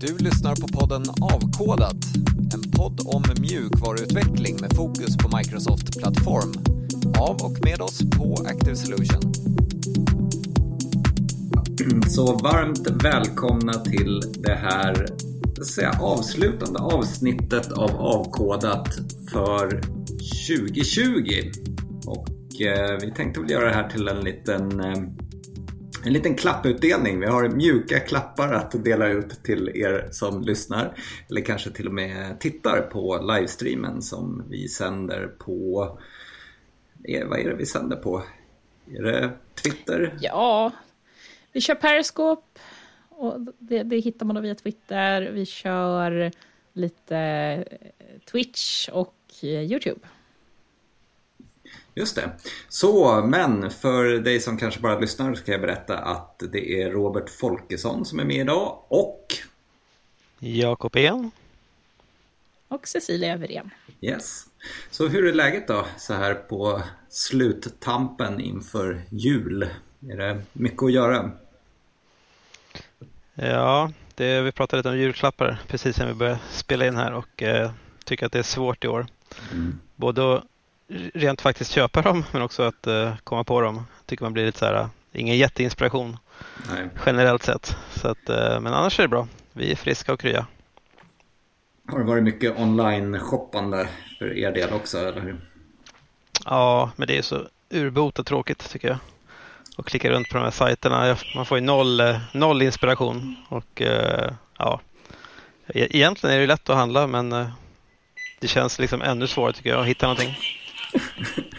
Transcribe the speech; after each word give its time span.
Du 0.00 0.18
lyssnar 0.18 0.56
på 0.56 0.68
podden 0.68 1.02
Avkodat, 1.20 2.04
en 2.54 2.70
podd 2.70 3.00
om 3.04 3.22
mjukvaruutveckling 3.40 4.56
med 4.60 4.72
fokus 4.76 5.16
på 5.16 5.36
Microsoft 5.36 5.98
Plattform. 5.98 6.52
Av 7.18 7.36
och 7.42 7.64
med 7.64 7.80
oss 7.80 8.00
på 8.16 8.36
Active 8.46 8.76
Solution. 8.76 9.32
Så 12.08 12.38
varmt 12.38 13.04
välkomna 13.04 13.72
till 13.72 14.20
det 14.38 14.54
här 14.54 15.06
säga, 15.64 15.92
avslutande 16.00 16.78
avsnittet 16.80 17.72
av 17.72 17.90
Avkodat 17.90 18.88
för 19.32 19.80
2020. 20.48 21.50
Och 22.06 22.62
eh, 22.62 22.98
vi 23.00 23.12
tänkte 23.16 23.40
väl 23.40 23.50
göra 23.50 23.68
det 23.68 23.74
här 23.74 23.88
till 23.88 24.08
en 24.08 24.20
liten 24.20 24.80
eh, 24.80 25.02
en 26.04 26.12
liten 26.12 26.34
klapputdelning. 26.34 27.20
Vi 27.20 27.26
har 27.26 27.48
mjuka 27.48 28.00
klappar 28.00 28.52
att 28.52 28.84
dela 28.84 29.08
ut 29.08 29.42
till 29.42 29.68
er 29.74 30.08
som 30.10 30.42
lyssnar. 30.42 30.94
Eller 31.30 31.40
kanske 31.40 31.70
till 31.70 31.86
och 31.86 31.94
med 31.94 32.40
tittar 32.40 32.80
på 32.80 33.18
livestreamen 33.18 34.02
som 34.02 34.44
vi 34.48 34.68
sänder 34.68 35.26
på... 35.26 35.88
Eh, 37.04 37.26
vad 37.26 37.38
är 37.38 37.48
det 37.48 37.54
vi 37.54 37.66
sänder 37.66 37.96
på? 37.96 38.22
Är 38.94 39.02
det 39.02 39.30
Twitter? 39.62 40.18
Ja, 40.20 40.72
vi 41.52 41.60
kör 41.60 41.74
Periscope. 41.74 42.60
Och 43.08 43.40
det, 43.58 43.82
det 43.82 43.98
hittar 43.98 44.26
man 44.26 44.36
då 44.36 44.42
via 44.42 44.54
Twitter. 44.54 45.30
Vi 45.34 45.46
kör 45.46 46.30
lite 46.72 47.16
eh, 47.16 48.20
Twitch 48.32 48.88
och 48.88 49.16
eh, 49.42 49.48
Youtube. 49.48 50.00
Just 51.94 52.16
det. 52.16 52.30
Så, 52.68 53.22
men 53.22 53.70
för 53.70 54.04
dig 54.04 54.40
som 54.40 54.58
kanske 54.58 54.80
bara 54.80 54.98
lyssnar 54.98 55.34
så 55.34 55.44
kan 55.44 55.52
jag 55.52 55.60
berätta 55.60 55.98
att 55.98 56.42
det 56.52 56.82
är 56.82 56.90
Robert 56.90 57.30
Folkesson 57.30 58.04
som 58.04 58.20
är 58.20 58.24
med 58.24 58.36
idag 58.36 58.78
och 58.88 59.34
Jakob 60.38 60.96
En. 60.96 61.30
Och 62.68 62.88
Cecilia 62.88 63.32
Överén. 63.34 63.70
Yes. 64.00 64.46
Så 64.90 65.08
hur 65.08 65.26
är 65.26 65.32
läget 65.32 65.68
då 65.68 65.86
så 65.98 66.14
här 66.14 66.34
på 66.34 66.82
sluttampen 67.08 68.40
inför 68.40 69.02
jul? 69.08 69.62
Är 70.10 70.16
det 70.16 70.42
mycket 70.52 70.82
att 70.82 70.92
göra? 70.92 71.30
Ja, 73.34 73.92
det, 74.14 74.40
vi 74.40 74.52
pratade 74.52 74.78
lite 74.78 74.88
om 74.88 74.98
julklappar 74.98 75.62
precis 75.66 75.98
när 75.98 76.06
vi 76.06 76.14
började 76.14 76.40
spela 76.50 76.86
in 76.86 76.96
här 76.96 77.12
och 77.12 77.42
eh, 77.42 77.70
tycker 78.04 78.26
att 78.26 78.32
det 78.32 78.38
är 78.38 78.42
svårt 78.42 78.84
i 78.84 78.88
år. 78.88 79.06
Mm. 79.52 79.80
Både 79.96 80.42
rent 81.14 81.40
faktiskt 81.40 81.70
köpa 81.70 82.02
dem 82.02 82.24
men 82.32 82.42
också 82.42 82.62
att 82.62 82.86
uh, 82.86 83.16
komma 83.24 83.44
på 83.44 83.60
dem. 83.60 83.86
Tycker 84.06 84.24
man 84.24 84.32
blir 84.32 84.46
lite 84.46 84.58
så 84.58 84.64
här, 84.66 84.80
uh, 84.80 84.86
ingen 85.12 85.36
jätteinspiration 85.36 86.16
Nej. 86.70 86.88
generellt 87.06 87.42
sett. 87.42 87.76
Så 87.90 88.08
att, 88.08 88.30
uh, 88.30 88.60
men 88.60 88.74
annars 88.74 88.98
är 88.98 89.02
det 89.02 89.08
bra. 89.08 89.28
Vi 89.52 89.72
är 89.72 89.76
friska 89.76 90.12
och 90.12 90.20
krya. 90.20 90.46
Har 91.88 91.98
det 91.98 92.04
varit 92.04 92.22
mycket 92.22 92.58
online-shoppande 92.58 93.88
för 94.18 94.38
er 94.38 94.52
del 94.52 94.72
också, 94.72 94.98
eller 94.98 95.20
hur? 95.20 95.40
Ja, 96.44 96.90
men 96.96 97.08
det 97.08 97.18
är 97.18 97.22
så 97.22 97.42
urbotat 97.70 98.26
tråkigt 98.26 98.70
tycker 98.70 98.88
jag. 98.88 98.98
Och 99.76 99.86
klicka 99.86 100.10
runt 100.10 100.28
på 100.28 100.36
de 100.36 100.44
här 100.44 100.50
sajterna. 100.50 101.16
Man 101.34 101.46
får 101.46 101.58
ju 101.58 101.64
noll, 101.64 102.02
noll 102.32 102.62
inspiration. 102.62 103.36
Och 103.48 103.82
ja, 104.58 104.80
e-, 105.66 105.96
egentligen 105.96 106.36
är 106.36 106.40
det 106.40 106.46
lätt 106.46 106.70
att 106.70 106.76
handla 106.76 107.06
men 107.06 107.30
det 108.40 108.48
känns 108.48 108.78
liksom 108.78 109.02
ännu 109.02 109.26
svårare 109.26 109.52
tycker 109.52 109.70
jag 109.70 109.80
att 109.80 109.86
hitta 109.86 110.06
någonting. 110.06 110.36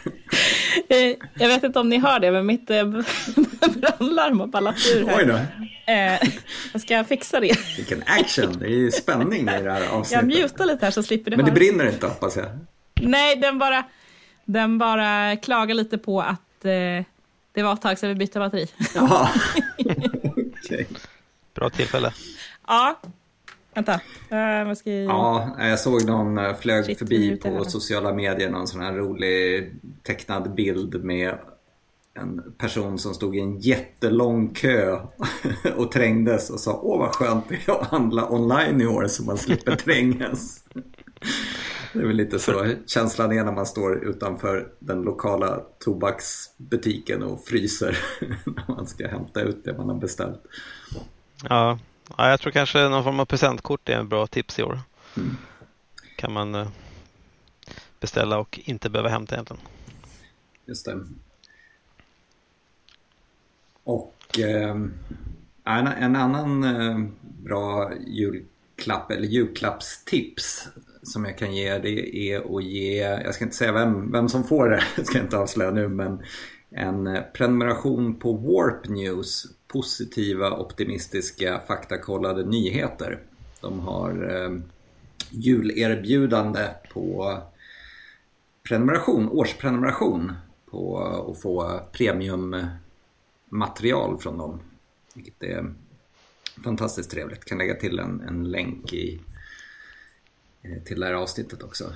Eh, 0.89 1.15
jag 1.33 1.47
vet 1.47 1.63
inte 1.63 1.79
om 1.79 1.89
ni 1.89 1.99
hör 1.99 2.19
det, 2.19 2.31
men 2.31 2.45
mitt 2.45 2.69
eh, 2.69 2.83
brandlarm 3.79 4.39
har 4.39 4.47
ballat 4.47 4.75
ur 4.95 5.05
här. 5.05 5.17
Oj 5.17 5.25
då. 5.25 5.35
Eh, 5.93 6.29
jag 6.73 6.81
ska 6.81 7.03
fixa 7.03 7.39
det. 7.39 7.57
Vilken 7.77 8.03
action! 8.05 8.59
Det 8.59 8.65
är 8.65 8.69
ju 8.69 8.91
spänning 8.91 9.41
i 9.41 9.45
det 9.45 9.71
här 9.71 9.87
avsnittet. 9.87 10.29
Jag 10.31 10.41
mutar 10.41 10.65
lite 10.65 10.85
här 10.85 10.91
så 10.91 11.03
slipper 11.03 11.31
det 11.31 11.37
Men 11.37 11.45
det 11.45 11.51
brinner 11.51 11.85
inte 11.85 12.07
hoppas 12.07 12.37
jag? 12.37 12.45
Nej, 13.01 13.35
den 13.35 13.59
bara, 13.59 13.83
den 14.45 14.77
bara 14.77 15.35
klagar 15.35 15.75
lite 15.75 15.97
på 15.97 16.21
att 16.21 16.65
eh, 16.65 17.05
det 17.53 17.63
var 17.63 17.73
ett 17.73 17.81
tag 17.81 17.99
sedan 17.99 18.09
vi 18.09 18.15
bytte 18.15 18.39
batteri. 18.39 18.67
Jaha. 18.95 19.29
okay. 20.63 20.85
Bra 21.55 21.69
tillfälle. 21.69 22.13
Ja, 22.67 22.99
Vänta, 23.73 23.93
uh, 23.93 24.73
ska 24.73 24.91
jag... 24.91 25.09
Ja, 25.09 25.55
jag 25.59 25.79
såg 25.79 26.05
någon 26.05 26.37
uh, 26.37 26.55
flög 26.55 26.97
förbi 26.97 27.35
på 27.35 27.49
här. 27.49 27.63
sociala 27.63 28.13
medier 28.13 28.49
någon 28.49 28.67
sån 28.67 28.81
här 28.81 28.93
rolig 28.93 29.71
tecknad 30.03 30.55
bild 30.55 31.03
med 31.03 31.37
en 32.13 32.53
person 32.57 32.99
som 32.99 33.13
stod 33.13 33.35
i 33.35 33.39
en 33.39 33.59
jättelång 33.59 34.53
kö 34.53 34.99
och 35.75 35.91
trängdes 35.91 36.49
och 36.49 36.59
sa 36.59 36.79
Åh 36.83 36.99
vad 36.99 37.15
skönt 37.15 37.49
det 37.49 37.55
är 37.55 37.81
att 37.81 37.87
handla 37.87 38.31
online 38.31 38.81
i 38.81 38.85
år 38.85 39.07
så 39.07 39.23
man 39.23 39.37
slipper 39.37 39.75
trängas. 39.85 40.63
Det 41.93 41.99
är 41.99 42.05
väl 42.05 42.15
lite 42.15 42.39
så 42.39 42.73
känslan 42.85 43.31
är 43.31 43.43
när 43.43 43.51
man 43.51 43.65
står 43.65 44.03
utanför 44.03 44.67
den 44.79 45.01
lokala 45.01 45.61
tobaksbutiken 45.79 47.23
och 47.23 47.43
fryser 47.43 47.97
när 48.45 48.75
man 48.75 48.87
ska 48.87 49.07
hämta 49.07 49.41
ut 49.41 49.63
det 49.63 49.77
man 49.77 49.89
har 49.89 49.95
beställt. 49.95 50.41
Ja, 51.49 51.79
Ja, 52.17 52.29
jag 52.29 52.39
tror 52.39 52.51
kanske 52.51 52.89
någon 52.89 53.03
form 53.03 53.19
av 53.19 53.25
presentkort 53.25 53.89
är 53.89 53.93
en 53.93 54.09
bra 54.09 54.27
tips 54.27 54.59
i 54.59 54.63
år. 54.63 54.79
Mm. 55.17 55.37
Kan 56.15 56.33
man 56.33 56.55
eh, 56.55 56.67
beställa 57.99 58.39
och 58.39 58.59
inte 58.63 58.89
behöva 58.89 59.09
hämta 59.09 59.35
egentligen. 59.35 59.61
Just 60.65 60.85
det. 60.85 61.05
Och 63.83 64.39
eh, 64.39 64.75
en, 65.63 65.87
en, 65.87 66.15
annan 66.15 66.63
eh, 66.63 66.99
bra 67.21 67.91
julklapp 68.07 69.11
eller 69.11 69.27
julklappstips 69.27 70.67
som 71.03 71.25
jag 71.25 71.37
kan 71.37 71.55
ge 71.55 71.77
det 71.77 72.15
är 72.15 72.57
att 72.57 72.63
ge, 72.63 72.97
jag 72.97 73.35
ska 73.35 73.43
inte 73.43 73.57
säga 73.57 73.71
vem, 73.71 74.11
vem 74.11 74.29
som 74.29 74.43
får 74.43 74.69
det, 74.69 74.83
ska 75.05 75.17
jag 75.17 75.25
inte 75.25 75.37
avslöja 75.37 75.71
nu, 75.71 75.87
men 75.87 76.23
en 76.69 77.19
prenumeration 77.33 78.15
på 78.15 78.33
Warp 78.33 78.89
News 78.89 79.45
positiva, 79.71 80.51
optimistiska, 80.51 81.61
faktakollade 81.67 82.45
nyheter. 82.45 83.19
De 83.61 83.79
har 83.79 84.35
eh, 84.35 84.51
julerbjudande 85.29 86.67
på 86.93 87.37
prenumeration, 88.63 89.29
årsprenumeration 89.29 90.33
på 90.65 90.99
att 90.99 91.41
få 91.41 91.81
premiummaterial 91.91 94.17
från 94.19 94.37
dem. 94.37 94.59
Vilket 95.15 95.43
är 95.43 95.73
fantastiskt 96.63 97.11
trevligt. 97.11 97.45
Kan 97.45 97.57
lägga 97.57 97.75
till 97.75 97.99
en, 97.99 98.21
en 98.21 98.51
länk 98.51 98.93
i, 98.93 99.21
eh, 100.61 100.83
till 100.83 100.99
det 100.99 101.05
här 101.05 101.13
avsnittet 101.13 101.63
också. 101.63 101.93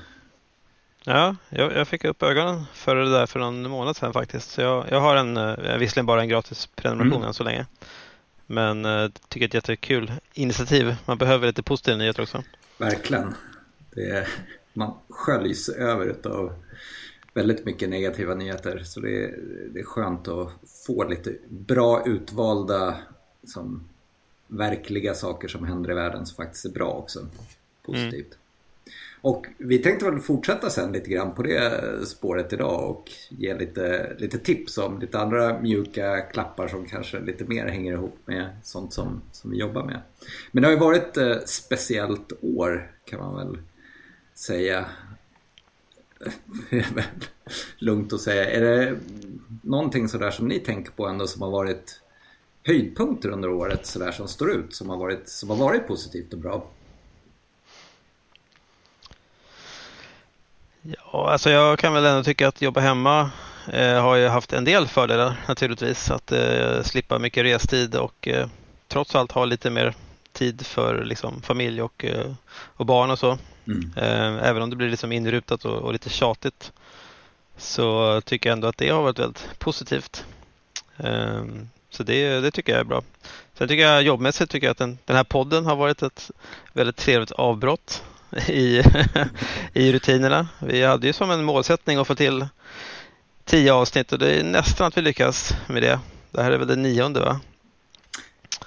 Ja, 1.06 1.36
jag, 1.50 1.74
jag, 1.74 1.88
fick 1.88 2.06
upp 2.06 2.24
ögonen 2.24 2.64
för 2.74 2.96
det 2.96 3.12
där 3.12 3.26
för 3.26 3.40
någon 3.40 3.70
månad 3.70 3.96
sedan 3.96 4.14
faktiskt. 4.14 4.52
Så 4.52 4.62
jag, 4.62 4.86
jag 4.90 5.02
har 5.02 5.16
en, 5.16 5.38
eh, 5.38 5.78
visserligen 5.78 6.06
bara 6.06 6.22
en 6.22 6.30
gratis 6.30 6.70
prenumeration 6.76 7.18
mm. 7.18 7.28
än 7.28 7.34
så 7.34 7.44
länge. 7.44 7.66
Men 8.46 8.86
uh, 8.86 9.12
tycker 9.28 9.40
det 9.40 9.46
är 9.46 9.48
ett 9.48 9.54
jättekul 9.54 10.12
initiativ. 10.34 10.96
Man 11.06 11.18
behöver 11.18 11.48
lite 11.48 11.64
positiva 11.64 11.98
nyheter 11.98 12.24
också. 12.24 12.44
Verkligen. 12.78 13.34
Är, 13.96 14.28
man 14.74 14.94
sköljs 15.10 15.70
över 15.70 16.16
av 16.28 16.54
väldigt 17.34 17.66
mycket 17.66 17.90
negativa 17.90 18.36
nyheter. 18.36 18.82
Så 18.84 19.00
det 19.00 19.24
är, 19.24 19.40
det 19.74 19.80
är 19.80 19.84
skönt 19.84 20.28
att 20.28 20.52
få 20.86 21.04
lite 21.04 21.36
bra 21.50 22.04
utvalda 22.06 22.98
som 23.44 23.88
verkliga 24.48 25.14
saker 25.14 25.48
som 25.48 25.66
händer 25.66 25.92
i 25.92 25.94
världen 25.94 26.26
som 26.26 26.36
faktiskt 26.36 26.66
är 26.66 26.70
bra 26.70 26.90
också. 26.90 27.20
Positivt. 27.86 28.12
Mm. 28.12 28.38
Och 29.26 29.46
vi 29.58 29.78
tänkte 29.78 30.06
väl 30.06 30.20
fortsätta 30.20 30.70
sen 30.70 30.92
lite 30.92 31.10
grann 31.10 31.36
på 31.36 31.44
det 31.44 31.82
spåret 32.08 32.54
idag 32.54 32.90
och 32.90 33.12
ge 33.30 33.54
lite, 33.58 34.16
lite 34.18 34.38
tips 34.38 34.78
om 34.78 35.00
lite 35.00 35.20
andra 35.20 35.62
mjuka 35.62 36.22
klappar 36.22 36.68
som 36.68 36.86
kanske 36.86 37.20
lite 37.20 37.44
mer 37.44 37.66
hänger 37.66 37.94
ihop 37.94 38.18
med 38.26 38.50
sånt 38.64 38.94
som, 38.94 39.22
som 39.32 39.52
vi 39.52 39.58
jobbar 39.58 39.84
med. 39.84 40.02
Men 40.52 40.62
det 40.62 40.68
har 40.68 40.74
ju 40.74 40.80
varit 40.80 41.18
ett 41.18 41.50
speciellt 41.50 42.34
år 42.42 42.92
kan 43.06 43.20
man 43.20 43.36
väl 43.36 43.58
säga. 44.34 44.86
Lugnt 47.78 48.14
att 48.14 48.22
säga. 48.22 48.50
Är 48.50 48.62
det 48.62 48.96
någonting 49.62 50.10
sådär 50.10 50.32
som 50.32 50.48
ni 50.48 50.60
tänker 50.60 50.92
på 50.92 51.08
ändå 51.08 51.28
som 51.28 51.42
har 51.42 51.52
varit 51.52 52.02
höjdpunkter 52.64 53.30
under 53.30 53.50
året 53.50 53.86
sådär 53.86 54.12
som 54.12 54.28
står 54.28 54.52
ut 54.52 54.76
som 54.76 54.90
har 54.90 54.98
varit, 54.98 55.30
som 55.30 55.50
har 55.50 55.58
varit 55.58 55.88
positivt 55.88 56.34
och 56.34 56.40
bra? 56.40 56.68
Alltså 61.24 61.50
jag 61.50 61.80
kan 61.80 61.94
väl 61.94 62.06
ändå 62.06 62.24
tycka 62.24 62.48
att 62.48 62.62
jobba 62.62 62.80
hemma 62.80 63.30
eh, 63.74 64.02
har 64.02 64.16
ju 64.16 64.28
haft 64.28 64.54
en 64.54 64.66
del 64.66 64.88
fördelar 64.88 65.42
naturligtvis. 65.48 66.12
Att 66.12 66.32
eh, 66.32 66.82
slippa 66.84 67.20
mycket 67.20 67.44
restid 67.44 67.96
och 67.96 68.28
eh, 68.28 68.48
trots 68.88 69.16
allt 69.16 69.32
ha 69.32 69.46
lite 69.46 69.70
mer 69.70 69.94
tid 70.34 70.66
för 70.66 71.06
liksom, 71.06 71.42
familj 71.42 71.82
och, 71.82 72.06
eh, 72.06 72.32
och 72.58 72.86
barn 72.86 73.12
och 73.12 73.20
så. 73.20 73.38
Mm. 73.68 73.92
Eh, 73.96 74.50
även 74.50 74.62
om 74.62 74.70
det 74.70 74.76
blir 74.76 74.90
liksom 74.90 75.12
inrutat 75.12 75.66
och, 75.66 75.78
och, 75.78 75.94
lite 75.94 76.10
tjatigt 76.10 76.72
så 77.58 78.22
tycker 78.26 78.50
jag 78.50 78.54
ändå 78.54 78.68
att 78.68 78.78
det 78.78 78.90
har 78.90 79.02
varit 79.02 79.20
väldigt 79.20 79.60
positivt. 79.60 80.26
Eh, 80.98 81.44
så 81.90 82.04
det, 82.04 82.40
det 82.40 82.52
tycker 82.52 82.72
jag 82.72 82.80
är 82.80 82.86
bra. 82.86 83.04
Sen 83.58 83.68
tycker 83.68 83.84
jag 83.84 84.04
jobbmässigt 84.04 84.52
tycker 84.52 84.68
jag 84.68 84.72
att 84.72 84.78
den, 84.78 84.98
den 85.06 85.16
här 85.16 85.24
podden 85.24 85.66
har 85.66 85.76
varit 85.76 86.02
ett 86.02 86.32
väldigt 86.74 86.98
trevligt 86.98 87.32
avbrott 87.32 88.04
i, 88.48 88.84
i 89.74 89.92
rutinerna. 89.92 90.48
Vi 90.60 90.84
hade 90.84 91.08
ju 91.08 91.14
som 91.14 91.32
en 91.32 91.44
målsättning 91.44 91.98
att 91.98 92.08
få 92.08 92.16
till 92.16 92.48
tio 93.46 93.74
avsnitt 93.74 94.12
och 94.12 94.20
det 94.20 94.40
är 94.40 94.44
nästan 94.44 94.88
att 94.88 94.98
vi 94.98 95.02
lyckas 95.02 95.54
med 95.68 95.84
det. 95.84 96.00
Det 96.32 96.42
här 96.42 96.52
är 96.52 96.58
väl 96.58 96.68
det 96.68 96.76
nionde 96.76 97.20
va? 97.20 97.40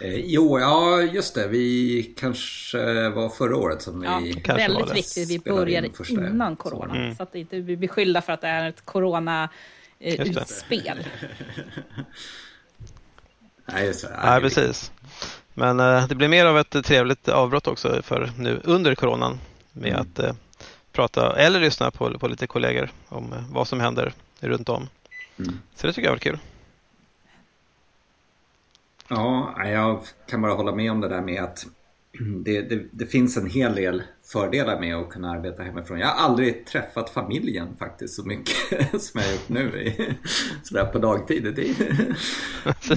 Eh, 0.01 0.15
jo, 0.15 0.59
ja 0.59 1.03
just 1.03 1.35
det. 1.35 1.49
Vi 1.49 2.03
kanske 2.17 3.09
var 3.09 3.29
förra 3.29 3.57
året 3.57 3.83
som 3.83 4.05
ja, 4.05 4.21
vi... 4.23 4.43
Väldigt 4.47 4.97
viktigt. 4.97 5.31
Vi 5.31 5.39
började 5.39 5.89
innan 6.09 6.57
corona. 6.57 6.97
Mm. 6.97 7.17
Så 7.17 7.23
att 7.23 7.35
inte 7.35 7.61
blir 7.61 7.77
beskyllda 7.77 8.23
för 8.23 8.33
att 8.33 8.41
det 8.41 8.49
är 8.49 8.69
ett 8.69 8.85
corona-utspel. 8.85 10.99
Nej, 13.73 13.87
just 13.87 14.03
det. 14.03 14.21
Nej, 14.25 14.41
precis. 14.41 14.93
Men 15.55 15.81
eh, 15.81 16.09
det 16.09 16.15
blir 16.15 16.29
mer 16.29 16.47
av 16.47 16.59
ett 16.59 16.85
trevligt 16.85 17.29
avbrott 17.29 17.67
också 17.67 18.03
för 18.03 18.31
nu 18.39 18.61
under 18.65 18.95
coronan 18.95 19.41
med 19.73 19.93
mm. 19.93 20.01
att 20.01 20.19
eh, 20.19 20.35
prata 20.93 21.37
eller 21.37 21.61
lyssna 21.61 21.91
på, 21.91 22.19
på 22.19 22.29
lite 22.29 22.47
kollegor 22.47 22.91
om 23.09 23.33
eh, 23.33 23.43
vad 23.51 23.69
som 23.69 23.81
händer 23.81 24.13
runt 24.41 24.69
om. 24.69 24.89
Mm. 25.39 25.61
Så 25.75 25.87
det 25.87 25.93
tycker 25.93 26.07
jag 26.07 26.13
var 26.13 26.19
kul. 26.19 26.39
Ja, 29.09 29.55
jag 29.65 30.01
kan 30.27 30.43
bara 30.43 30.53
hålla 30.53 30.75
med 30.75 30.91
om 30.93 31.01
det 31.01 31.09
där 31.09 31.21
med 31.21 31.43
att 31.43 31.67
det, 32.45 32.63
det, 32.63 32.85
det, 32.91 33.07
finns 33.07 33.37
en 33.37 33.51
hel 33.51 33.75
del 33.75 34.03
fördelar 34.25 34.81
med 34.81 34.97
att 34.97 35.09
kunna 35.09 35.31
arbeta 35.31 35.63
hemifrån. 35.63 35.99
Jag 35.99 36.07
har 36.07 36.25
aldrig 36.25 36.67
träffat 36.67 37.11
familjen 37.11 37.77
faktiskt 37.79 38.15
så 38.15 38.25
mycket 38.25 38.57
som 39.03 39.21
jag 39.21 39.29
har 39.29 39.33
gjort 39.33 39.49
nu 39.49 39.93
sådär 40.63 40.85
på 40.85 40.99
dagtid. 40.99 41.77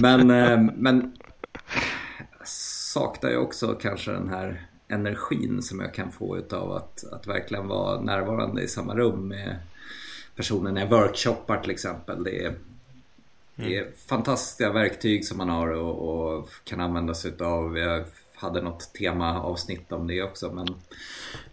Men, 0.00 0.30
eh, 0.30 0.60
men 0.76 1.16
saknar 2.92 3.30
jag 3.30 3.42
också 3.42 3.74
kanske 3.74 4.12
den 4.12 4.28
här 4.28 4.66
energin 4.92 5.62
som 5.62 5.80
jag 5.80 5.94
kan 5.94 6.12
få 6.12 6.38
utav 6.38 6.72
att, 6.72 7.04
att 7.12 7.26
verkligen 7.26 7.68
vara 7.68 8.00
närvarande 8.00 8.62
i 8.62 8.68
samma 8.68 8.94
rum 8.94 9.28
med 9.28 9.56
personen 10.36 10.74
när 10.74 10.80
jag 10.80 10.90
workshoppar 10.90 11.60
till 11.60 11.70
exempel. 11.70 12.24
Det 12.24 12.44
är, 12.44 12.54
det 13.56 13.76
är 13.76 13.82
mm. 13.82 13.92
fantastiska 14.06 14.72
verktyg 14.72 15.24
som 15.24 15.38
man 15.38 15.48
har 15.48 15.68
och, 15.68 16.38
och 16.38 16.48
kan 16.64 16.80
använda 16.80 17.14
sig 17.14 17.30
utav. 17.30 17.78
Jag 17.78 18.04
hade 18.34 18.62
något 18.62 18.94
temaavsnitt 18.94 19.92
om 19.92 20.06
det 20.06 20.22
också. 20.22 20.52
Men, 20.52 20.66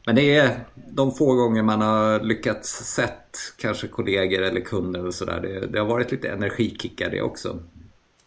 men 0.06 0.16
det 0.16 0.36
är 0.36 0.66
de 0.76 1.12
få 1.16 1.36
gånger 1.36 1.64
man 1.64 1.82
har 1.82 2.20
lyckats 2.20 2.70
sett 2.70 3.38
kanske 3.58 3.88
kollegor 3.88 4.42
eller 4.42 4.62
kunder 4.62 5.06
och 5.06 5.14
sådär. 5.14 5.40
Det, 5.42 5.68
det, 5.68 5.80
har 5.80 5.88
varit 5.88 6.12
lite 6.12 6.30
energikickar 6.30 7.10
det 7.10 7.22
också. 7.22 7.60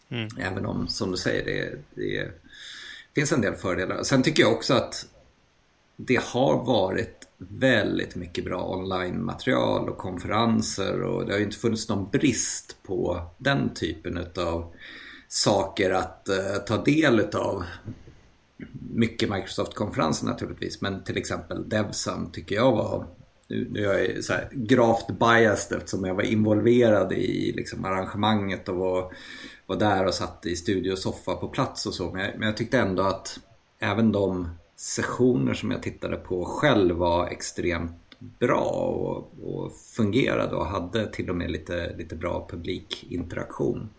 Mm. 0.09 0.27
Även 0.39 0.65
om, 0.65 0.87
som 0.87 1.11
du 1.11 1.17
säger, 1.17 1.45
det, 1.45 1.79
det 1.95 2.42
finns 3.15 3.31
en 3.31 3.41
del 3.41 3.55
fördelar. 3.55 4.03
Sen 4.03 4.23
tycker 4.23 4.43
jag 4.43 4.53
också 4.53 4.73
att 4.73 5.05
det 5.95 6.21
har 6.23 6.65
varit 6.65 7.27
väldigt 7.37 8.15
mycket 8.15 8.45
bra 8.45 8.75
online-material 8.75 9.89
och 9.89 9.97
konferenser 9.97 11.01
och 11.01 11.25
det 11.25 11.31
har 11.31 11.39
ju 11.39 11.45
inte 11.45 11.57
funnits 11.57 11.89
någon 11.89 12.09
brist 12.09 12.77
på 12.83 13.21
den 13.37 13.73
typen 13.73 14.27
av 14.37 14.73
saker 15.27 15.91
att 15.91 16.29
uh, 16.29 16.65
ta 16.65 16.83
del 16.83 17.19
utav. 17.19 17.63
Mycket 18.93 19.29
Microsoft-konferenser 19.29 20.25
naturligtvis 20.25 20.81
men 20.81 21.03
till 21.03 21.17
exempel 21.17 21.69
Devsam 21.69 22.31
tycker 22.31 22.55
jag 22.55 22.71
var 22.71 23.07
nu, 23.47 23.67
nu 23.71 23.85
är 23.85 24.13
jag 24.15 24.23
så 24.23 24.33
här 24.33 24.49
gravt 24.51 25.07
biased 25.19 25.77
eftersom 25.77 26.05
jag 26.05 26.15
var 26.15 26.23
involverad 26.23 27.13
i 27.13 27.53
liksom, 27.55 27.85
arrangemanget 27.85 28.69
och 28.69 28.75
var, 28.75 29.13
var 29.65 29.75
där 29.75 30.05
och 30.05 30.13
satt 30.13 30.45
i 30.45 30.55
studiosoffa 30.55 31.35
på 31.35 31.47
plats 31.47 31.85
och 31.85 31.93
så. 31.93 32.11
Men 32.11 32.21
jag, 32.21 32.31
men 32.37 32.47
jag 32.47 32.57
tyckte 32.57 32.79
ändå 32.79 33.03
att 33.03 33.39
även 33.79 34.11
de 34.11 34.49
sessioner 34.75 35.53
som 35.53 35.71
jag 35.71 35.83
tittade 35.83 36.17
på 36.17 36.45
själv 36.45 36.95
var 36.95 37.27
extremt 37.27 37.99
bra 38.19 38.63
och, 38.63 39.31
och, 39.43 39.71
fungerade 39.75 40.55
och 40.55 40.65
hade 40.65 41.11
till 41.11 41.29
och 41.29 41.35
med 41.35 41.51
lite, 41.51 41.95
lite 41.97 42.15
bra 42.15 42.47
publikinteraktion. 42.49 43.89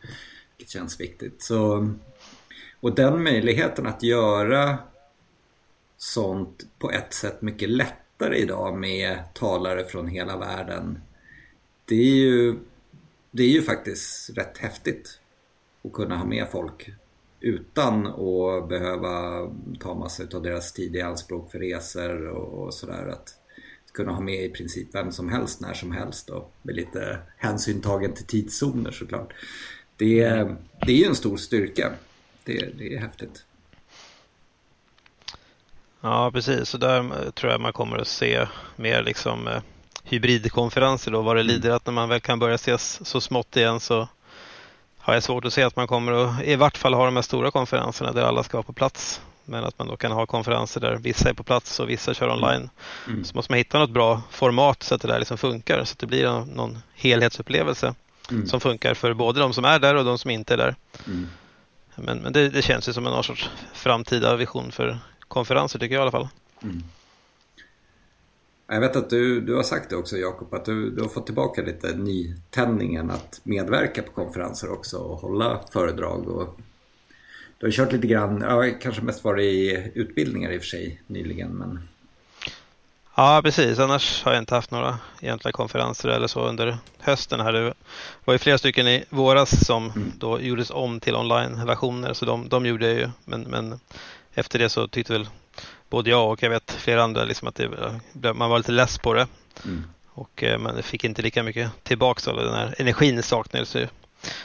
Vilket 0.56 0.72
känns 0.72 1.00
viktigt. 1.00 1.42
Så, 1.42 1.88
och 2.80 2.94
den 2.94 3.22
möjligheten 3.22 3.86
att 3.86 4.02
göra 4.02 4.78
sånt 5.96 6.66
på 6.78 6.90
ett 6.90 7.14
sätt 7.14 7.42
mycket 7.42 7.68
lättare 7.68 8.36
idag 8.36 8.78
med 8.78 9.18
talare 9.34 9.84
från 9.84 10.08
hela 10.08 10.36
världen. 10.36 11.00
Det 11.84 11.94
är 11.94 12.16
ju, 12.16 12.56
det 13.30 13.42
är 13.42 13.48
ju 13.48 13.62
faktiskt 13.62 14.30
rätt 14.30 14.58
häftigt 14.58 15.20
att 15.84 15.92
kunna 15.92 16.16
ha 16.16 16.24
med 16.24 16.46
folk 16.52 16.90
utan 17.40 18.06
att 18.06 18.68
behöva 18.68 19.46
ta 19.80 19.94
massa 19.94 20.22
av 20.34 20.42
deras 20.42 20.72
tid 20.72 20.96
i 20.96 21.00
anspråk 21.00 21.50
för 21.50 21.58
resor 21.58 22.26
och, 22.26 22.64
och 22.64 22.74
sådär. 22.74 23.08
Att 23.08 23.34
kunna 23.94 24.12
ha 24.12 24.20
med 24.20 24.44
i 24.44 24.48
princip 24.48 24.88
vem 24.92 25.12
som 25.12 25.28
helst 25.28 25.60
när 25.60 25.74
som 25.74 25.92
helst 25.92 26.30
och 26.30 26.52
med 26.62 26.74
lite 26.74 27.18
hänsyn 27.36 27.80
tagen 27.80 28.14
till 28.14 28.26
tidszoner 28.26 28.90
såklart. 28.90 29.32
Det 29.96 30.28
det 30.86 30.92
är 30.92 30.96
ju 30.96 31.04
en 31.04 31.14
stor 31.14 31.36
styrka. 31.36 31.92
Det, 32.44 32.78
det 32.78 32.94
är 32.94 32.98
häftigt. 32.98 33.44
Ja, 36.00 36.30
precis. 36.34 36.68
Så 36.68 36.78
där 36.78 37.30
tror 37.30 37.52
jag 37.52 37.60
man 37.60 37.72
kommer 37.72 37.98
att 37.98 38.08
se 38.08 38.46
mer 38.76 39.02
liksom 39.02 39.48
eh, 39.48 39.62
hybridkonferenser 40.04 41.10
då, 41.10 41.22
vad 41.22 41.36
det 41.36 41.42
lider. 41.42 41.68
Mm. 41.68 41.76
Att 41.76 41.86
när 41.86 41.92
man 41.92 42.08
väl 42.08 42.20
kan 42.20 42.38
börja 42.38 42.54
ses 42.54 43.06
så 43.06 43.20
smått 43.20 43.56
igen 43.56 43.80
så 43.80 44.08
har 45.04 45.14
jag 45.14 45.22
svårt 45.22 45.44
att 45.44 45.52
se 45.52 45.62
att 45.62 45.76
man 45.76 45.86
kommer 45.86 46.12
att 46.12 46.42
i 46.42 46.56
vart 46.56 46.76
fall 46.76 46.94
ha 46.94 47.04
de 47.04 47.16
här 47.16 47.22
stora 47.22 47.50
konferenserna 47.50 48.12
där 48.12 48.22
alla 48.22 48.42
ska 48.42 48.56
vara 48.56 48.62
på 48.62 48.72
plats. 48.72 49.20
Men 49.44 49.64
att 49.64 49.78
man 49.78 49.88
då 49.88 49.96
kan 49.96 50.12
ha 50.12 50.26
konferenser 50.26 50.80
där 50.80 50.96
vissa 50.96 51.28
är 51.28 51.34
på 51.34 51.42
plats 51.42 51.80
och 51.80 51.90
vissa 51.90 52.14
kör 52.14 52.30
online. 52.30 52.70
Mm. 53.08 53.24
Så 53.24 53.36
måste 53.36 53.52
man 53.52 53.58
hitta 53.58 53.78
något 53.78 53.90
bra 53.90 54.22
format 54.30 54.82
så 54.82 54.94
att 54.94 55.00
det 55.00 55.08
där 55.08 55.18
liksom 55.18 55.38
funkar. 55.38 55.84
Så 55.84 55.92
att 55.92 55.98
det 55.98 56.06
blir 56.06 56.46
någon 56.54 56.78
helhetsupplevelse 56.94 57.94
mm. 58.30 58.46
som 58.46 58.60
funkar 58.60 58.94
för 58.94 59.14
både 59.14 59.40
de 59.40 59.52
som 59.52 59.64
är 59.64 59.78
där 59.78 59.94
och 59.94 60.04
de 60.04 60.18
som 60.18 60.30
inte 60.30 60.54
är 60.54 60.58
där. 60.58 60.74
Mm. 61.06 61.28
Men, 61.94 62.18
men 62.18 62.32
det, 62.32 62.48
det, 62.48 62.62
känns 62.62 62.88
ju 62.88 62.92
som 62.92 63.06
en 63.06 63.22
sorts 63.22 63.50
framtida 63.72 64.36
vision 64.36 64.72
för 64.72 64.98
konferenser 65.28 65.78
tycker 65.78 65.94
jag 65.94 66.00
i 66.00 66.02
alla 66.02 66.10
fall. 66.10 66.28
Jag 68.66 68.80
vet 68.80 68.96
att 68.96 69.10
du, 69.10 69.40
du 69.40 69.54
har 69.54 69.62
sagt 69.62 69.90
det 69.90 69.96
också 69.96 70.16
Jakob, 70.16 70.54
att 70.54 70.64
du, 70.64 70.90
du 70.90 71.02
har 71.02 71.08
fått 71.08 71.26
tillbaka 71.26 71.62
lite 71.62 71.96
nytändningen 71.96 73.10
att 73.10 73.40
medverka 73.42 74.02
på 74.02 74.12
konferenser 74.12 74.72
också 74.72 74.96
och 74.96 75.18
hålla 75.18 75.60
föredrag. 75.72 76.28
Och 76.28 76.60
du 77.58 77.66
har 77.66 77.72
kört 77.72 77.92
lite 77.92 78.06
grann, 78.06 78.40
ja, 78.40 78.64
kanske 78.80 79.02
mest 79.02 79.24
varit 79.24 79.44
i 79.44 79.90
utbildningar 79.94 80.50
i 80.50 80.58
och 80.58 80.62
för 80.62 80.68
sig 80.68 81.02
nyligen. 81.06 81.50
Men... 81.50 81.88
Ja, 83.16 83.40
precis. 83.44 83.78
Annars 83.78 84.22
har 84.22 84.32
jag 84.32 84.42
inte 84.42 84.54
haft 84.54 84.70
några 84.70 84.98
egentliga 85.20 85.52
konferenser 85.52 86.08
eller 86.08 86.26
så 86.26 86.48
under 86.48 86.78
hösten. 86.98 87.40
Här. 87.40 87.52
Det 87.52 87.74
var 88.24 88.34
ju 88.34 88.38
flera 88.38 88.58
stycken 88.58 88.88
i 88.88 89.04
våras 89.10 89.66
som 89.66 89.90
mm. 89.90 90.12
då 90.18 90.40
gjordes 90.40 90.70
om 90.70 91.00
till 91.00 91.14
online-versioner, 91.14 92.12
så 92.12 92.24
de, 92.24 92.48
de 92.48 92.66
gjorde 92.66 92.86
jag 92.86 92.98
ju. 92.98 93.08
Men, 93.24 93.42
men 93.42 93.80
efter 94.34 94.58
det 94.58 94.68
så 94.68 94.88
tyckte 94.88 95.12
väl 95.12 95.28
både 95.90 96.10
jag 96.10 96.30
och 96.30 96.42
jag 96.42 96.50
vet 96.50 96.70
flera 96.70 97.02
andra 97.02 97.24
liksom 97.24 97.48
att 97.48 97.60
det, 98.12 98.34
man 98.34 98.50
var 98.50 98.58
lite 98.58 98.72
less 98.72 98.98
på 98.98 99.14
det. 99.14 99.26
Mm. 99.64 99.84
Och 100.08 100.42
eh, 100.42 100.58
man 100.58 100.82
fick 100.82 101.04
inte 101.04 101.22
lika 101.22 101.42
mycket 101.42 101.70
tillbaks 101.82 102.28
av 102.28 102.36
den 102.36 102.54
här 102.54 102.74
energin 102.78 103.22
saknades 103.22 103.76
ju. 103.76 103.88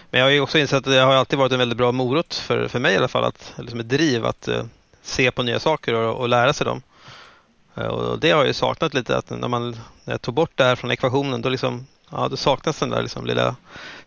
Men 0.09 0.19
jag 0.19 0.27
har 0.27 0.31
ju 0.31 0.41
också 0.41 0.59
insett 0.59 0.77
att 0.77 0.93
det 0.93 0.99
har 0.99 1.13
alltid 1.13 1.39
varit 1.39 1.51
en 1.51 1.59
väldigt 1.59 1.77
bra 1.77 1.91
morot 1.91 2.33
för, 2.33 2.67
för 2.67 2.79
mig 2.79 2.93
i 2.93 2.97
alla 2.97 3.07
fall, 3.07 3.23
att, 3.23 3.53
liksom 3.57 3.79
ett 3.79 3.89
driv 3.89 4.25
att 4.25 4.47
uh, 4.47 4.63
se 5.01 5.31
på 5.31 5.43
nya 5.43 5.59
saker 5.59 5.93
och, 5.93 6.15
och 6.15 6.29
lära 6.29 6.53
sig 6.53 6.65
dem. 6.65 6.81
Och 7.73 8.19
det 8.19 8.31
har 8.31 8.39
jag 8.39 8.47
ju 8.47 8.53
saknat 8.53 8.93
lite, 8.93 9.17
att 9.17 9.29
när, 9.29 9.47
man, 9.47 9.71
när 10.03 10.13
jag 10.13 10.21
tog 10.21 10.33
bort 10.33 10.51
det 10.55 10.63
här 10.63 10.75
från 10.75 10.91
ekvationen 10.91 11.41
då 11.41 11.49
liksom 11.49 11.85
Ja, 12.11 12.27
då 12.27 12.37
saknas 12.37 12.79
den 12.79 12.89
där 12.89 13.01
liksom 13.01 13.25
lilla 13.25 13.55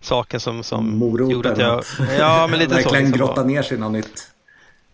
saken 0.00 0.40
som, 0.40 0.62
som 0.62 0.98
Moroten 0.98 1.30
gjorde 1.30 1.52
att 1.52 1.58
jag... 1.58 1.84
Ja, 2.18 2.46
men 2.50 2.58
lite 2.58 2.74
verkligen 2.74 2.90
så. 2.90 3.08
Liksom 3.08 3.26
grotta 3.26 3.44
ner 3.44 3.62
sig 3.62 3.76
i 3.76 3.80
något 3.80 3.92
nytt. 3.92 4.31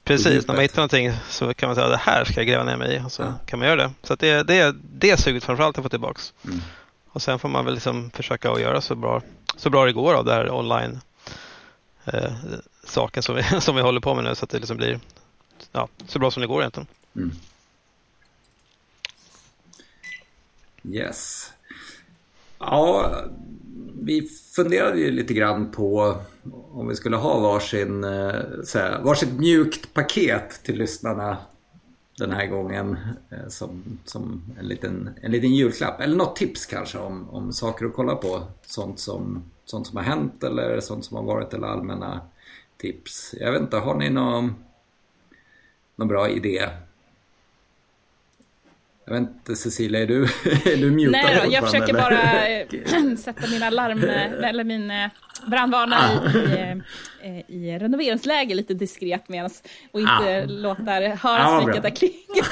Precis, 0.09 0.47
när 0.47 0.55
man 0.55 0.63
hittar 0.63 0.77
någonting 0.77 1.13
så 1.29 1.55
kan 1.55 1.69
man 1.69 1.77
säga 1.77 1.87
att 1.87 1.93
det 1.93 2.11
här 2.11 2.25
ska 2.25 2.35
jag 2.35 2.47
gräva 2.47 2.65
ner 2.65 2.77
mig 2.77 2.97
i 2.97 3.07
och 3.07 3.13
så 3.13 3.23
ja. 3.23 3.35
kan 3.47 3.59
man 3.59 3.69
göra 3.69 3.83
det. 3.83 3.93
Så 4.03 4.15
det, 4.15 4.43
det, 4.43 4.77
det 4.93 5.17
suget 5.17 5.45
framförallt 5.45 5.79
att 5.79 5.85
få 5.85 5.89
tillbaks. 5.89 6.33
Mm. 6.45 6.61
Och 7.09 7.23
sen 7.23 7.39
får 7.39 7.49
man 7.49 7.65
väl 7.65 7.75
liksom 7.75 8.11
försöka 8.11 8.51
att 8.51 8.61
göra 8.61 8.81
så 8.81 8.95
bra, 8.95 9.23
så 9.57 9.71
bra 9.71 9.85
det 9.85 9.93
går 9.93 10.15
av 10.15 10.25
det 10.25 10.33
här 10.33 10.51
online 10.51 11.01
eh, 12.05 12.33
saken 12.85 13.23
som 13.23 13.35
vi, 13.35 13.43
som 13.61 13.77
vi 13.77 13.83
håller 13.83 14.01
på 14.01 14.15
med 14.15 14.25
nu 14.25 14.35
så 14.35 14.45
att 14.45 14.51
det 14.51 14.59
liksom 14.59 14.77
blir 14.77 15.01
ja, 15.73 15.89
så 16.07 16.19
bra 16.19 16.31
som 16.31 16.41
det 16.41 16.47
går 16.47 16.61
egentligen. 16.61 16.87
Mm. 17.17 17.33
Yes. 20.85 21.53
Ja, 22.59 23.13
vi 24.03 24.29
funderade 24.57 25.01
ju 25.01 25.11
lite 25.11 25.35
grann 25.35 25.71
på 25.71 26.17
om 26.73 26.89
vi 26.89 26.95
skulle 26.95 27.17
ha 27.17 27.41
varsin, 27.41 28.05
eh, 28.05 28.41
så 28.65 28.79
här, 28.79 29.03
varsitt 29.03 29.33
mjukt 29.33 29.95
paket 29.95 30.65
till 30.65 30.79
lyssnarna 30.79 31.37
den 32.19 32.33
här 32.33 32.47
gången 32.47 32.97
eh, 33.31 33.49
som, 33.49 33.99
som 34.05 34.43
en, 34.59 34.69
liten, 34.69 35.11
en 35.23 35.33
liten 35.33 35.55
julklapp. 35.55 36.01
Eller 36.01 36.17
något 36.17 36.37
tips 36.37 36.67
kanske 36.67 36.99
om, 36.99 37.31
om 37.31 37.53
saker 37.53 37.87
att 37.87 37.95
kolla 37.95 38.15
på. 38.15 38.43
Sånt 38.67 39.01
som, 39.01 39.43
sånt 39.65 39.87
som 39.87 39.97
har 39.97 40.05
hänt 40.05 40.45
eller 40.45 40.81
sånt 40.81 41.05
som 41.05 41.17
har 41.17 41.25
varit 41.25 41.55
eller 41.55 41.67
allmänna 41.67 42.21
tips. 42.77 43.35
Jag 43.41 43.53
vet 43.53 43.61
inte, 43.61 43.77
har 43.77 43.95
ni 43.95 44.11
någon, 44.11 44.55
någon 45.97 46.09
bra 46.09 46.29
idé? 46.29 46.69
Jag 49.09 49.21
vet 49.21 49.29
inte 49.29 49.57
Cecilia, 49.57 50.01
är 50.01 50.07
du, 50.07 50.23
är 50.45 50.77
du 50.77 50.91
mutad 50.91 51.11
Nej 51.11 51.41
då, 51.45 51.53
jag 51.53 51.65
försöker 51.65 51.95
eller? 51.95 52.03
bara 52.03 52.49
eh, 52.49 53.17
sätta 53.17 53.47
mina 53.51 53.71
larm, 53.71 54.05
eh, 54.05 54.49
eller 54.49 54.65
min 54.65 54.91
eh, 54.91 55.09
brandvarnare 55.47 56.33
i, 57.23 57.29
i, 57.29 57.45
i 57.49 57.79
renoveringsläge 57.79 58.55
lite 58.55 58.75
diskret 58.75 59.29
med 59.29 59.51
och 59.93 60.01
inte 60.01 60.43
ah. 60.43 60.45
låta 60.47 60.93
höra 60.93 61.47
ah, 61.47 61.71
att 61.71 61.83
det 61.83 61.91
klingar 61.91 62.47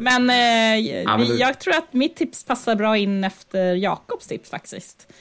Men, 0.00 0.30
eh, 0.30 1.12
ah, 1.12 1.18
men 1.18 1.26
du... 1.26 1.36
jag 1.36 1.60
tror 1.60 1.74
att 1.74 1.92
mitt 1.92 2.16
tips 2.16 2.44
passar 2.44 2.74
bra 2.74 2.96
in 2.96 3.24
efter 3.24 3.74
Jakobs 3.74 4.26
tips 4.26 4.50
faktiskt. 4.50 5.12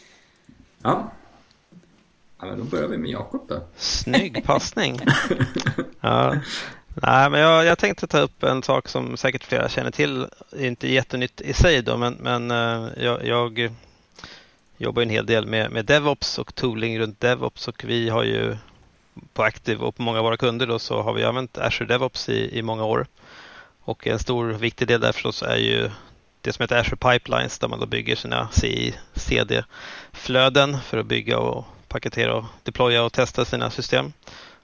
Ja. 0.83 1.11
Ja, 2.39 2.45
men 2.45 2.59
då 2.59 2.63
börjar 2.63 2.87
vi 2.87 2.97
med 2.97 3.09
Jakob 3.09 3.45
då. 3.47 3.63
Snygg 3.75 4.43
passning. 4.45 4.99
ja. 6.01 6.35
Nej, 6.93 7.29
men 7.29 7.39
jag, 7.39 7.65
jag, 7.65 7.77
tänkte 7.77 8.07
ta 8.07 8.19
upp 8.19 8.43
en 8.43 8.63
sak 8.63 8.87
som 8.87 9.17
säkert 9.17 9.43
flera 9.43 9.69
känner 9.69 9.91
till. 9.91 10.27
Inte 10.57 10.87
jättenytt 10.87 11.41
i 11.41 11.53
sig 11.53 11.81
då, 11.81 11.97
men, 11.97 12.13
men 12.13 12.51
eh, 12.51 13.03
jag, 13.03 13.25
jag 13.25 13.71
jobbar 14.77 15.01
en 15.01 15.09
hel 15.09 15.25
del 15.25 15.45
med, 15.45 15.71
med 15.71 15.85
DevOps 15.85 16.39
och 16.39 16.55
tooling 16.55 16.99
runt 16.99 17.19
DevOps 17.19 17.67
och 17.67 17.83
vi 17.87 18.09
har 18.09 18.23
ju 18.23 18.57
på 19.33 19.43
Active 19.43 19.83
och 19.83 19.95
på 19.95 20.01
många 20.01 20.17
av 20.17 20.23
våra 20.25 20.37
kunder 20.37 20.67
då 20.67 20.79
så 20.79 21.01
har 21.01 21.13
vi 21.13 21.23
använt 21.23 21.57
Azure 21.57 21.87
DevOps 21.87 22.29
i, 22.29 22.57
i 22.57 22.61
många 22.61 22.83
år. 22.83 23.07
Och 23.83 24.07
en 24.07 24.19
stor 24.19 24.45
viktig 24.45 24.87
del 24.87 25.01
där 25.01 25.11
förstås 25.11 25.43
är 25.43 25.57
ju 25.57 25.89
det 26.41 26.53
som 26.53 26.63
heter 26.63 26.79
Azure 26.79 26.97
Pipelines 26.97 27.59
där 27.59 27.67
man 27.67 27.79
då 27.79 27.85
bygger 27.85 28.15
sina 28.15 28.49
CI, 28.51 28.95
CD-flöden 29.13 30.77
för 30.85 30.97
att 30.97 31.05
bygga 31.05 31.39
och 31.39 31.65
paketera 31.87 32.35
och 32.35 32.45
deploya 32.63 33.03
och 33.03 33.13
testa 33.13 33.45
sina 33.45 33.69
system. 33.69 34.13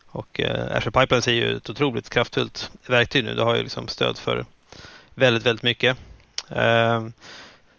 Och 0.07 0.39
eh, 0.39 0.77
Azure 0.77 0.91
Pipelines 0.91 1.27
är 1.27 1.31
ju 1.31 1.57
ett 1.57 1.69
otroligt 1.69 2.09
kraftfullt 2.09 2.71
verktyg 2.85 3.23
nu. 3.23 3.35
Det 3.35 3.43
har 3.43 3.55
ju 3.55 3.63
liksom 3.63 3.87
stöd 3.87 4.17
för 4.17 4.45
väldigt, 5.15 5.45
väldigt 5.45 5.63
mycket. 5.63 5.97
Eh, 6.49 7.07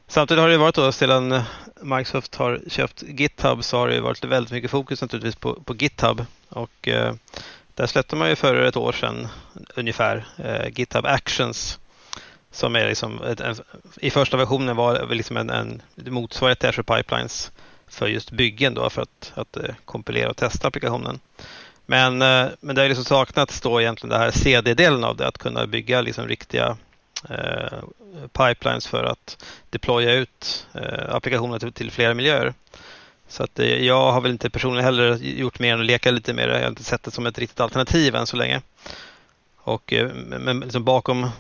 samtidigt 0.06 0.40
har 0.40 0.49
det 0.49 0.58
varit 0.58 0.75
då 0.75 0.92
sedan 0.92 1.42
Microsoft 1.80 2.35
har 2.35 2.61
köpt 2.68 3.02
GitHub 3.02 3.64
så 3.64 3.78
har 3.78 3.88
det 3.88 4.00
varit 4.00 4.25
väldigt 4.25 4.52
mycket 4.52 4.70
fokus 4.70 5.02
naturligtvis 5.02 5.37
på, 5.37 5.54
på 5.54 5.75
GitHub. 5.75 6.25
Och 6.49 6.88
eh, 6.88 7.14
där 7.75 7.87
släppte 7.87 8.16
man 8.16 8.28
ju 8.28 8.37
för 8.37 8.54
ett 8.54 8.76
år 8.76 8.92
sedan 8.92 9.28
ungefär 9.75 10.26
eh, 10.37 10.68
GitHub 10.78 11.06
Actions 11.06 11.78
som 12.50 12.76
är 12.76 12.88
liksom 12.88 13.23
ett, 13.23 13.40
en, 13.40 13.56
i 13.97 14.11
första 14.11 14.37
versionen 14.37 14.76
var 14.76 15.14
liksom 15.14 15.37
en, 15.37 15.50
en 15.50 15.82
motsvarighet 15.97 16.58
till 16.58 16.68
Azure 16.68 16.97
Pipelines 16.97 17.52
för 17.87 18.06
just 18.06 18.30
byggen 18.30 18.75
då 18.75 18.90
för 18.90 19.02
att, 19.02 19.32
att 19.35 19.56
eh, 19.56 19.75
kompilera 19.85 20.30
och 20.30 20.37
testa 20.37 20.68
applikationen. 20.68 21.20
Men, 21.90 22.23
eh, 22.23 22.49
men 22.61 22.75
det 22.75 22.80
har 22.80 22.88
liksom 22.88 23.04
saknats 23.04 23.61
då 23.61 23.80
egentligen 23.80 24.11
den 24.11 24.21
här 24.21 24.30
CD-delen 24.30 25.04
av 25.04 25.16
det, 25.16 25.28
att 25.28 25.38
kunna 25.38 25.66
bygga 25.66 26.00
liksom 26.00 26.28
riktiga 26.28 26.76
eh, 27.30 27.78
pipelines 28.33 28.87
för 28.87 29.04
att 29.04 29.45
deploya 29.71 30.12
ut 30.12 30.66
eh, 30.75 31.14
applikationer 31.14 31.59
till, 31.59 31.73
till 31.73 31.90
flera 31.90 32.14
miljöer. 32.14 32.54
Så 33.28 33.42
att 33.42 33.59
eh, 33.59 33.66
jag 33.66 34.12
har 34.12 34.21
väl 34.21 34.30
inte 34.30 34.50
personligen 34.50 34.85
heller 34.85 35.16
gjort 35.16 35.59
mer 35.59 35.75
än 35.75 35.80
att 35.80 35.87
leka 35.87 36.11
lite 36.11 36.33
med 36.33 36.49
det. 36.49 36.54
Jag 36.54 36.62
har 36.62 36.68
inte 36.68 36.85
sett 36.85 37.02
det 37.02 37.11
som 37.11 37.26
ett 37.26 37.38
riktigt 37.38 37.61
alternativ 37.61 38.14
än 38.14 38.26
så 38.26 38.37
länge. 38.37 38.62
Och 39.57 39.95
men 40.14 40.61
liksom 40.61 40.85
bakom 40.85 41.30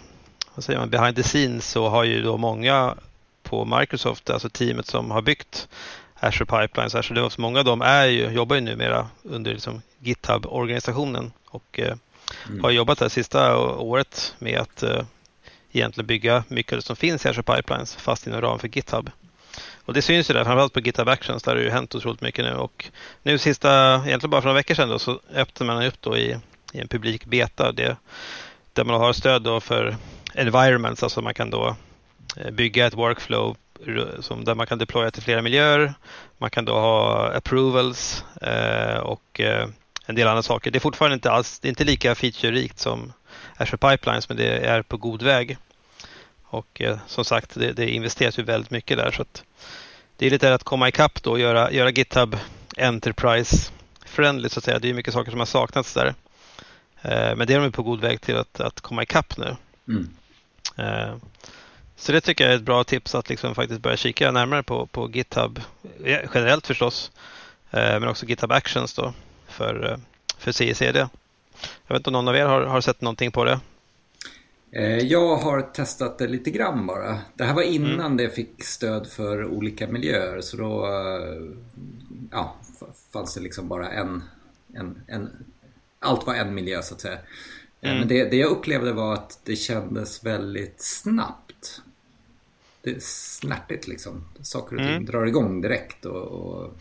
vad 0.54 0.64
säger 0.64 0.78
man, 0.78 0.90
behind 0.90 1.16
the 1.16 1.22
scenes 1.22 1.70
så 1.70 1.88
har 1.88 2.04
ju 2.04 2.22
då 2.22 2.36
många 2.36 2.94
på 3.42 3.64
Microsoft, 3.64 4.30
alltså 4.30 4.48
teamet 4.48 4.86
som 4.86 5.10
har 5.10 5.22
byggt 5.22 5.68
Azure 6.20 6.46
Pipelines, 6.46 6.94
Azure 6.94 7.14
DevOps, 7.14 7.38
många 7.38 7.58
av 7.58 7.64
dem 7.64 7.82
är 7.82 8.06
ju, 8.06 8.30
jobbar 8.30 8.56
ju 8.56 8.62
numera 8.62 9.08
under 9.22 9.52
liksom 9.52 9.82
GitHub-organisationen 9.98 11.32
och 11.46 11.80
eh, 11.80 11.94
mm. 12.48 12.64
har 12.64 12.70
jobbat 12.70 12.98
det 12.98 13.10
sista 13.10 13.56
året 13.58 14.34
med 14.38 14.60
att 14.60 14.82
eh, 14.82 15.02
egentligen 15.72 16.06
bygga 16.06 16.44
mycket 16.48 16.72
av 16.72 16.78
det 16.78 16.82
som 16.82 16.96
finns 16.96 17.26
i 17.26 17.28
Azure 17.28 17.42
Pipelines 17.42 17.96
fast 17.96 18.26
inom 18.26 18.40
ramen 18.40 18.58
för 18.58 18.68
GitHub. 18.68 19.10
Och 19.84 19.94
det 19.94 20.02
syns 20.02 20.30
ju 20.30 20.34
där, 20.34 20.44
framförallt 20.44 20.72
på 20.72 20.80
GitHub 20.80 21.08
Actions, 21.08 21.42
där 21.42 21.54
det 21.54 21.62
ju 21.62 21.70
hänt 21.70 21.94
otroligt 21.94 22.20
mycket 22.20 22.44
nu 22.44 22.54
och 22.54 22.90
nu 23.22 23.38
sista, 23.38 24.02
egentligen 24.06 24.30
bara 24.30 24.40
för 24.40 24.48
några 24.48 24.58
veckor 24.58 24.74
sedan 24.74 24.88
då, 24.88 24.98
så 24.98 25.20
öppnade 25.34 25.74
man 25.74 25.86
upp 25.86 26.00
då 26.00 26.16
i, 26.16 26.36
i 26.72 26.80
en 26.80 26.88
publik 26.88 27.24
beta 27.24 27.72
det, 27.72 27.96
där 28.72 28.84
man 28.84 29.00
har 29.00 29.12
stöd 29.12 29.42
då 29.42 29.60
för 29.60 29.96
environments, 30.34 31.02
alltså 31.02 31.22
man 31.22 31.34
kan 31.34 31.50
då 31.50 31.76
eh, 32.36 32.50
bygga 32.50 32.86
ett 32.86 32.94
workflow 32.94 33.56
som 34.20 34.44
där 34.44 34.54
man 34.54 34.66
kan 34.66 34.78
deploya 34.78 35.10
till 35.10 35.22
flera 35.22 35.42
miljöer. 35.42 35.94
Man 36.38 36.50
kan 36.50 36.64
då 36.64 36.72
ha 36.72 37.32
approvals 37.32 38.24
eh, 38.42 38.98
och 38.98 39.40
eh, 39.40 39.68
en 40.06 40.14
del 40.14 40.28
andra 40.28 40.42
saker. 40.42 40.70
Det 40.70 40.78
är 40.78 40.80
fortfarande 40.80 41.14
inte 41.14 41.30
alls, 41.30 41.60
det 41.60 41.68
är 41.68 41.70
inte 41.70 41.84
lika 41.84 42.14
feature-rikt 42.14 42.78
som 42.78 43.12
Azure 43.56 43.76
Pipelines, 43.76 44.28
men 44.28 44.36
det 44.38 44.58
är 44.58 44.82
på 44.82 44.96
god 44.96 45.22
väg. 45.22 45.56
Och 46.44 46.80
eh, 46.80 46.98
som 47.06 47.24
sagt, 47.24 47.54
det, 47.54 47.72
det, 47.72 47.90
investeras 47.90 48.38
ju 48.38 48.42
väldigt 48.42 48.70
mycket 48.70 48.98
där 48.98 49.10
så 49.10 49.22
att 49.22 49.44
det 50.16 50.26
är 50.26 50.30
lite 50.30 50.54
att 50.54 50.64
komma 50.64 50.88
ikapp 50.88 51.22
då 51.22 51.30
och 51.30 51.38
göra, 51.38 51.72
göra 51.72 51.90
GitHub 51.90 52.36
Enterprise 52.76 53.72
friendly 54.04 54.48
så 54.48 54.58
att 54.58 54.64
säga. 54.64 54.78
Det 54.78 54.90
är 54.90 54.94
mycket 54.94 55.14
saker 55.14 55.30
som 55.30 55.40
har 55.40 55.46
saknats 55.46 55.94
där. 55.94 56.14
Eh, 57.02 57.36
men 57.36 57.46
det 57.46 57.54
är 57.54 57.60
de 57.60 57.72
på 57.72 57.82
god 57.82 58.00
väg 58.00 58.20
till 58.20 58.36
att, 58.36 58.60
att 58.60 58.80
komma 58.80 59.02
ikapp 59.02 59.36
nu. 59.36 59.56
Mm. 59.88 60.08
Eh, 61.98 62.02
så 62.02 62.12
det 62.12 62.20
tycker 62.20 62.44
jag 62.44 62.52
är 62.52 62.56
ett 62.56 62.62
bra 62.62 62.84
tips 62.84 63.14
att 63.14 63.28
liksom 63.28 63.54
faktiskt 63.54 63.82
börja 63.82 63.96
kika 63.96 64.30
närmare 64.30 64.62
på, 64.62 64.86
på 64.86 65.10
GitHub 65.10 65.60
generellt 66.34 66.66
förstås. 66.66 67.10
Eh, 67.70 68.00
men 68.00 68.08
också 68.08 68.26
GitHub 68.26 68.52
Actions 68.52 68.94
då 68.94 69.14
för, 69.48 69.90
eh, 69.92 69.98
för 70.38 70.52
CICD. 70.52 70.96
Jag 71.86 71.94
vet 71.94 71.96
inte 71.96 72.10
om 72.10 72.12
någon 72.12 72.28
av 72.28 72.36
er 72.36 72.46
har, 72.46 72.62
har 72.62 72.80
sett 72.80 73.00
någonting 73.00 73.32
på 73.32 73.44
det? 73.44 73.60
Jag 75.02 75.36
har 75.36 75.62
testat 75.62 76.18
det 76.18 76.28
lite 76.28 76.50
grann 76.50 76.86
bara. 76.86 77.18
Det 77.34 77.44
här 77.44 77.54
var 77.54 77.62
innan 77.62 78.00
mm. 78.00 78.16
det 78.16 78.30
fick 78.30 78.64
stöd 78.64 79.06
för 79.06 79.44
olika 79.44 79.86
miljöer 79.88 80.40
så 80.40 80.56
då 80.56 80.86
ja, 82.32 82.56
fanns 83.12 83.34
det 83.34 83.40
liksom 83.40 83.68
bara 83.68 83.90
en, 83.90 84.22
en, 84.74 85.02
en 85.06 85.30
allt 86.00 86.26
var 86.26 86.34
en 86.34 86.54
miljö 86.54 86.82
så 86.82 86.94
att 86.94 87.00
säga. 87.00 87.18
Mm. 87.80 87.98
Men 87.98 88.08
det, 88.08 88.24
det 88.24 88.36
jag 88.36 88.50
upplevde 88.50 88.92
var 88.92 89.14
att 89.14 89.40
det 89.44 89.56
kändes 89.56 90.24
väldigt 90.24 90.80
snabbt. 90.82 91.47
Snärtigt 93.00 93.88
liksom. 93.88 94.24
Saker 94.42 94.76
och 94.76 94.82
ting 94.82 94.90
mm. 94.90 95.06
drar 95.06 95.26
igång 95.26 95.60
direkt. 95.60 96.04
Och, 96.04 96.26
och... 96.26 96.78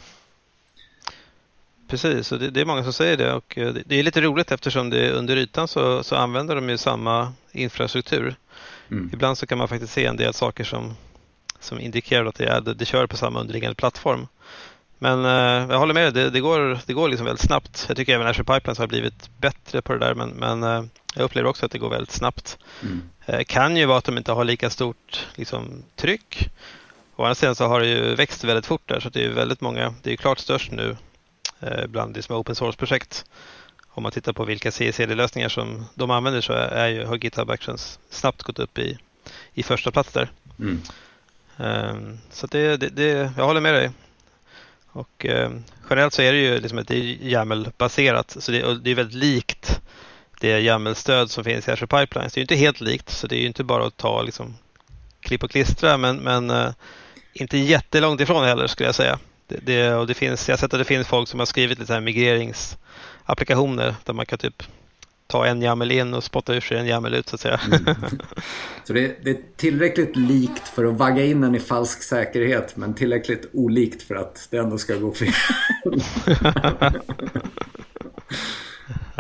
Precis, 1.88 2.32
och 2.32 2.40
det, 2.40 2.50
det, 2.50 2.62
är 2.62 2.66
många 2.66 2.84
som 2.84 2.94
säger 2.94 3.18
det 3.18 3.34
och 3.34 3.58
eh, 3.58 3.74
det 3.86 4.00
är 4.00 4.04
lite 4.04 4.22
roligt 4.22 4.52
eftersom 4.52 4.90
det 4.90 5.12
under 5.12 5.38
ytan 5.38 5.68
så, 5.68 6.04
så 6.04 6.16
använder 6.16 6.56
de 6.56 6.70
ju 6.70 6.78
samma 6.78 7.34
infrastruktur. 7.52 8.36
Mm. 8.92 9.10
Ibland 9.14 9.38
så 9.38 9.48
kan 9.48 9.58
man 9.58 9.68
faktiskt 9.68 9.94
se 9.94 10.06
en 10.06 10.18
del 10.18 10.34
saker 10.34 10.64
som, 10.64 10.94
som 11.60 11.80
indikerar 11.80 12.26
att 12.26 12.36
det, 12.36 12.46
är, 12.46 12.62
det 12.62 12.86
kör 12.86 13.08
på 13.08 13.18
samma 13.18 13.40
underliggande 13.40 13.76
plattform. 13.76 14.28
Men 15.00 15.26
eh, 15.26 15.72
jag 15.72 15.80
håller 15.80 15.94
med 15.94 16.14
dig, 16.14 16.24
det, 16.24 16.30
det, 16.30 16.40
går, 16.40 16.80
det 16.86 16.94
går 16.94 17.10
liksom 17.10 17.26
väldigt 17.26 17.46
snabbt. 17.46 17.86
Jag 17.88 17.98
tycker 17.98 18.16
även 18.16 18.28
Azure 18.28 18.44
Pipelines 18.44 18.78
har 18.78 18.88
blivit 18.88 19.30
bättre 19.38 19.82
på 19.82 19.94
det 19.94 20.00
där 20.00 20.14
men, 20.14 20.30
men 20.30 20.64
eh, 20.64 20.84
jag 21.16 21.24
upplever 21.24 21.50
också 21.50 21.66
att 21.66 21.72
det 21.72 21.78
går 21.78 21.90
väldigt 21.90 22.12
snabbt. 22.12 22.58
Mm. 22.82 23.02
Eh, 23.26 23.44
kan 23.44 23.78
ju 23.78 23.86
vara 23.86 23.98
att 23.98 24.04
de 24.04 24.18
inte 24.18 24.32
har 24.32 24.44
lika 24.44 24.70
stort 24.70 25.28
liksom, 25.36 25.84
tryck. 25.96 26.50
Å 27.16 27.24
andra 27.24 27.36
sidan 27.36 27.56
så 27.56 27.68
har 27.68 27.80
det 27.80 27.88
ju 27.88 28.16
växt 28.16 28.44
väldigt 28.44 28.66
fort 28.66 28.90
där 28.90 29.00
så 29.00 29.10
det 29.10 29.26
är 29.26 29.30
väldigt 29.30 29.62
många, 29.62 29.94
det 30.04 30.14
är 30.14 30.16
klart 30.16 30.40
störst 30.40 30.72
nu 30.72 30.98
eh, 31.60 31.88
bland 31.88 32.14
de 32.14 32.22
som 32.22 32.36
är 32.36 32.40
open 32.40 32.56
source-projekt. 32.56 33.26
Om 33.90 34.04
man 34.04 34.12
tittar 34.12 34.34
på 34.34 34.46
vilka 34.46 34.72
CICD-lösningar 34.72 35.50
som 35.50 35.86
de 35.96 36.12
använder 36.12 36.42
så 36.42 36.54
är 36.54 36.88
ju, 36.88 37.06
har 37.06 37.18
GitHub 37.18 37.50
Actions 37.50 38.00
snabbt 38.10 38.44
gått 38.44 38.60
upp 38.60 38.78
i, 38.78 38.98
i 39.54 39.64
första 39.64 39.92
plats 39.92 40.14
där. 40.14 40.32
Mm. 40.60 40.82
Um, 41.58 42.20
så 42.32 42.48
det, 42.48 42.78
det, 42.78 42.90
det, 42.90 43.32
jag 43.38 43.46
håller 43.46 43.62
med 43.62 43.74
dig. 43.74 43.92
Och 44.98 45.26
eh, 45.26 45.52
generellt 45.90 46.14
så 46.14 46.22
är 46.22 46.32
det 46.34 46.38
ju 46.38 46.60
liksom 46.60 46.78
ett 46.78 46.92
YAML-baserat 46.92 48.36
så 48.40 48.52
det, 48.52 48.84
det, 48.84 48.92
är 48.92 48.96
väldigt 48.96 49.16
likt 49.16 49.82
det 50.40 50.60
YAML-stöd 50.60 51.32
som 51.32 51.44
finns 51.44 51.68
i 51.68 51.72
Azure 51.72 51.88
Pipelines. 51.88 52.34
Det 52.34 52.38
är 52.38 52.42
ju 52.42 52.44
inte 52.44 52.56
helt 52.56 52.82
likt 52.82 53.10
så 53.10 53.28
det 53.28 53.36
är 53.36 53.40
ju 53.40 53.48
inte 53.48 53.64
bara 53.64 53.88
att 53.88 53.98
ta 53.98 54.22
liksom 54.22 54.58
klipp 55.20 55.44
och 55.44 55.52
klistra 55.52 55.98
men, 55.98 56.18
men 56.18 56.50
eh, 56.50 56.70
inte 57.34 57.58
jättelångt 57.58 58.22
ifrån 58.22 58.46
heller 58.46 58.68
skulle 58.68 58.88
jag 58.88 58.96
säga. 58.96 59.20
Det, 59.48 59.58
det, 59.64 59.94
och 59.94 60.08
det 60.08 60.14
finns, 60.14 60.48
jag 60.48 60.54
har 60.54 60.58
sett 60.58 60.74
att 60.74 60.80
det 60.80 60.86
finns 60.86 61.08
folk 61.08 61.30
som 61.30 61.40
har 61.40 61.46
skrivit 61.46 61.80
lite 61.80 61.94
här 61.94 62.02
migreringsapplikationer 62.02 63.96
där 64.04 64.14
man 64.14 64.26
kan 64.26 64.38
typ 64.38 64.64
ta 65.28 65.46
en 65.46 65.62
YAML 65.62 65.92
in 65.92 66.14
och 66.14 66.24
spotta 66.24 66.56
ur 66.56 66.62
sig 66.62 66.78
en 66.78 66.88
YAML 66.88 67.14
ut 67.14 67.30
så 67.30 67.36
att 67.36 67.42
säga. 67.42 67.60
Mm. 67.66 67.96
Så 68.84 68.94
det, 68.94 69.24
det, 69.24 69.30
är 69.30 69.38
tillräckligt 69.56 70.16
likt 70.16 70.68
för 70.68 70.86
att 70.86 70.94
vagga 70.94 71.26
in 71.26 71.42
den 71.42 71.56
i 71.56 71.60
falsk 71.60 72.04
säkerhet 72.04 72.78
men 72.78 72.94
tillräckligt 72.94 73.50
olikt 73.54 74.04
för 74.04 74.16
att 74.16 74.48
det 74.52 74.58
ändå 74.58 74.78
ska 74.78 74.96
gå 74.96 75.14
fel. 75.14 75.34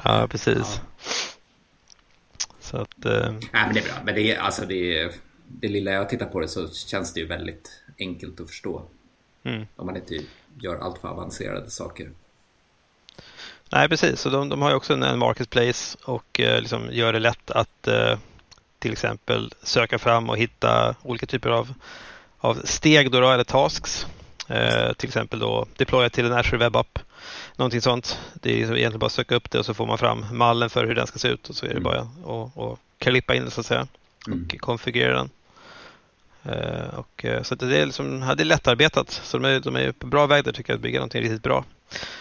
ja, 0.03 0.27
precis. 0.29 0.57
Ja. 0.57 0.81
Så 2.59 2.77
att... 2.77 3.05
Eh... 3.05 3.11
Ja, 3.11 3.65
men 3.65 3.73
det 3.73 3.79
är 3.79 3.83
bra. 3.83 3.93
Men 4.05 4.15
det, 4.15 4.33
är, 4.33 4.39
alltså 4.39 4.65
det, 4.65 5.11
det 5.47 5.67
lilla 5.67 5.91
jag 5.91 6.09
tittar 6.09 6.25
på 6.25 6.39
det 6.39 6.47
så 6.47 6.67
känns 6.67 7.13
det 7.13 7.19
ju 7.19 7.27
väldigt 7.27 7.81
enkelt 7.99 8.39
att 8.39 8.47
förstå. 8.47 8.83
Mm. 9.43 9.65
Om 9.75 9.85
man 9.85 9.95
inte 9.95 10.19
gör 10.61 10.75
allt 10.75 10.97
för 10.97 11.07
avancerade 11.07 11.69
saker. 11.69 12.11
Nej, 13.71 13.89
precis. 13.89 14.25
Och 14.25 14.31
de, 14.31 14.49
de 14.49 14.61
har 14.61 14.69
ju 14.69 14.75
också 14.75 14.93
en, 14.93 15.19
marketplace 15.19 15.97
och 16.03 16.39
eh, 16.39 16.59
liksom 16.59 16.89
gör 16.91 17.13
det 17.13 17.19
lätt 17.19 17.51
att 17.51 17.87
eh, 17.87 18.17
till 18.79 18.91
exempel 18.91 19.53
söka 19.63 19.99
fram 19.99 20.29
och 20.29 20.37
hitta 20.37 20.95
olika 21.03 21.25
typer 21.25 21.49
av, 21.49 21.73
av 22.37 22.61
steg 22.63 23.11
då, 23.11 23.19
då 23.19 23.31
eller 23.31 23.43
tasks. 23.43 24.07
Eh, 24.47 24.93
till 24.93 25.07
exempel 25.07 25.39
då 25.39 25.65
deploya 25.77 26.09
till 26.09 26.25
en 26.25 26.33
Azure 26.33 26.57
Web 26.57 26.75
App. 26.75 26.99
Någonting 27.55 27.81
sånt. 27.81 28.19
Det 28.33 28.49
är 28.51 28.55
egentligen 28.55 28.99
bara 28.99 29.05
att 29.05 29.11
söka 29.11 29.35
upp 29.35 29.51
det 29.51 29.59
och 29.59 29.65
så 29.65 29.73
får 29.73 29.85
man 29.85 29.97
fram 29.97 30.25
mallen 30.31 30.69
för 30.69 30.85
hur 30.85 30.95
den 30.95 31.07
ska 31.07 31.19
se 31.19 31.27
ut 31.27 31.49
och 31.49 31.55
så 31.55 31.65
är 31.65 31.69
det 31.69 31.79
mm. 31.79 31.83
bara 31.83 31.99
att 31.99 32.57
och 32.57 32.79
klippa 32.97 33.35
in 33.35 33.45
det 33.45 33.51
så 33.51 33.59
att 33.59 33.65
säga 33.65 33.87
och 34.21 34.33
mm. 34.33 34.47
konfigurera 34.59 35.15
den. 35.15 35.29
Eh, 36.43 36.99
och, 36.99 37.25
eh, 37.25 37.43
så 37.43 37.55
det 37.55 37.77
är, 37.77 37.85
liksom, 37.85 38.33
det 38.37 38.43
är 38.43 38.45
lättarbetat. 38.45 39.09
Så 39.09 39.37
de 39.37 39.47
är, 39.47 39.59
de 39.59 39.75
är 39.75 39.91
på 39.91 40.07
bra 40.07 40.25
väg 40.25 40.43
där 40.43 40.51
tycker 40.51 40.73
jag 40.73 40.77
att 40.77 40.81
bygga 40.81 40.99
någonting 40.99 41.21
riktigt 41.21 41.43
bra. 41.43 41.65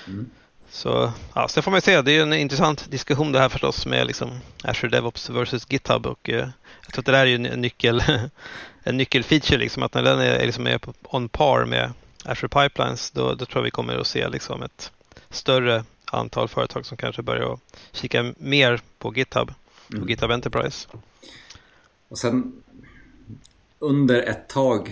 Mm. 0.06 0.30
Så 0.70 1.12
ja, 1.34 1.48
sen 1.48 1.62
får 1.62 1.70
man 1.70 1.80
se. 1.80 2.02
Det 2.02 2.12
är 2.12 2.22
en 2.22 2.32
intressant 2.32 2.90
diskussion 2.90 3.32
det 3.32 3.38
här 3.38 3.48
förstås 3.48 3.86
med 3.86 4.06
liksom 4.06 4.30
Azure 4.64 4.90
DevOps 4.90 5.30
versus 5.30 5.66
GitHub. 5.68 6.06
Och, 6.06 6.30
eh, 6.30 6.48
jag 6.84 6.92
tror 6.92 7.00
att 7.00 7.06
det 7.06 7.12
där 7.12 7.26
är 7.26 7.34
en 7.34 7.60
nyckel, 7.60 8.02
en 8.82 8.96
nyckelfeature. 8.96 9.58
Liksom, 9.58 9.82
att 9.82 9.94
när 9.94 10.02
den 10.02 10.20
är, 10.20 10.46
liksom 10.46 10.66
är 10.66 10.80
on 11.02 11.28
par 11.28 11.64
med 11.64 11.92
Azure 12.24 12.48
Pipelines 12.48 13.10
då, 13.10 13.34
då 13.34 13.44
tror 13.46 13.60
jag 13.60 13.62
vi 13.62 13.70
kommer 13.70 13.98
att 13.98 14.06
se 14.06 14.28
liksom 14.28 14.62
ett 14.62 14.92
större 15.30 15.84
antal 16.04 16.48
företag 16.48 16.86
som 16.86 16.96
kanske 16.96 17.22
börjar 17.22 17.58
kika 17.92 18.34
mer 18.38 18.80
på 18.98 19.14
GitHub, 19.14 19.52
på 19.88 19.96
mm. 19.96 20.08
GitHub 20.08 20.30
Enterprise. 20.30 20.88
Och 22.08 22.18
sen 22.18 22.62
under 23.78 24.22
ett 24.22 24.48
tag 24.48 24.90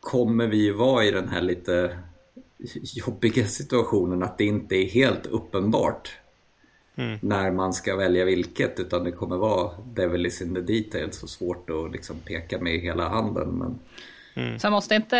kommer 0.00 0.46
vi 0.46 0.56
ju 0.56 0.72
vara 0.72 1.04
i 1.04 1.10
den 1.10 1.28
här 1.28 1.40
lite 1.40 1.98
jobbiga 2.82 3.46
situationen 3.46 4.22
att 4.22 4.38
det 4.38 4.44
inte 4.44 4.74
är 4.74 4.86
helt 4.86 5.26
uppenbart 5.26 6.12
mm. 6.96 7.18
när 7.22 7.50
man 7.50 7.72
ska 7.72 7.96
välja 7.96 8.24
vilket 8.24 8.80
utan 8.80 9.04
det 9.04 9.12
kommer 9.12 9.36
vara 9.36 9.70
devil 9.94 10.26
is 10.26 10.42
in 10.42 10.54
the 10.54 10.60
details 10.60 11.16
så 11.16 11.26
svårt 11.26 11.70
att 11.70 11.92
liksom 11.92 12.16
peka 12.24 12.58
med 12.58 12.80
hela 12.80 13.08
handen. 13.08 13.48
Men... 13.48 13.78
Mm. 14.34 14.58
Sen 14.58 14.72
måste 14.72 14.94
inte 14.94 15.16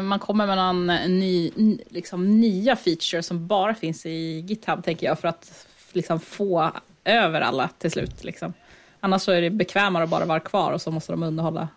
man 0.00 0.18
komma 0.18 0.46
med 0.46 0.56
någon 0.56 0.86
ny, 1.18 1.50
liksom 1.88 2.40
nya 2.40 2.76
feature 2.76 3.22
som 3.22 3.46
bara 3.46 3.74
finns 3.74 4.06
i 4.06 4.44
GitHub 4.48 4.84
tänker 4.84 5.06
jag 5.06 5.18
för 5.18 5.28
att 5.28 5.66
liksom 5.92 6.20
få 6.20 6.70
över 7.04 7.40
alla 7.40 7.68
till 7.78 7.90
slut. 7.90 8.24
Liksom. 8.24 8.52
Annars 9.00 9.22
så 9.22 9.32
är 9.32 9.40
det 9.42 9.50
bekvämare 9.50 10.04
att 10.04 10.10
bara 10.10 10.24
vara 10.24 10.40
kvar 10.40 10.72
och 10.72 10.82
så 10.82 10.90
måste 10.90 11.12
de 11.12 11.22
underhålla 11.22 11.68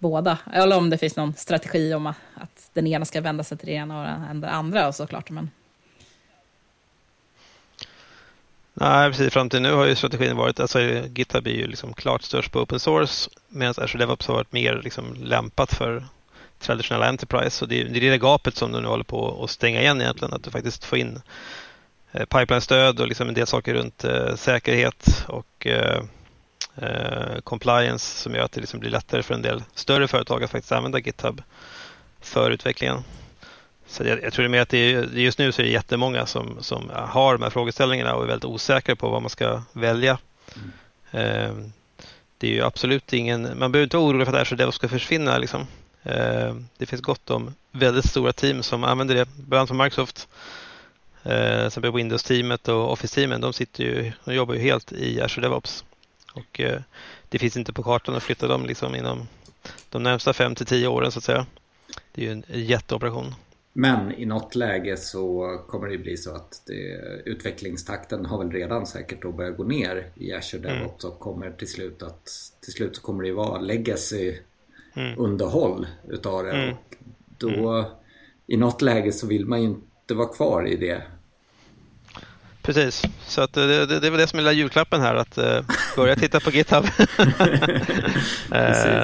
båda. 0.00 0.38
Eller 0.52 0.76
om 0.76 0.90
det 0.90 0.98
finns 0.98 1.16
någon 1.16 1.34
strategi 1.34 1.94
om 1.94 2.06
att 2.06 2.70
den 2.72 2.86
ena 2.86 3.04
ska 3.04 3.20
vända 3.20 3.44
sig 3.44 3.58
till 3.58 3.66
den 3.66 3.76
ena 3.76 4.00
och 4.00 4.34
den 4.34 4.44
andra 4.44 4.92
såklart. 4.92 5.30
Men... 5.30 5.50
Nej, 8.74 9.10
precis. 9.10 9.32
Fram 9.32 9.48
till 9.48 9.62
nu 9.62 9.72
har 9.72 9.86
ju 9.86 9.94
strategin 9.94 10.36
varit, 10.36 10.60
alltså 10.60 10.80
GitHub 10.80 11.46
är 11.46 11.50
ju 11.50 11.66
liksom 11.66 11.94
klart 11.94 12.22
störst 12.22 12.52
på 12.52 12.60
open 12.60 12.80
source 12.80 13.30
medan 13.48 13.74
Azure 13.78 13.98
DevOps 13.98 14.26
har 14.26 14.34
varit 14.34 14.52
mer 14.52 14.80
liksom 14.84 15.14
lämpat 15.14 15.74
för 15.74 16.04
traditionella 16.58 17.08
Enterprise. 17.08 17.64
Och 17.64 17.68
det 17.68 17.80
är, 17.80 18.10
det 18.10 18.18
gapet 18.18 18.56
som 18.56 18.72
du 18.72 18.80
nu 18.80 18.88
håller 18.88 19.04
på 19.04 19.44
att 19.44 19.50
stänga 19.50 19.80
igen 19.80 20.00
egentligen, 20.00 20.34
att 20.34 20.44
du 20.44 20.50
faktiskt 20.50 20.84
får 20.84 20.98
in 20.98 21.20
eh, 22.12 22.24
pipeline-stöd 22.24 23.00
och 23.00 23.08
liksom 23.08 23.28
en 23.28 23.34
del 23.34 23.46
saker 23.46 23.74
runt 23.74 24.04
eh, 24.04 24.34
säkerhet 24.34 25.24
och 25.28 25.66
eh, 25.66 26.02
eh, 26.80 27.40
compliance 27.44 28.22
som 28.22 28.34
gör 28.34 28.42
att 28.42 28.52
det 28.52 28.60
liksom 28.60 28.80
blir 28.80 28.90
lättare 28.90 29.22
för 29.22 29.34
en 29.34 29.42
del 29.42 29.62
större 29.74 30.08
företag 30.08 30.44
att 30.44 30.50
faktiskt 30.50 30.72
använda 30.72 30.98
GitHub 30.98 31.42
för 32.20 32.50
utvecklingen. 32.50 33.04
Så 33.86 34.04
jag, 34.04 34.22
jag 34.22 34.32
tror 34.32 34.42
det 34.42 34.48
mer 34.48 34.60
att 34.60 34.68
det 34.68 34.92
är, 34.92 35.02
just 35.02 35.38
nu 35.38 35.52
så 35.52 35.62
är 35.62 35.66
det 35.66 35.72
jättemånga 35.72 36.26
som, 36.26 36.56
som 36.60 36.90
har 36.94 37.32
de 37.32 37.42
här 37.42 37.50
frågeställningarna 37.50 38.14
och 38.14 38.22
är 38.22 38.26
väldigt 38.26 38.44
osäkra 38.44 38.96
på 38.96 39.08
vad 39.08 39.22
man 39.22 39.30
ska 39.30 39.62
välja. 39.72 40.18
Mm. 40.56 40.70
Eh, 41.10 41.54
det 42.38 42.48
är 42.48 42.52
ju 42.52 42.62
absolut 42.62 43.12
ingen, 43.12 43.42
man 43.42 43.72
behöver 43.72 43.82
inte 43.82 43.96
vara 43.96 44.06
orolig 44.06 44.26
för 44.26 44.34
att 44.34 44.40
Azure 44.40 44.56
DevOps 44.56 44.76
ska 44.76 44.88
försvinna. 44.88 45.38
Liksom. 45.38 45.66
Eh, 46.02 46.54
det 46.78 46.86
finns 46.86 47.02
gott 47.02 47.30
om 47.30 47.54
väldigt 47.72 48.08
stora 48.08 48.32
team 48.32 48.62
som 48.62 48.84
använder 48.84 49.14
det, 49.14 49.28
bland 49.36 49.58
annat 49.58 49.68
från 49.68 49.78
Microsoft. 49.78 50.28
Eh, 51.22 51.92
Windows-teamet 51.92 52.68
och 52.68 52.92
Office-teamen, 52.92 53.40
de, 53.40 53.52
sitter 53.52 53.84
ju, 53.84 54.12
de 54.24 54.34
jobbar 54.34 54.54
ju 54.54 54.60
helt 54.60 54.92
i 54.92 55.20
Azure 55.20 55.42
DevOps. 55.42 55.84
Och 56.34 56.60
eh, 56.60 56.80
det 57.28 57.38
finns 57.38 57.56
inte 57.56 57.72
på 57.72 57.82
kartan 57.82 58.14
att 58.14 58.22
flytta 58.22 58.48
dem 58.48 58.66
liksom 58.66 58.94
inom 58.94 59.28
de 59.88 60.02
närmsta 60.02 60.32
fem 60.32 60.54
till 60.54 60.66
tio 60.66 60.88
åren 60.88 61.12
så 61.12 61.18
att 61.18 61.24
säga. 61.24 61.46
Det 62.12 62.22
är 62.22 62.26
ju 62.26 62.32
en 62.32 62.44
jätteoperation. 62.48 63.34
Men 63.72 64.12
i 64.12 64.26
något 64.26 64.54
läge 64.54 64.96
så 64.96 65.58
kommer 65.68 65.88
det 65.88 65.98
bli 65.98 66.16
så 66.16 66.34
att 66.34 66.62
det, 66.66 67.00
utvecklingstakten 67.24 68.26
har 68.26 68.38
väl 68.38 68.52
redan 68.52 68.86
säkert 68.86 69.22
då 69.22 69.32
börjat 69.32 69.56
gå 69.56 69.64
ner 69.64 70.06
i 70.14 70.32
Azure 70.32 70.68
mm. 70.68 70.82
DevOps 70.82 71.04
och 71.04 71.18
kommer 71.18 71.50
till 71.50 71.68
slut 71.70 72.02
att 72.02 72.28
till 72.60 72.72
slut 72.72 72.96
så 72.96 73.02
kommer 73.02 73.22
det 73.22 73.28
ju 73.28 73.34
vara 73.34 73.60
legacy 73.60 74.38
mm. 74.94 75.18
underhåll 75.18 75.86
utav 76.08 76.44
det. 76.44 76.50
Mm. 76.50 76.74
Och 76.74 76.96
då 77.38 77.72
mm. 77.72 77.90
i 78.46 78.56
något 78.56 78.82
läge 78.82 79.12
så 79.12 79.26
vill 79.26 79.46
man 79.46 79.62
ju 79.62 79.68
inte 79.68 80.14
vara 80.14 80.28
kvar 80.28 80.66
i 80.66 80.76
det 80.76 81.02
Precis, 82.62 83.02
så 83.26 83.40
att 83.40 83.52
det, 83.52 83.86
det, 83.86 84.00
det 84.00 84.06
är 84.06 84.10
väl 84.10 84.20
det 84.20 84.26
som 84.26 84.38
är 84.38 84.42
lilla 84.42 84.52
julklappen 84.52 85.00
här 85.00 85.14
att 85.14 85.38
uh, 85.38 85.60
börja 85.96 86.16
titta 86.16 86.40
på 86.40 86.50
GitHub. 86.50 86.84
uh, 86.84 86.90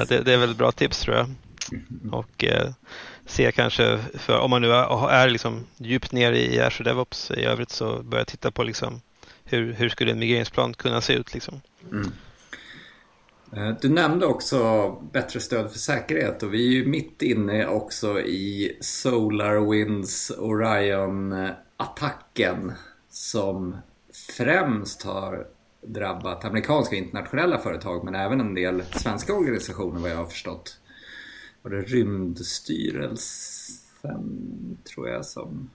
det, 0.07 0.21
det, 0.25 0.33
är 0.33 0.37
väl 0.37 0.51
ett 0.51 0.57
bra 0.57 0.71
tips 0.71 0.99
tror 0.99 1.15
jag. 1.15 1.29
Och 2.11 2.43
uh, 2.43 2.71
se 3.25 3.51
kanske, 3.51 3.99
för 4.13 4.39
om 4.39 4.49
man 4.49 4.61
nu 4.61 4.71
är, 4.71 5.09
är 5.09 5.29
liksom 5.29 5.65
djupt 5.77 6.11
ner 6.11 6.31
i 6.31 6.61
Azure 6.61 6.89
DevOps 6.89 7.31
i 7.31 7.43
övrigt 7.43 7.69
så 7.69 8.03
börja 8.03 8.25
titta 8.25 8.51
på 8.51 8.63
liksom 8.63 9.01
hur, 9.43 9.73
hur 9.73 9.89
skulle 9.89 10.11
en 10.11 10.19
migreringsplan 10.19 10.73
kunna 10.73 11.01
se 11.01 11.13
ut. 11.13 11.33
Liksom. 11.33 11.61
Mm. 11.91 12.11
Du 13.81 13.89
nämnde 13.89 14.25
också 14.25 14.89
bättre 15.13 15.39
stöd 15.39 15.71
för 15.71 15.79
säkerhet 15.79 16.43
och 16.43 16.53
vi 16.53 16.67
är 16.67 16.71
ju 16.71 16.85
mitt 16.85 17.21
inne 17.21 17.67
också 17.67 18.19
i 18.19 18.77
SolarWinds 18.81 20.31
Orion-attacken 20.31 22.73
som 23.17 23.75
främst 24.37 25.03
har 25.03 25.47
drabbat 25.81 26.45
amerikanska 26.45 26.95
internationella 26.95 27.57
företag 27.57 28.03
men 28.03 28.15
även 28.15 28.39
en 28.39 28.53
del 28.53 28.83
svenska 28.83 29.33
organisationer 29.33 29.99
vad 29.99 30.11
jag 30.11 30.15
har 30.15 30.25
förstått. 30.25 30.79
Var 31.61 31.71
det 31.71 31.81
Rymdstyrelsen 31.81 34.77
tror 34.83 35.09
jag 35.09 35.25
som 35.25 35.69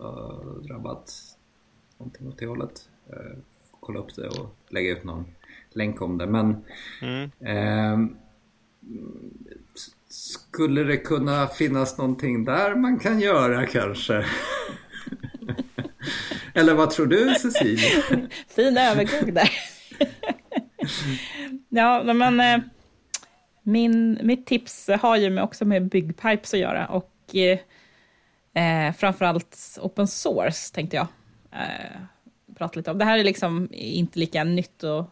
uh, 0.00 0.54
drabbat 0.68 1.12
någonting 1.98 2.28
åt 2.28 2.38
det 2.38 2.46
hållet. 2.46 2.88
Uh, 3.10 3.36
kolla 3.80 3.98
upp 3.98 4.14
det 4.14 4.28
och 4.28 4.56
lägga 4.68 4.90
ut 4.90 5.04
någon 5.04 5.26
länk 5.70 6.02
om 6.02 6.18
det 6.18 6.26
men 6.26 6.64
mm. 7.02 7.30
uh, 7.46 8.06
skulle 10.08 10.84
det 10.84 10.96
kunna 10.96 11.46
finnas 11.46 11.98
någonting 11.98 12.44
där 12.44 12.74
man 12.74 12.98
kan 12.98 13.20
göra 13.20 13.66
kanske? 13.66 14.26
Eller 16.54 16.74
vad 16.74 16.90
tror 16.90 17.06
du 17.06 17.34
Cecilia? 17.34 18.02
fin 18.48 18.78
övergång 18.78 19.34
där. 19.34 19.50
ja, 21.68 22.02
men 22.02 22.40
eh, 22.40 22.58
min, 23.62 24.18
mitt 24.22 24.46
tips 24.46 24.90
har 25.00 25.16
ju 25.16 25.40
också 25.40 25.64
med 25.64 25.88
byggpipes 25.88 26.54
att 26.54 26.60
göra 26.60 26.86
och 26.86 27.34
eh, 27.34 27.58
eh, 28.64 28.94
framförallt 28.94 29.78
open 29.80 30.08
source 30.08 30.74
tänkte 30.74 30.96
jag 30.96 31.06
eh, 31.52 32.00
prata 32.58 32.78
lite 32.78 32.90
om. 32.90 32.98
Det 32.98 33.04
här 33.04 33.18
är 33.18 33.24
liksom 33.24 33.68
inte 33.72 34.18
lika 34.18 34.44
nytt 34.44 34.82
och, 34.82 35.04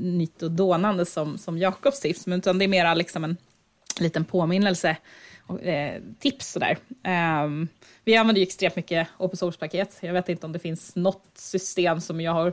nytt 0.00 0.42
och 0.42 0.50
dånande 0.50 1.06
som, 1.06 1.38
som 1.38 1.58
Jakobs 1.58 2.00
tips, 2.00 2.26
men 2.26 2.38
utan 2.38 2.58
det 2.58 2.64
är 2.64 2.68
mera 2.68 2.94
liksom 2.94 3.24
en 3.24 3.36
liten 4.00 4.24
påminnelse 4.24 4.96
eh, 5.62 6.02
tips 6.18 6.52
sådär. 6.52 6.78
Um, 7.44 7.68
vi 8.04 8.16
använder 8.16 8.40
ju 8.40 8.46
extremt 8.46 8.76
mycket 8.76 9.08
open 9.18 9.36
source-paket. 9.36 9.98
Jag 10.00 10.12
vet 10.12 10.28
inte 10.28 10.46
om 10.46 10.52
det 10.52 10.58
finns 10.58 10.96
något 10.96 11.24
system 11.34 12.00
som 12.00 12.20
jag 12.20 12.32
har 12.32 12.52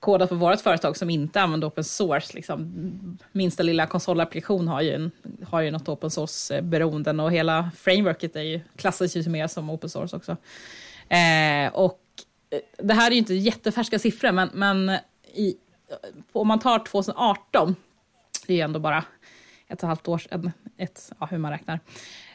kodat 0.00 0.28
på 0.28 0.34
vårt 0.34 0.60
företag 0.60 0.96
som 0.96 1.10
inte 1.10 1.40
använder 1.40 1.68
open 1.68 1.84
source. 1.84 2.34
Liksom, 2.34 3.18
minsta 3.32 3.62
lilla 3.62 3.86
konsolapplikation 3.86 4.68
har 4.68 4.82
ju, 4.82 4.92
en, 4.94 5.10
har 5.46 5.60
ju 5.60 5.70
något 5.70 5.88
open 5.88 6.10
source-beroenden 6.10 7.20
och 7.20 7.32
hela 7.32 7.70
frameworket 7.76 8.36
är 8.36 8.42
ju, 8.42 8.60
klassas 8.76 9.16
ju 9.16 9.28
mer 9.30 9.46
som 9.46 9.70
open 9.70 9.90
source 9.90 10.16
också. 10.16 10.36
Eh, 11.08 11.74
och 11.74 12.00
eh, 12.50 12.84
det 12.84 12.94
här 12.94 13.06
är 13.06 13.12
ju 13.12 13.18
inte 13.18 13.34
jättefärska 13.34 13.98
siffror, 13.98 14.32
men, 14.32 14.50
men 14.54 14.98
i, 15.34 15.56
om 16.32 16.48
man 16.48 16.58
tar 16.58 16.78
2018, 16.78 17.76
det 18.46 18.52
är 18.52 18.56
ju 18.56 18.62
ändå 18.62 18.80
bara 18.80 19.04
ett 19.68 19.78
och 19.78 19.82
ett 19.84 19.88
halvt 19.88 20.08
år 20.08 20.18
sedan, 20.18 20.52
ett, 20.76 21.12
ja, 21.20 21.26
hur 21.26 21.38
man 21.38 21.52
räknar, 21.52 21.80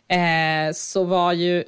eh, 0.07 0.73
så 0.73 1.03
var 1.03 1.33
ju 1.33 1.63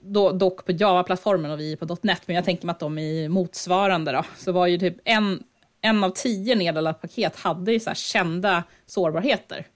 då, 0.00 0.32
dock 0.32 0.66
på 0.66 0.72
Java-plattformen 0.72 1.50
och 1.50 1.60
vi 1.60 1.76
på 1.76 1.96
.NET, 2.02 2.22
men 2.26 2.36
jag 2.36 2.44
tänker 2.44 2.66
mig 2.66 2.72
att 2.72 2.80
de 2.80 2.98
i 2.98 3.28
motsvarande 3.28 4.12
då, 4.12 4.24
så 4.36 4.52
var 4.52 4.66
ju 4.66 4.78
typ 4.78 4.96
en, 5.04 5.42
en 5.80 6.04
av 6.04 6.10
tio 6.10 6.54
nedladdade 6.54 6.98
paket 6.98 7.36
hade 7.36 7.72
ju 7.72 7.80
så 7.80 7.94
kända 7.94 8.64
sårbarheter. 8.86 9.66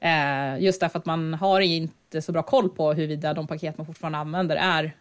Eh, 0.00 0.62
just 0.62 0.80
därför 0.80 0.98
att 0.98 1.06
man 1.06 1.34
har 1.34 1.60
inte 1.60 2.22
så 2.22 2.32
bra 2.32 2.42
koll 2.42 2.68
på 2.68 2.92
huruvida 2.92 3.34
de 3.34 3.46
paket 3.46 3.78
man 3.78 3.86
fortfarande 3.86 4.18
använder 4.18 4.56
är 4.56 4.94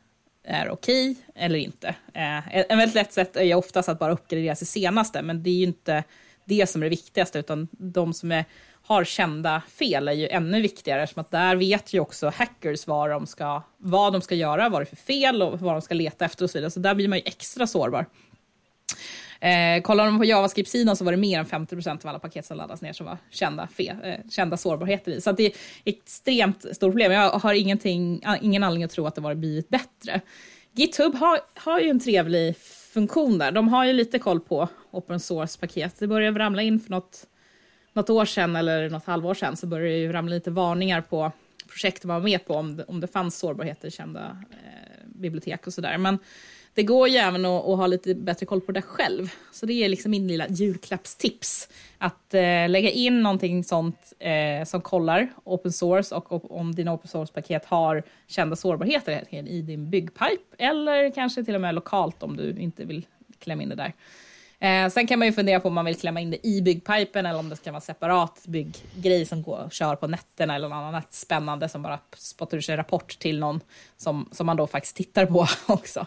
är 0.48 0.70
okej 0.70 1.12
okay 1.12 1.24
eller 1.36 1.60
inte. 1.60 1.88
Eh, 2.14 2.72
en 2.72 2.78
väldigt 2.78 2.96
lätt 2.96 3.14
sätt 3.14 3.36
är 3.36 3.44
ju 3.44 3.54
oftast 3.54 3.90
att 3.90 4.00
bara 4.00 4.12
uppgradera 4.12 4.56
sig 4.56 4.68
senaste, 4.68 5.22
men 5.22 5.44
det 5.44 5.50
är 5.50 5.54
ju 5.54 5.64
inte 5.64 6.04
det 6.46 6.70
som 6.70 6.82
är 6.82 6.86
det 6.86 6.90
viktigaste, 6.90 7.40
utan 7.40 7.68
de 7.72 8.14
som 8.14 8.32
är, 8.32 8.46
har 8.88 9.04
kända 9.04 9.62
fel 9.80 10.08
är 10.08 10.14
ju 10.14 10.28
ännu 10.28 10.62
viktigare, 10.62 11.04
eftersom 11.04 11.22
att 11.22 11.32
där 11.32 11.56
vet 11.56 11.94
ju 11.94 12.00
också 12.00 12.32
hackers 12.36 12.88
vad 12.88 13.10
de 13.10 13.28
ska, 13.28 13.62
vad 13.78 14.14
de 14.14 14.22
ska 14.22 14.36
göra, 14.36 14.70
vad 14.70 14.82
det 14.82 14.84
är 14.84 14.86
för 14.86 14.96
fel 14.96 15.42
och 15.42 15.60
vad 15.60 15.74
de 15.74 15.82
ska 15.82 15.94
leta 15.94 16.26
efter 16.26 16.44
och 16.44 16.50
så 16.50 16.58
vidare. 16.58 16.72
Så 16.72 16.80
där 16.80 16.96
blir 16.96 17.08
man 17.08 17.18
ju 17.18 17.24
extra 17.26 17.68
sårbar. 17.68 18.06
Eh, 19.40 19.82
kollar 19.82 20.06
de 20.06 20.18
på 20.18 20.26
JavaScript-sidan 20.26 20.96
så 20.96 21.04
var 21.04 21.12
det 21.12 21.18
mer 21.18 21.40
än 21.40 21.46
50% 21.46 22.06
av 22.06 22.10
alla 22.10 22.20
paket 22.20 22.46
som 22.46 22.58
laddas 22.58 22.82
ner 22.82 22.94
som 22.94 23.06
var 23.06 23.18
kända, 23.30 23.68
fe, 23.68 23.96
eh, 24.04 24.30
kända 24.30 24.58
sårbarheter 24.58 25.12
i. 25.12 25.22
Så 25.22 25.32
det 25.32 25.44
är 25.44 25.50
ett 25.50 25.58
extremt 25.86 26.62
stort 26.62 26.92
problem. 26.92 27.12
Jag 27.12 27.30
har 27.30 27.54
ingenting, 27.54 28.22
ingen 28.42 28.64
anledning 28.64 28.84
att 28.84 28.92
tro 28.92 29.08
att 29.08 29.16
det 29.16 29.22
var 29.22 29.36
blivit 29.36 29.70
bättre. 29.70 30.22
GitHub 30.72 31.16
har, 31.16 31.40
har 31.56 31.80
ju 31.80 31.90
en 31.90 32.00
trevlig 32.00 32.58
funktion 32.94 33.38
där. 33.38 33.52
De 33.52 33.68
har 33.68 33.86
ju 33.86 33.94
lite 33.94 34.20
koll 34.20 34.40
på 34.40 34.70
open 34.92 35.20
source-paket. 35.20 36.00
Det 36.00 36.08
börjar 36.08 36.32
ramla 36.32 36.62
in 36.62 36.80
för 36.80 36.92
något, 36.92 37.26
något 37.98 38.10
år 38.10 38.26
sedan 38.26 38.56
eller 38.56 38.90
något 38.90 39.06
halvår 39.06 39.34
sedan 39.34 39.58
så 39.58 39.68
började 39.68 39.90
det 39.90 39.98
ju 39.98 40.12
ramla 40.12 40.36
lite 40.36 40.52
varningar 40.52 41.02
på 41.02 41.32
projekt 41.68 42.04
man 42.04 42.22
var 42.22 42.30
med 42.30 42.46
på 42.46 42.54
om 42.54 42.78
det, 42.78 42.84
om 42.84 43.00
det 43.00 43.08
fanns 43.08 43.40
sårbarheter 43.40 43.88
i 43.88 43.92
kända 43.92 44.38
eh, 44.52 45.08
bibliotek 45.16 45.68
och 45.68 45.74
sådär. 45.74 45.98
Men 45.98 46.20
det 46.74 46.84
går 46.84 47.08
ju 47.08 47.18
även 47.18 47.46
att, 47.46 47.66
att, 47.66 47.78
ha 47.78 47.88
lite 47.88 48.16
bättre 48.16 48.46
koll 48.46 48.62
på 48.62 48.72
det 48.72 48.82
själv. 48.82 49.30
Så 49.52 49.66
det 49.66 49.74
är 49.74 49.90
liksom 49.90 50.12
min 50.12 50.28
lilla 50.28 50.48
julklappstips. 50.48 51.70
Att 51.98 52.34
eh, 52.34 52.70
lägga 52.70 52.90
in 52.90 53.24
någonting 53.24 53.64
sånt 53.64 54.14
eh, 54.20 54.66
som 54.66 54.82
kollar 54.82 55.30
open 55.44 55.72
source 55.72 56.16
och 56.16 56.60
om 56.60 56.76
dina 56.76 56.94
open 56.94 57.08
source-paket 57.08 57.66
har 57.66 58.04
kända 58.28 58.56
sårbarheter 58.56 59.24
i 59.48 59.62
din 59.62 59.90
byggpipe 59.90 60.56
eller 60.58 61.12
kanske 61.12 61.44
till 61.44 61.56
och 61.56 61.62
med 61.62 61.76
lokalt 61.76 62.24
om 62.24 62.38
du 62.38 62.50
inte 62.60 62.86
vill 62.86 63.06
klämma 63.40 63.64
in 63.64 63.70
det 63.70 63.76
där. 63.76 63.94
Eh, 64.60 64.90
sen 64.90 65.08
kan 65.08 65.20
man 65.20 65.28
ju 65.28 65.34
fundera 65.34 65.60
på 65.60 65.68
om 65.68 65.74
man 65.74 65.86
vill 65.86 66.00
klämma 66.00 66.22
in 66.22 66.32
det 66.32 66.48
i 66.48 66.62
byggpipen 66.62 67.26
eller 67.26 67.40
om 67.40 67.50
det 67.50 67.56
ska 67.56 67.72
vara 67.72 67.78
en 67.78 67.82
separat 67.82 68.44
bygggrej 68.48 69.26
som 69.26 69.44
går 69.44 69.64
och 69.66 69.72
kör 69.72 69.96
på 69.96 70.08
nätterna 70.08 70.56
eller 70.56 70.70
något 70.70 70.76
annat 70.76 71.14
spännande 71.14 71.70
som 71.70 71.82
bara 71.82 72.00
spottar 72.18 72.58
ur 72.58 72.62
sig 72.62 72.76
rapport 72.76 73.20
till 73.20 73.40
någon 73.40 73.60
som, 73.98 74.30
som 74.32 74.46
man 74.46 74.58
då 74.58 74.68
faktiskt 74.68 74.96
tittar 74.96 75.26
på 75.26 75.48
också. 75.74 76.00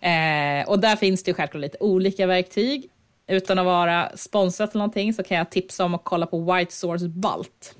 Eh, 0.00 0.68
och 0.68 0.78
där 0.80 0.96
finns 0.96 1.22
det 1.22 1.30
ju 1.30 1.34
självklart 1.34 1.60
lite 1.60 1.78
olika 1.80 2.26
verktyg. 2.26 2.90
Utan 3.26 3.58
att 3.58 3.64
vara 3.64 4.16
sponsrat 4.16 4.70
eller 4.70 4.78
någonting 4.78 5.14
så 5.14 5.22
kan 5.22 5.36
jag 5.36 5.50
tipsa 5.50 5.84
om 5.84 5.94
att 5.94 6.04
kolla 6.04 6.26
på 6.26 6.54
White 6.54 6.72
Source 6.74 7.08
Balt. 7.08 7.74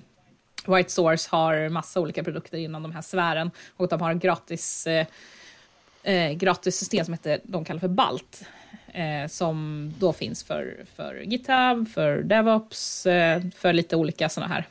White 0.67 0.91
Source 0.91 1.29
har 1.31 1.69
massa 1.69 2.01
olika 2.01 2.25
produkter 2.25 2.59
inom 2.59 2.83
de 2.83 2.93
här 2.93 3.03
sfären 3.03 3.51
och 3.77 3.89
de 3.89 4.01
har 4.01 4.15
gratis, 4.15 4.87
eh, 4.87 5.07
eh, 6.03 6.33
gratis 6.33 6.77
system 6.77 7.05
som 7.05 7.15
heter, 7.15 7.41
de 7.45 7.65
kallar 7.65 7.81
för 7.81 7.89
Balt. 7.89 8.45
Eh, 8.95 9.27
som 9.27 9.91
då 9.99 10.13
finns 10.13 10.45
för, 10.45 10.85
för 10.95 11.15
GitHub, 11.15 11.89
för 11.89 12.23
DevOps, 12.23 13.07
eh, 13.07 13.43
för 13.57 13.73
lite 13.73 13.97
olika 13.97 14.29
sådana 14.29 14.55
här 14.55 14.67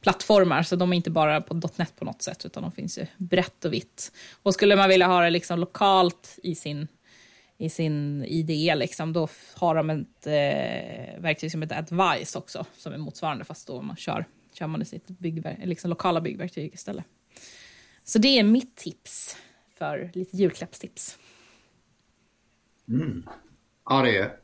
plattformar, 0.00 0.62
så 0.62 0.76
de 0.76 0.92
är 0.92 0.96
inte 0.96 1.10
bara 1.10 1.40
på 1.40 1.54
.NET 1.76 1.96
på 1.96 2.04
något 2.04 2.22
sätt, 2.22 2.46
utan 2.46 2.62
de 2.62 2.72
finns 2.72 2.98
ju 2.98 3.06
brett 3.16 3.64
och 3.64 3.72
vitt. 3.72 4.12
Och 4.42 4.54
skulle 4.54 4.76
man 4.76 4.88
vilja 4.88 5.06
ha 5.06 5.20
det 5.20 5.30
liksom 5.30 5.58
lokalt 5.58 6.38
i 6.42 6.54
sin, 6.54 6.88
i 7.58 7.70
sin 7.70 8.24
IDE, 8.24 8.74
liksom, 8.74 9.12
då 9.12 9.28
har 9.54 9.74
de 9.74 9.90
ett 9.90 10.26
eh, 10.26 11.20
verktyg 11.20 11.52
som 11.52 11.62
heter 11.62 11.78
Advice 11.78 12.36
också, 12.36 12.66
som 12.76 12.92
är 12.92 12.98
motsvarande, 12.98 13.44
fast 13.44 13.66
då 13.66 13.82
man 13.82 13.96
kör, 13.96 14.24
kör 14.52 14.66
man 14.66 14.82
i 14.82 14.84
sitt 14.84 15.06
byggver 15.08 15.60
liksom 15.64 15.90
lokala 15.90 16.20
byggverktyg 16.20 16.74
istället. 16.74 17.04
Så 18.04 18.18
det 18.18 18.38
är 18.38 18.42
mitt 18.42 18.76
tips 18.76 19.36
för 19.78 20.10
lite 20.14 20.36
julklappstips. 20.36 21.18
Mm. 22.88 23.26
Ja, 23.88 24.02
det 24.02 24.16
är 24.16 24.36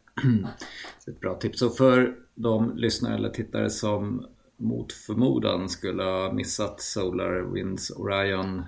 ett 1.07 1.20
bra 1.20 1.35
tips. 1.35 1.62
Och 1.62 1.76
för 1.76 2.16
de 2.35 2.76
lyssnare 2.76 3.14
eller 3.14 3.31
tittare 3.31 3.70
som 3.70 4.26
mot 4.57 4.92
förmodan 4.92 5.68
skulle 5.68 6.02
ha 6.02 6.33
missat 6.33 6.81
Solar 6.81 7.52
Winds 7.52 7.90
Orion 7.90 8.64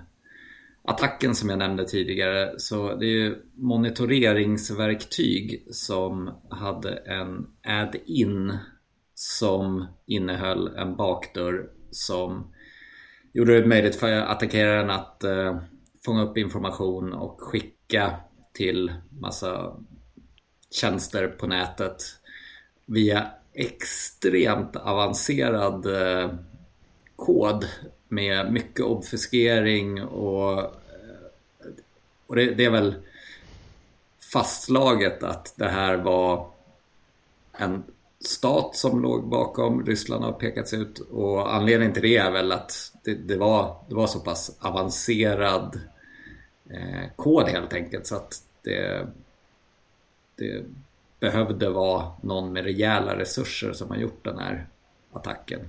attacken 0.87 1.35
som 1.35 1.49
jag 1.49 1.59
nämnde 1.59 1.85
tidigare. 1.85 2.53
Så 2.57 2.95
det 2.95 3.05
är 3.05 3.09
ju 3.09 3.41
monitoreringsverktyg 3.55 5.67
som 5.71 6.31
hade 6.49 6.95
en 6.95 7.47
add-in 7.63 8.57
som 9.13 9.85
innehöll 10.05 10.67
en 10.67 10.95
bakdörr 10.95 11.69
som 11.91 12.53
gjorde 13.33 13.61
det 13.61 13.67
möjligt 13.67 13.95
för 13.95 14.11
attackeraren 14.11 14.89
att 14.89 15.23
eh, 15.23 15.57
fånga 16.05 16.23
upp 16.23 16.37
information 16.37 17.13
och 17.13 17.41
skicka 17.41 18.15
till 18.53 18.93
massa 19.21 19.75
tjänster 20.75 21.27
på 21.27 21.47
nätet 21.47 22.03
via 22.85 23.27
extremt 23.53 24.75
avancerad 24.75 25.85
eh, 25.85 26.29
kod 27.15 27.65
med 28.07 28.53
mycket 28.53 28.85
obfuskering 28.85 30.03
och, 30.03 30.59
eh, 30.59 30.67
och 32.27 32.35
det, 32.35 32.53
det, 32.53 32.65
är 32.65 32.69
väl 32.69 32.95
fastslaget 34.33 35.23
att 35.23 35.53
det 35.57 35.69
här 35.69 35.97
var 35.97 36.49
en 37.57 37.83
stat 38.19 38.75
som 38.75 39.01
låg 39.01 39.29
bakom. 39.29 39.85
Ryssland 39.85 40.23
har 40.23 40.31
pekats 40.31 40.73
ut 40.73 40.99
och 40.99 41.55
anledningen 41.55 41.93
till 41.93 42.03
det 42.03 42.17
är 42.17 42.31
väl 42.31 42.51
att 42.51 42.73
det, 43.03 43.13
det 43.13 43.37
var, 43.37 43.75
det 43.89 43.95
var 43.95 44.07
så 44.07 44.19
pass 44.19 44.57
avancerad 44.59 45.79
eh, 46.69 47.09
kod 47.15 47.47
helt 47.47 47.73
enkelt 47.73 48.07
så 48.07 48.15
att 48.15 48.41
det, 48.63 49.07
det 50.35 50.65
behövde 51.19 51.69
vara 51.69 52.11
någon 52.21 52.53
med 52.53 52.63
rejäla 52.63 53.19
resurser 53.19 53.73
som 53.73 53.89
har 53.89 53.97
gjort 53.97 54.23
den 54.23 54.39
här 54.39 54.67
attacken. 55.11 55.59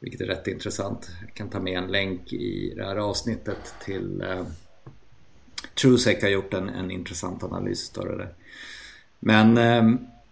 Vilket 0.00 0.20
är 0.20 0.26
rätt 0.26 0.46
intressant. 0.46 1.10
Jag 1.20 1.34
kan 1.34 1.50
ta 1.50 1.60
med 1.60 1.78
en 1.78 1.92
länk 1.92 2.32
i 2.32 2.74
det 2.76 2.84
här 2.84 2.96
avsnittet 2.96 3.74
till 3.84 4.22
eh, 4.22 4.46
Trusec 5.80 6.22
har 6.22 6.28
gjort 6.28 6.54
en, 6.54 6.68
en 6.68 6.90
intressant 6.90 7.42
analys 7.42 7.98
av 7.98 8.06
det 8.06 8.16
där. 8.16 8.34
Men 9.18 9.58
eh, 9.58 9.84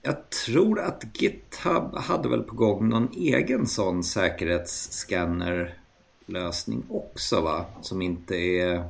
jag 0.02 0.30
tror 0.30 0.80
att 0.80 1.04
GitHub 1.14 1.96
hade 1.96 2.28
väl 2.28 2.42
på 2.42 2.54
gång 2.54 2.88
någon 2.88 3.12
egen 3.12 3.66
sån 3.66 4.04
säkerhetsscannerlösning 4.04 6.82
också 6.88 7.40
va? 7.40 7.64
Som 7.82 8.02
inte 8.02 8.36
är 8.36 8.84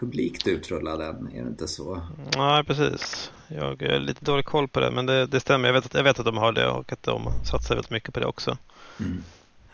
publikt 0.00 0.46
utrullad 0.46 1.00
än, 1.00 1.28
är 1.34 1.42
det 1.42 1.48
inte 1.48 1.68
så? 1.68 2.00
Nej, 2.36 2.64
precis. 2.64 3.32
Jag 3.48 3.64
har 3.64 3.98
lite 3.98 4.24
dålig 4.24 4.44
koll 4.44 4.68
på 4.68 4.80
det, 4.80 4.90
men 4.90 5.06
det, 5.06 5.26
det 5.26 5.40
stämmer. 5.40 5.68
Jag 5.68 5.72
vet, 5.72 5.86
att, 5.86 5.94
jag 5.94 6.02
vet 6.02 6.18
att 6.18 6.24
de 6.24 6.36
har 6.36 6.52
det 6.52 6.68
och 6.68 6.92
att 6.92 7.02
de 7.02 7.32
satsar 7.44 7.74
väldigt 7.74 7.90
mycket 7.90 8.14
på 8.14 8.20
det 8.20 8.26
också. 8.26 8.58
Mm. 9.00 9.22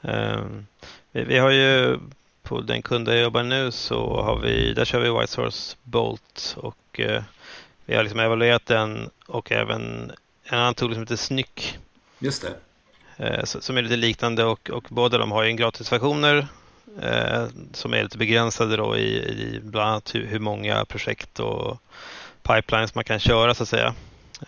Um, 0.03 0.67
vi, 1.13 1.25
vi, 1.25 1.39
har 1.39 1.51
ju 1.51 1.99
på 2.43 2.61
den 2.61 2.83
kunden 2.83 3.15
jag 3.15 3.23
jobbar 3.23 3.43
nu 3.43 3.71
så 3.71 4.23
har 4.23 4.39
vi, 4.39 4.75
där 4.75 4.85
kör 4.85 5.01
vi 5.01 5.11
White 5.11 5.33
Source 5.33 5.77
Bolt 5.83 6.57
och 6.59 7.01
uh, 7.01 7.23
vi 7.85 7.95
har 7.95 8.03
liksom 8.03 8.21
evaluerat 8.21 8.67
den 8.67 9.11
och 9.27 9.53
även 9.53 10.13
en 10.45 10.59
annan 10.59 10.75
tool 10.75 10.93
som 10.93 11.03
heter 11.03 11.17
Snyck. 11.17 11.79
Just 12.19 12.43
det. 12.43 12.55
Uh, 13.39 13.45
som 13.45 13.77
är 13.77 13.83
lite 13.83 13.97
liknande 13.97 14.45
och, 14.45 14.71
och 14.71 14.87
båda 14.89 15.19
de 15.19 15.33
har 15.33 15.45
ju 15.45 15.53
gratisversioner 15.53 16.47
eh, 17.03 17.47
som 17.73 17.95
är 17.95 18.03
lite 18.03 18.19
begränsade 18.19 18.77
då 18.77 18.97
i, 18.97 19.17
i 19.17 19.61
bland 19.63 19.89
annat 19.89 20.15
hur, 20.15 20.27
hur, 20.27 20.39
många 20.39 20.85
projekt 20.85 21.41
och 21.41 21.79
pipelines 22.43 22.95
man 22.95 23.05
kan 23.05 23.19
köra 23.19 23.55
så 23.55 23.63
att 23.63 23.69
säga. 23.69 23.95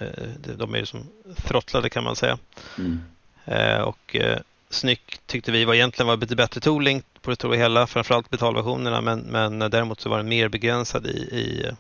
Eh, 0.01 0.55
de 0.57 0.75
är 0.75 0.79
ju 0.79 0.87
som 0.87 1.01
throttlade 1.37 1.91
kan 1.91 2.05
man 2.05 2.17
säga. 2.17 2.39
Mm. 2.79 3.03
Eh, 3.45 3.81
och 3.81 4.17
eh, 4.17 4.39
Snyck 4.71 5.21
tyckte 5.27 5.53
vi 5.53 5.65
var 5.65 5.75
egentligen 5.75 6.07
var 6.07 6.17
lite 6.17 6.37
bättre 6.37 6.61
tooling 6.61 7.03
på 7.21 7.31
det 7.31 7.37
stora 7.37 7.57
hela, 7.57 7.87
framförallt 7.87 8.31
betalversionerna 8.31 9.01
men, 9.01 9.21
men 9.21 9.59
däremot 9.59 10.01
så 10.01 10.09
var 10.09 10.17
den 10.17 10.29
mer 10.29 10.49
begränsad 10.49 11.07
i, 11.07 11.19
i 11.19 11.73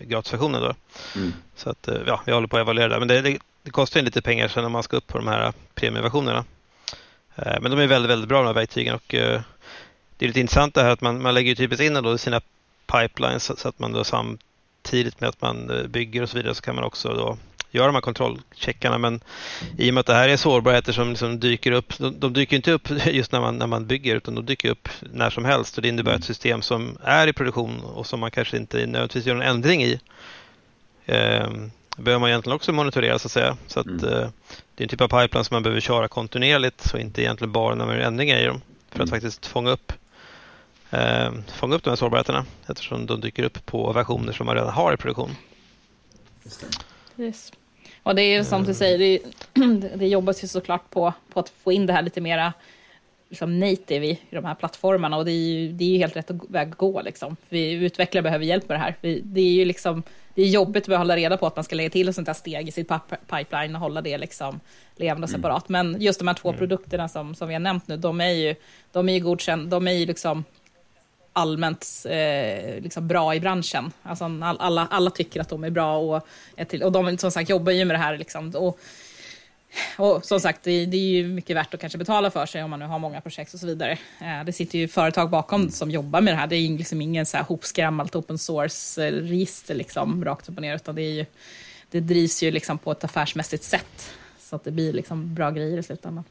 gratisversionen. 0.00 0.62
Då. 0.62 0.74
Mm. 1.16 1.32
Så 1.56 1.70
att 1.70 1.88
eh, 1.88 1.98
ja, 2.06 2.22
vi 2.26 2.32
håller 2.32 2.46
på 2.46 2.56
att 2.56 2.60
evaluera 2.60 2.88
det. 2.88 2.98
Men 2.98 3.08
det, 3.08 3.20
det, 3.20 3.38
det 3.62 3.70
kostar 3.70 4.02
lite 4.02 4.22
pengar 4.22 4.48
sen 4.48 4.62
när 4.62 4.70
man 4.70 4.82
ska 4.82 4.96
upp 4.96 5.06
på 5.06 5.18
de 5.18 5.28
här 5.28 5.52
premieversionerna. 5.74 6.44
Eh, 7.36 7.60
men 7.60 7.70
de 7.70 7.80
är 7.80 7.86
väldigt, 7.86 8.10
väldigt 8.10 8.28
bra 8.28 8.38
de 8.38 8.46
här 8.46 8.54
verktygen 8.54 8.94
och 8.94 9.14
det 10.16 10.24
är 10.24 10.26
lite 10.26 10.40
intressant 10.40 10.74
det 10.74 10.82
här 10.82 10.90
att 10.90 11.00
man, 11.00 11.22
man 11.22 11.34
lägger 11.34 11.54
typiskt 11.54 11.82
in 11.82 11.94
då 11.94 12.18
sina 12.18 12.40
pipelines 12.86 13.60
så 13.60 13.68
att 13.68 13.78
man 13.78 13.92
då 13.92 14.04
samtidigt 14.04 15.20
med 15.20 15.28
att 15.28 15.42
man 15.42 15.70
eh, 15.70 15.86
bygger 15.86 16.22
och 16.22 16.28
så 16.30 16.36
vidare 16.36 16.54
så 16.54 16.62
kan 16.62 16.74
man 16.74 16.84
också 16.84 17.08
då 17.08 17.36
göra 17.70 17.86
de 17.86 17.94
här 17.94 18.02
kontrollcheckarna 18.02 18.98
men 18.98 19.20
i 19.78 19.90
och 19.90 19.94
med 19.94 20.00
att 20.00 20.06
det 20.06 20.14
här 20.14 20.28
är 20.28 20.36
sårbarheter 20.36 20.92
som 20.92 21.08
liksom 21.10 21.40
dyker 21.40 21.72
upp, 21.72 21.98
de, 21.98 22.20
de, 22.20 22.32
dyker 22.32 22.56
inte 22.56 22.72
upp 22.72 22.88
just 23.06 23.32
när 23.32 23.40
man, 23.40 23.58
när 23.58 23.66
man 23.66 23.86
bygger 23.86 24.16
utan 24.16 24.34
de 24.34 24.46
dyker 24.46 24.70
upp 24.70 24.88
när 25.12 25.30
som 25.30 25.44
helst 25.44 25.76
och 25.76 25.82
det 25.82 25.88
innebär 25.88 26.14
ett 26.14 26.24
system 26.24 26.62
som 26.62 26.98
är 27.04 27.26
i 27.26 27.32
produktion 27.32 27.80
och 27.80 28.06
som 28.06 28.20
man 28.20 28.30
kanske 28.30 28.56
inte 28.56 28.76
nödvändigtvis 28.76 29.26
gör 29.26 29.34
en 29.34 29.42
ändring 29.42 29.82
i. 29.82 30.00
Eh, 31.06 31.50
behöver 31.96 32.18
man 32.18 32.28
egentligen 32.28 32.56
också 32.56 32.72
monitorera 32.72 33.18
så 33.18 33.26
att 33.26 33.32
säga. 33.32 33.56
Så 33.66 33.80
att, 33.80 33.86
mm. 33.86 34.04
eh, 34.04 34.28
det 34.74 34.82
är 34.82 34.84
en 34.84 34.88
typ 34.88 35.00
av 35.00 35.08
pipeline 35.08 35.44
som 35.44 35.54
man 35.54 35.62
behöver 35.62 35.80
köra 35.80 36.08
kontinuerligt 36.08 36.92
och 36.94 37.00
inte 37.00 37.22
egentligen 37.22 37.52
bara 37.52 37.74
när 37.74 37.86
man 37.86 37.94
gör 37.94 38.02
ändringar 38.02 38.38
i 38.38 38.44
dem 38.44 38.60
för 38.90 39.02
att 39.02 39.08
mm. 39.08 39.20
faktiskt 39.20 39.46
fånga 39.46 39.70
upp 39.70 39.92
eh, 40.96 41.32
fånga 41.46 41.74
upp 41.74 41.84
de 41.84 41.90
här 41.90 41.96
sårbarheterna 41.96 42.44
eftersom 42.66 43.06
de 43.06 43.20
dyker 43.20 43.42
upp 43.42 43.66
på 43.66 43.92
versioner 43.92 44.32
som 44.32 44.46
man 44.46 44.54
redan 44.54 44.72
har 44.72 44.92
i 44.92 44.96
produktion. 44.96 45.30
Just 46.44 46.60
det. 47.16 47.24
Yes. 47.24 47.52
Och 48.02 48.14
det 48.14 48.22
är 48.22 48.44
som 48.44 48.64
du 48.64 48.74
säger, 48.74 48.98
det, 48.98 49.18
det 49.96 50.06
jobbas 50.06 50.44
ju 50.44 50.48
såklart 50.48 50.90
på, 50.90 51.12
på 51.32 51.40
att 51.40 51.48
få 51.48 51.72
in 51.72 51.86
det 51.86 51.92
här 51.92 52.02
lite 52.02 52.20
mera 52.20 52.52
liksom 53.28 53.60
native 53.60 54.06
i, 54.06 54.10
i 54.10 54.34
de 54.34 54.44
här 54.44 54.54
plattformarna 54.54 55.16
och 55.16 55.24
det 55.24 55.32
är 55.32 55.48
ju, 55.48 55.72
det 55.72 55.84
är 55.84 55.88
ju 55.88 55.98
helt 55.98 56.16
rätt 56.16 56.30
väg 56.48 56.68
att 56.68 56.76
gå. 56.76 57.02
Liksom. 57.02 57.36
Vi 57.48 57.70
utvecklare 57.70 58.22
behöver 58.22 58.44
hjälp 58.44 58.68
med 58.68 58.78
det 58.78 58.82
här. 58.82 58.96
Vi, 59.00 59.20
det 59.24 59.40
är 59.40 59.52
ju 59.52 59.64
liksom, 59.64 60.02
det 60.34 60.42
är 60.42 60.46
jobbigt 60.46 60.88
att 60.88 60.98
hålla 60.98 61.16
reda 61.16 61.36
på 61.36 61.46
att 61.46 61.56
man 61.56 61.64
ska 61.64 61.76
lägga 61.76 61.90
till 61.90 62.08
ett 62.08 62.14
sånt 62.14 62.26
här 62.26 62.34
steg 62.34 62.68
i 62.68 62.72
sitt 62.72 62.92
pipeline 63.30 63.74
och 63.74 63.80
hålla 63.80 64.02
det 64.02 64.18
liksom 64.18 64.60
levande 64.96 65.24
och 65.24 65.30
mm. 65.30 65.40
separat. 65.40 65.68
Men 65.68 66.00
just 66.00 66.18
de 66.18 66.28
här 66.28 66.34
två 66.34 66.48
mm. 66.48 66.58
produkterna 66.58 67.08
som, 67.08 67.34
som 67.34 67.48
vi 67.48 67.54
har 67.54 67.60
nämnt 67.60 67.88
nu, 67.88 67.96
de 67.96 68.20
är 68.20 68.32
ju, 68.32 68.54
de 68.92 69.08
är 69.08 69.12
ju 69.12 69.20
godkända, 69.20 69.70
de 69.70 69.88
är 69.88 69.92
ju 69.92 70.06
liksom 70.06 70.44
allmänt 71.36 72.06
eh, 72.08 72.80
liksom 72.80 73.08
bra 73.08 73.34
i 73.34 73.40
branschen. 73.40 73.92
Alltså 74.02 74.24
alla, 74.42 74.88
alla 74.90 75.10
tycker 75.10 75.40
att 75.40 75.48
de 75.48 75.64
är 75.64 75.70
bra 75.70 75.98
och, 75.98 76.22
till, 76.68 76.82
och 76.82 76.92
de 76.92 77.18
som 77.18 77.30
sagt 77.30 77.50
jobbar 77.50 77.72
ju 77.72 77.84
med 77.84 77.94
det 77.94 77.98
här. 77.98 78.18
Liksom, 78.18 78.50
och, 78.50 78.78
och 79.98 80.24
som 80.24 80.40
sagt, 80.40 80.62
det, 80.62 80.86
det, 80.86 80.96
är 80.96 81.00
ju 81.00 81.28
mycket 81.28 81.56
värt 81.56 81.74
att 81.74 81.80
kanske 81.80 81.98
betala 81.98 82.30
för 82.30 82.46
sig 82.46 82.62
om 82.62 82.70
man 82.70 82.78
nu 82.78 82.86
har 82.86 82.98
många 82.98 83.20
projekt 83.20 83.54
och 83.54 83.60
så 83.60 83.66
vidare. 83.66 83.92
Eh, 84.20 84.44
det 84.46 84.52
sitter 84.52 84.78
ju 84.78 84.88
företag 84.88 85.30
bakom 85.30 85.70
som 85.70 85.90
jobbar 85.90 86.20
med 86.20 86.34
det 86.34 86.38
här. 86.38 86.46
Det 86.46 86.56
är 86.56 86.78
liksom 86.78 87.02
ingen 87.02 87.26
så 87.26 87.36
här 87.36 87.44
hopskrammat 87.44 88.16
open 88.16 88.38
source-register 88.38 89.74
liksom, 89.74 90.24
rakt 90.24 90.48
upp 90.48 90.56
och 90.56 90.62
ner, 90.62 90.76
utan 90.76 90.94
det, 90.94 91.02
är 91.02 91.12
ju, 91.12 91.26
det 91.90 92.00
drivs 92.00 92.42
ju 92.42 92.50
liksom 92.50 92.78
på 92.78 92.92
ett 92.92 93.04
affärsmässigt 93.04 93.64
sätt 93.64 94.10
så 94.38 94.56
att 94.56 94.64
det 94.64 94.70
blir 94.70 94.92
liksom 94.92 95.34
bra 95.34 95.50
grejer 95.50 95.78
i 95.78 95.82
slutändan. 95.82 96.24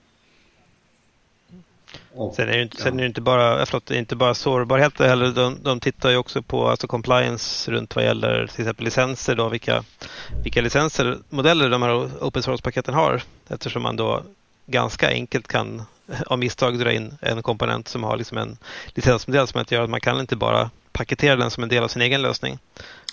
Och, 2.13 2.35
sen 2.35 2.49
är 2.49 2.57
det 2.57 2.61
inte, 2.61 2.81
sen 2.81 2.93
är 2.93 3.01
det 3.01 3.07
inte 3.07 3.21
bara, 3.21 3.65
förlåt, 3.65 3.91
inte 3.91 4.15
bara 4.15 4.33
sårbarhet 4.33 4.99
heller. 4.99 5.31
De, 5.31 5.57
de 5.63 5.79
tittar 5.79 6.09
ju 6.09 6.17
också 6.17 6.41
på 6.41 6.67
alltså 6.67 6.87
compliance 6.87 7.71
runt 7.71 7.95
vad 7.95 8.05
gäller 8.05 8.47
till 8.47 8.61
exempel 8.61 8.85
licenser. 8.85 9.35
Då, 9.35 9.49
vilka, 9.49 9.83
vilka 10.43 10.61
licenser, 10.61 11.17
modeller 11.29 11.69
de 11.69 11.81
här 11.81 12.09
open 12.21 12.43
source-paketen 12.43 12.93
har. 12.93 13.21
Eftersom 13.47 13.83
man 13.83 13.95
då 13.95 14.23
ganska 14.65 15.09
enkelt 15.09 15.47
kan 15.47 15.83
av 16.25 16.39
misstag 16.39 16.79
dra 16.79 16.91
in 16.91 17.17
en 17.21 17.41
komponent 17.41 17.87
som 17.87 18.03
har 18.03 18.17
liksom 18.17 18.37
en 18.37 18.57
licensmodell 18.87 19.47
som 19.47 19.65
gör 19.69 19.83
att 19.83 19.89
man 19.89 20.01
kan 20.01 20.19
inte 20.19 20.35
bara 20.35 20.69
paketera 20.91 21.35
den 21.35 21.51
som 21.51 21.63
en 21.63 21.69
del 21.69 21.83
av 21.83 21.87
sin 21.87 22.01
egen 22.01 22.21
lösning. 22.21 22.59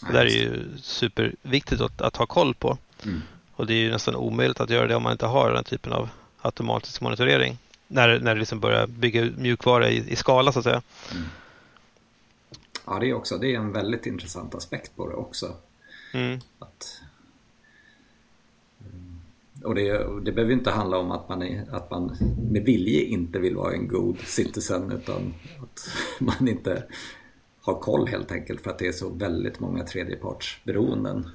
Det 0.06 0.12
där 0.12 0.26
är 0.26 0.30
ju 0.30 0.68
superviktigt 0.82 1.80
att, 1.80 2.00
att 2.00 2.16
ha 2.16 2.26
koll 2.26 2.54
på. 2.54 2.78
Mm. 3.04 3.22
Och 3.56 3.66
det 3.66 3.74
är 3.74 3.78
ju 3.78 3.90
nästan 3.90 4.16
omöjligt 4.16 4.60
att 4.60 4.70
göra 4.70 4.86
det 4.86 4.94
om 4.94 5.02
man 5.02 5.12
inte 5.12 5.26
har 5.26 5.52
den 5.52 5.64
typen 5.64 5.92
av 5.92 6.08
automatisk 6.42 7.00
monitorering 7.00 7.58
när, 7.92 8.20
när 8.20 8.34
det 8.34 8.38
liksom 8.38 8.60
börjar 8.60 8.86
bygga 8.86 9.30
mjukvara 9.38 9.90
i, 9.90 10.12
i 10.12 10.16
skala 10.16 10.52
så 10.52 10.58
att 10.58 10.64
säga. 10.64 10.82
Mm. 11.12 11.24
Ja, 12.86 12.98
det 12.98 13.10
är 13.10 13.14
också 13.14 13.38
det 13.38 13.54
är 13.54 13.58
en 13.58 13.72
väldigt 13.72 14.06
intressant 14.06 14.54
aspekt 14.54 14.96
på 14.96 15.08
det 15.08 15.14
också. 15.14 15.54
Mm. 16.14 16.40
Att, 16.58 17.00
mm, 18.80 19.20
och 19.64 19.74
det, 19.74 20.20
det 20.24 20.32
behöver 20.32 20.52
inte 20.52 20.70
handla 20.70 20.98
om 20.98 21.10
att 21.10 21.28
man, 21.28 21.42
är, 21.42 21.64
att 21.70 21.90
man 21.90 22.16
med 22.52 22.62
vilje 22.62 23.02
inte 23.02 23.38
vill 23.38 23.56
vara 23.56 23.72
en 23.72 23.88
god 23.88 24.18
citizen 24.18 24.92
utan 24.92 25.34
att 25.62 25.88
man 26.18 26.48
inte 26.48 26.82
har 27.60 27.74
koll 27.74 28.08
helt 28.08 28.32
enkelt 28.32 28.60
för 28.60 28.70
att 28.70 28.78
det 28.78 28.86
är 28.86 28.92
så 28.92 29.08
väldigt 29.08 29.60
många 29.60 29.84
tredjepartsberoenden. 29.84 31.30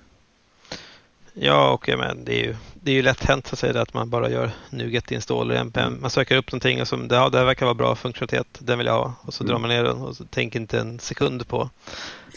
Ja, 1.39 1.71
och 1.71 1.87
ja, 1.87 1.97
men 1.97 2.25
det 2.25 2.33
är 2.33 2.43
ju, 2.43 2.55
det 2.73 2.91
är 2.91 2.95
ju 2.95 3.01
lätt 3.01 3.23
hänt 3.23 3.53
att 3.53 3.59
säga 3.59 3.81
att 3.81 3.93
man 3.93 4.09
bara 4.09 4.29
gör 4.29 4.51
NuGet 4.69 5.11
installer 5.11 5.55
i 5.55 5.57
NPM. 5.57 6.01
Man 6.01 6.09
söker 6.09 6.37
upp 6.37 6.51
någonting 6.51 6.81
och 6.81 6.87
som 6.87 7.07
ja, 7.11 7.29
det 7.29 7.37
här 7.37 7.45
verkar 7.45 7.65
vara 7.65 7.75
bra 7.75 7.95
funktionalitet, 7.95 8.47
den 8.59 8.77
vill 8.77 8.87
jag 8.87 8.93
ha. 8.93 9.13
Och 9.21 9.33
så 9.33 9.43
mm. 9.43 9.51
drar 9.51 9.59
man 9.59 9.69
ner 9.69 9.83
den 9.83 10.01
och 10.01 10.15
så 10.15 10.25
tänker 10.25 10.59
inte 10.59 10.79
en 10.79 10.99
sekund 10.99 11.47
på 11.47 11.69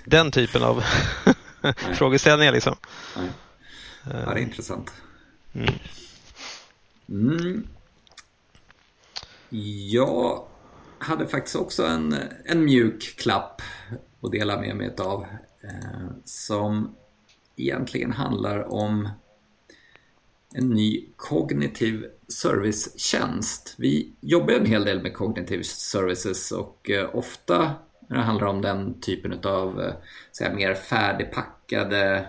den 0.05 0.31
typen 0.31 0.63
av 0.63 0.85
frågeställningar. 1.95 2.53
Liksom. 2.53 2.77
Nej. 3.17 3.29
Ja, 4.05 4.35
det 4.35 4.41
är 4.41 4.43
intressant. 4.43 4.93
Mm. 5.53 5.75
Mm. 7.09 7.67
Jag 9.91 10.45
hade 10.99 11.27
faktiskt 11.27 11.57
också 11.57 11.87
en, 11.87 12.17
en 12.45 12.65
mjuk 12.65 13.17
klapp 13.19 13.63
att 14.23 14.33
dela 14.33 14.61
med 14.61 14.77
mig 14.77 14.95
av. 14.99 15.27
Eh, 15.63 16.09
som 16.25 16.97
egentligen 17.63 18.13
handlar 18.13 18.73
om 18.73 19.09
en 20.55 20.69
ny 20.69 21.07
kognitiv 21.17 22.07
servicetjänst. 22.29 23.75
Vi 23.79 24.13
jobbar 24.21 24.53
en 24.53 24.67
hel 24.67 24.85
del 24.85 25.03
med 25.03 25.15
cognitive 25.15 25.65
services 25.65 26.53
och 26.53 26.91
eh, 26.91 27.17
ofta 27.17 27.73
när 28.09 28.17
det 28.17 28.23
handlar 28.23 28.47
om 28.47 28.63
den 28.63 29.01
typen 29.01 29.41
av 29.45 29.81
eh, 30.41 30.55
mer 30.55 30.75
färdigpackade 30.75 32.27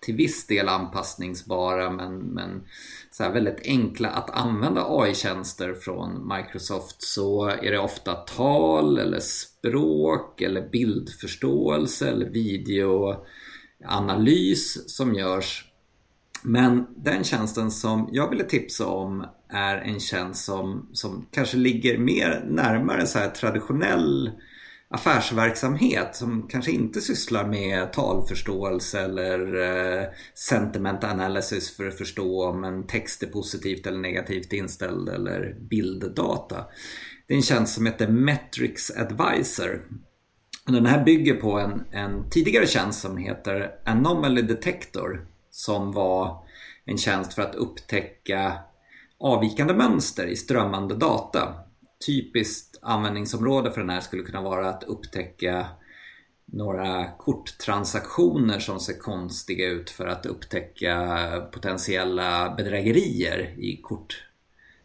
till 0.00 0.16
viss 0.16 0.46
del 0.46 0.68
anpassningsbara 0.68 1.90
men, 1.90 2.18
men 2.18 2.62
så 3.10 3.30
väldigt 3.30 3.66
enkla 3.66 4.08
att 4.08 4.30
använda 4.30 4.86
AI-tjänster 4.88 5.74
från 5.74 6.32
Microsoft 6.36 7.02
så 7.02 7.48
är 7.48 7.70
det 7.70 7.78
ofta 7.78 8.14
tal 8.14 8.98
eller 8.98 9.20
språk 9.20 10.40
eller 10.40 10.68
bildförståelse 10.68 12.08
eller 12.08 12.26
video 12.26 13.24
analys 13.84 14.90
som 14.96 15.14
görs. 15.14 15.64
Men 16.42 16.86
den 16.96 17.24
tjänsten 17.24 17.70
som 17.70 18.08
jag 18.12 18.30
ville 18.30 18.44
tipsa 18.44 18.86
om 18.86 19.26
är 19.48 19.76
en 19.76 20.00
tjänst 20.00 20.44
som, 20.44 20.88
som 20.92 21.26
kanske 21.30 21.56
ligger 21.56 21.98
mer 21.98 22.44
närmare 22.48 23.06
så 23.06 23.18
här 23.18 23.28
traditionell 23.28 24.30
affärsverksamhet 24.88 26.16
som 26.16 26.48
kanske 26.48 26.70
inte 26.70 27.00
sysslar 27.00 27.48
med 27.48 27.92
talförståelse 27.92 29.00
eller 29.00 29.54
eh, 29.62 30.06
sentiment 30.34 31.04
analysis 31.04 31.76
för 31.76 31.88
att 31.88 31.98
förstå 31.98 32.46
om 32.48 32.64
en 32.64 32.86
text 32.86 33.22
är 33.22 33.26
positivt 33.26 33.86
eller 33.86 33.98
negativt 33.98 34.52
inställd 34.52 35.08
eller 35.08 35.56
bilddata. 35.70 36.64
Det 37.26 37.34
är 37.34 37.36
en 37.36 37.42
tjänst 37.42 37.74
som 37.74 37.86
heter 37.86 38.08
Metrics 38.08 38.90
Advisor 38.90 39.82
den 40.72 40.86
här 40.86 41.04
bygger 41.04 41.34
på 41.34 41.58
en, 41.58 41.84
en 41.90 42.30
tidigare 42.30 42.66
tjänst 42.66 43.00
som 43.00 43.16
heter 43.16 43.74
Anomaly 43.84 44.42
Detector 44.42 45.26
som 45.50 45.92
var 45.92 46.44
en 46.84 46.98
tjänst 46.98 47.34
för 47.34 47.42
att 47.42 47.54
upptäcka 47.54 48.58
avvikande 49.18 49.74
mönster 49.74 50.26
i 50.26 50.36
strömmande 50.36 50.94
data. 50.94 51.54
Typiskt 52.06 52.78
användningsområde 52.82 53.70
för 53.70 53.80
den 53.80 53.90
här 53.90 54.00
skulle 54.00 54.22
kunna 54.22 54.42
vara 54.42 54.68
att 54.68 54.82
upptäcka 54.82 55.66
några 56.44 57.06
korttransaktioner 57.18 58.58
som 58.58 58.80
ser 58.80 58.98
konstiga 58.98 59.66
ut 59.66 59.90
för 59.90 60.06
att 60.06 60.26
upptäcka 60.26 61.48
potentiella 61.52 62.54
bedrägerier 62.56 63.54
i 63.58 63.80
kort 63.82 64.25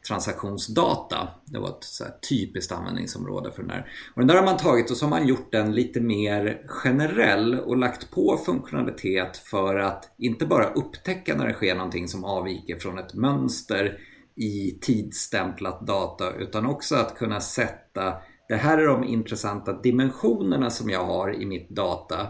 transaktionsdata. 0.08 1.28
Det 1.46 1.60
var 1.60 1.70
ett 1.70 1.84
så 1.84 2.04
typiskt 2.30 2.72
användningsområde 2.72 3.52
för 3.52 3.62
den 3.62 3.72
här. 3.72 3.92
Och 4.16 4.22
den 4.22 4.28
där 4.28 4.36
har 4.36 4.46
man 4.46 4.58
tagit 4.58 4.92
och 4.92 4.98
så 4.98 5.06
har 5.06 5.10
man 5.10 5.28
gjort 5.28 5.52
den 5.52 5.76
lite 5.76 6.02
mer 6.02 6.62
generell 6.68 7.60
och 7.60 7.78
lagt 7.78 8.12
på 8.12 8.38
funktionalitet 8.46 9.38
för 9.38 9.76
att 9.76 10.14
inte 10.18 10.46
bara 10.46 10.74
upptäcka 10.74 11.36
när 11.36 11.48
det 11.48 11.54
sker 11.54 11.76
någonting 11.76 12.08
som 12.08 12.26
avviker 12.26 12.80
från 12.80 12.98
ett 12.98 13.14
mönster 13.14 14.00
i 14.36 14.78
tidsstämplat 14.82 15.88
data 15.88 16.34
utan 16.34 16.66
också 16.66 16.96
att 16.96 17.16
kunna 17.16 17.40
sätta 17.40 18.14
det 18.52 18.58
här 18.58 18.78
är 18.78 18.88
de 18.88 19.04
intressanta 19.04 19.82
dimensionerna 19.82 20.70
som 20.70 20.90
jag 20.90 21.06
har 21.06 21.42
i 21.42 21.46
mitt 21.46 21.70
data 21.70 22.28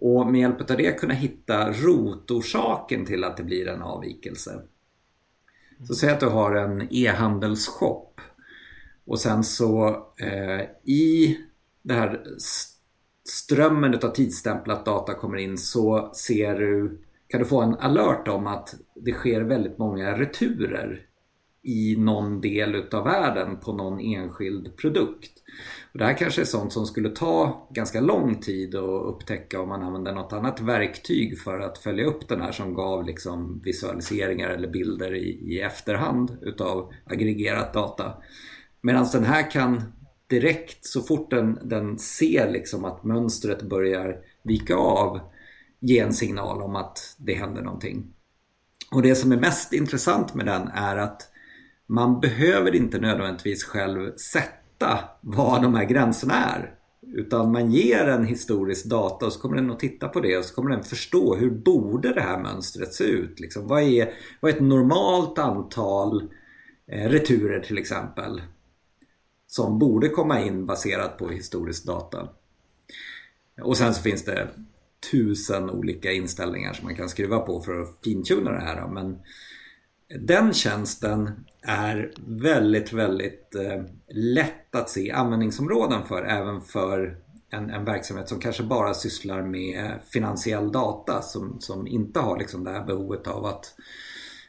och 0.00 0.26
med 0.26 0.40
hjälp 0.40 0.70
av 0.70 0.76
det 0.76 0.98
kunna 0.98 1.14
hitta 1.14 1.72
rotorsaken 1.72 3.06
till 3.06 3.24
att 3.24 3.36
det 3.36 3.44
blir 3.44 3.68
en 3.68 3.82
avvikelse. 3.82 4.62
Så 5.86 5.94
säg 5.94 6.10
att 6.10 6.20
du 6.20 6.26
har 6.26 6.54
en 6.54 6.88
e-handelsshop 6.90 8.20
och 9.06 9.20
sen 9.20 9.44
så 9.44 9.88
eh, 10.20 10.60
i 10.84 11.38
det 11.82 11.94
här 11.94 12.22
strömmen 13.28 13.94
av 13.94 14.08
tidsstämplat 14.08 14.84
data 14.84 15.14
kommer 15.14 15.36
in 15.36 15.58
så 15.58 16.12
ser 16.14 16.54
du, 16.58 17.00
kan 17.28 17.40
du 17.40 17.46
få 17.46 17.62
en 17.62 17.74
alert 17.74 18.28
om 18.28 18.46
att 18.46 18.74
det 18.94 19.12
sker 19.12 19.40
väldigt 19.40 19.78
många 19.78 20.18
returer 20.18 21.07
i 21.62 21.96
någon 21.96 22.40
del 22.40 22.74
utav 22.74 23.04
världen 23.04 23.60
på 23.60 23.72
någon 23.72 24.00
enskild 24.00 24.76
produkt. 24.76 25.32
Och 25.92 25.98
det 25.98 26.04
här 26.04 26.16
kanske 26.16 26.40
är 26.40 26.44
sånt 26.44 26.72
som 26.72 26.86
skulle 26.86 27.10
ta 27.10 27.68
ganska 27.70 28.00
lång 28.00 28.40
tid 28.40 28.74
att 28.74 29.06
upptäcka 29.06 29.60
om 29.60 29.68
man 29.68 29.82
använder 29.82 30.14
något 30.14 30.32
annat 30.32 30.60
verktyg 30.60 31.40
för 31.40 31.60
att 31.60 31.78
följa 31.78 32.06
upp 32.06 32.28
den 32.28 32.40
här 32.40 32.52
som 32.52 32.74
gav 32.74 33.06
liksom 33.06 33.60
visualiseringar 33.64 34.48
eller 34.48 34.68
bilder 34.68 35.14
i, 35.14 35.54
i 35.54 35.60
efterhand 35.60 36.38
utav 36.42 36.92
aggregerat 37.04 37.72
data. 37.72 38.12
Medan 38.80 39.06
den 39.12 39.24
här 39.24 39.50
kan 39.50 39.82
direkt 40.26 40.86
så 40.86 41.02
fort 41.02 41.30
den, 41.30 41.58
den 41.62 41.98
ser 41.98 42.50
liksom 42.50 42.84
att 42.84 43.04
mönstret 43.04 43.62
börjar 43.62 44.16
vika 44.42 44.76
av 44.76 45.20
ge 45.80 45.98
en 45.98 46.12
signal 46.12 46.62
om 46.62 46.76
att 46.76 47.16
det 47.18 47.34
händer 47.34 47.62
någonting. 47.62 48.14
Och 48.90 49.02
det 49.02 49.14
som 49.14 49.32
är 49.32 49.36
mest 49.36 49.72
intressant 49.72 50.34
med 50.34 50.46
den 50.46 50.68
är 50.68 50.96
att 50.96 51.30
man 51.88 52.20
behöver 52.20 52.74
inte 52.74 52.98
nödvändigtvis 52.98 53.64
själv 53.64 54.16
sätta 54.16 54.98
vad 55.20 55.62
de 55.62 55.74
här 55.74 55.84
gränserna 55.84 56.34
är. 56.34 56.74
Utan 57.14 57.52
man 57.52 57.70
ger 57.70 58.08
en 58.08 58.24
historisk 58.24 58.84
data 58.84 59.26
och 59.26 59.32
så 59.32 59.40
kommer 59.40 59.56
den 59.56 59.70
att 59.70 59.80
titta 59.80 60.08
på 60.08 60.20
det 60.20 60.38
och 60.38 60.44
så 60.44 60.54
kommer 60.54 60.70
den 60.70 60.84
förstå 60.84 61.36
hur 61.36 61.50
borde 61.50 62.14
det 62.14 62.20
här 62.20 62.42
mönstret 62.42 62.94
se 62.94 63.04
ut? 63.04 63.40
Liksom, 63.40 63.66
vad, 63.66 63.82
är, 63.82 64.12
vad 64.40 64.50
är 64.50 64.56
ett 64.56 64.62
normalt 64.62 65.38
antal 65.38 66.22
eh, 66.86 67.08
returer 67.08 67.60
till 67.60 67.78
exempel? 67.78 68.42
Som 69.46 69.78
borde 69.78 70.08
komma 70.08 70.40
in 70.40 70.66
baserat 70.66 71.18
på 71.18 71.28
historisk 71.28 71.84
data. 71.86 72.28
Och 73.62 73.76
sen 73.76 73.94
så 73.94 74.02
finns 74.02 74.24
det 74.24 74.48
tusen 75.10 75.70
olika 75.70 76.12
inställningar 76.12 76.72
som 76.72 76.84
man 76.84 76.96
kan 76.96 77.08
skruva 77.08 77.38
på 77.38 77.60
för 77.60 77.80
att 77.80 77.98
fintuna 78.04 78.50
det 78.50 78.60
här. 78.60 78.88
Men 78.88 79.18
den 80.16 80.54
tjänsten 80.54 81.44
är 81.62 82.12
väldigt, 82.26 82.92
väldigt 82.92 83.54
eh, 83.54 83.82
lätt 84.08 84.74
att 84.74 84.90
se 84.90 85.10
användningsområden 85.10 86.04
för 86.04 86.22
även 86.22 86.60
för 86.60 87.18
en, 87.50 87.70
en, 87.70 87.84
verksamhet 87.84 88.28
som 88.28 88.40
kanske 88.40 88.62
bara 88.62 88.94
sysslar 88.94 89.42
med 89.42 89.84
eh, 89.84 89.90
finansiell 90.12 90.72
data 90.72 91.22
som, 91.22 91.60
som 91.60 91.86
inte 91.86 92.20
har 92.20 92.38
liksom 92.38 92.64
det 92.64 92.70
här 92.70 92.84
behovet 92.84 93.26
av 93.26 93.46
att 93.46 93.74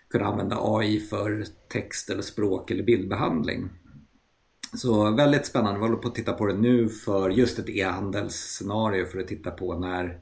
kunna 0.10 0.26
använda 0.26 0.58
AI 0.60 1.00
för 1.00 1.46
text 1.74 2.10
eller 2.10 2.22
språk 2.22 2.72
eller 2.72 2.84
bildbehandling. 2.84 3.70
Så 4.74 5.12
väldigt 5.12 5.46
spännande. 5.46 5.80
Vi 5.80 5.86
håller 5.86 5.98
på 5.98 6.08
att 6.08 6.16
titta 6.16 6.34
på 6.34 6.46
det 6.46 6.58
nu 6.58 6.90
för 6.90 7.30
just 7.30 7.60
ett 7.60 7.70
e-handelsscenario 7.70 9.06
för 9.06 9.20
att 9.20 9.28
titta 9.28 9.52
på 9.52 9.80
när 9.80 10.20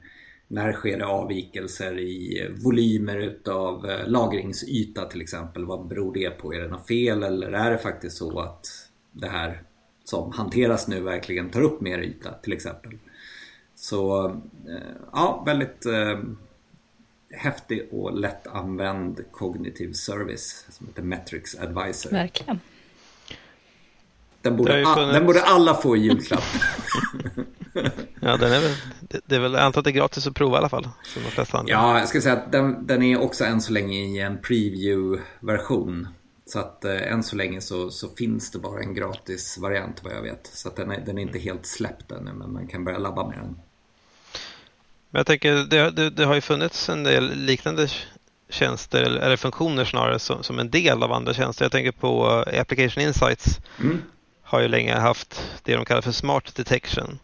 när 0.48 0.72
sker 0.72 0.98
det 0.98 1.06
avvikelser 1.06 1.98
i 1.98 2.46
volymer 2.64 3.16
utav 3.16 3.90
eh, 3.90 4.08
lagringsyta 4.08 5.04
till 5.04 5.20
exempel? 5.20 5.64
Vad 5.64 5.86
beror 5.86 6.14
det 6.14 6.30
på? 6.30 6.54
Är 6.54 6.60
det 6.60 6.68
något 6.68 6.86
fel 6.86 7.22
eller 7.22 7.52
är 7.52 7.70
det 7.70 7.78
faktiskt 7.78 8.16
så 8.16 8.40
att 8.40 8.66
det 9.12 9.28
här 9.28 9.62
som 10.04 10.32
hanteras 10.32 10.88
nu 10.88 11.00
verkligen 11.00 11.50
tar 11.50 11.62
upp 11.62 11.80
mer 11.80 11.98
yta 11.98 12.32
till 12.32 12.52
exempel? 12.52 12.92
Så 13.74 14.26
eh, 14.68 14.96
ja, 15.12 15.42
väldigt 15.46 15.86
eh, 15.86 16.18
häftig 17.30 17.88
och 17.90 18.18
lättanvänd 18.18 19.24
kognitiv 19.30 19.92
service 19.92 20.66
som 20.70 20.86
heter 20.86 21.02
Metrics 21.02 21.58
Advisor. 21.58 22.10
Verkligen. 22.10 22.60
Den 24.42 24.56
borde, 24.56 24.72
funnits... 24.72 25.14
den 25.14 25.26
borde 25.26 25.42
alla 25.42 25.74
få 25.74 25.96
i 25.96 26.00
julklapp. 26.00 26.44
ja, 28.20 28.36
den 28.36 28.52
är 28.52 28.60
väl, 28.60 28.74
det 29.26 29.36
är 29.36 29.40
väl, 29.40 29.52
jag 29.52 29.62
antar 29.62 29.80
att 29.80 29.84
det 29.84 29.90
är 29.90 29.92
gratis 29.92 30.26
att 30.26 30.34
prova 30.34 30.56
i 30.56 30.58
alla 30.58 30.68
fall. 30.68 30.88
Som 31.02 31.22
de 31.22 31.30
flesta 31.30 31.58
andra. 31.58 31.72
Ja, 31.72 31.98
jag 31.98 32.08
ska 32.08 32.20
säga 32.20 32.36
att 32.36 32.52
den, 32.52 32.86
den 32.86 33.02
är 33.02 33.20
också 33.20 33.44
än 33.44 33.60
så 33.60 33.72
länge 33.72 33.98
i 33.98 34.20
en 34.20 34.38
preview-version. 34.38 36.08
Så 36.46 36.58
att 36.58 36.84
eh, 36.84 37.12
än 37.12 37.22
så 37.22 37.36
länge 37.36 37.60
så, 37.60 37.90
så, 37.90 38.08
finns 38.08 38.50
det 38.50 38.58
bara 38.58 38.80
en 38.80 38.94
gratis 38.94 39.58
variant 39.58 40.04
vad 40.04 40.12
jag 40.12 40.22
vet. 40.22 40.50
Så 40.52 40.68
att 40.68 40.76
den 40.76 40.90
är, 40.90 41.00
den 41.00 41.18
är 41.18 41.22
inte 41.22 41.38
helt 41.38 41.66
släppt 41.66 42.12
ännu 42.12 42.32
men 42.32 42.52
man 42.52 42.66
kan 42.66 42.84
börja 42.84 42.98
labba 42.98 43.28
med 43.28 43.38
den. 43.38 43.56
Men 45.10 45.18
jag 45.20 45.26
tänker, 45.26 45.54
det, 45.54 45.90
det, 45.90 46.10
det 46.10 46.24
har 46.24 46.34
ju 46.34 46.40
funnits 46.40 46.88
en 46.88 47.04
del 47.04 47.34
liknande 47.34 47.88
tjänster 48.48 49.02
eller 49.02 49.36
funktioner 49.36 49.84
snarare 49.84 50.18
som, 50.18 50.42
som, 50.42 50.58
en 50.58 50.70
del 50.70 51.02
av 51.02 51.12
andra 51.12 51.34
tjänster. 51.34 51.64
Jag 51.64 51.72
tänker 51.72 51.92
på 51.92 52.44
eh, 52.46 52.60
Application 52.60 53.04
Insights. 53.04 53.60
Mm. 53.80 54.02
Har 54.42 54.60
ju 54.60 54.68
länge 54.68 54.94
haft 54.94 55.42
det 55.62 55.74
de 55.74 55.84
kallar 55.84 56.02
för 56.02 56.12
Smart 56.12 56.54
Detection. 56.54 57.18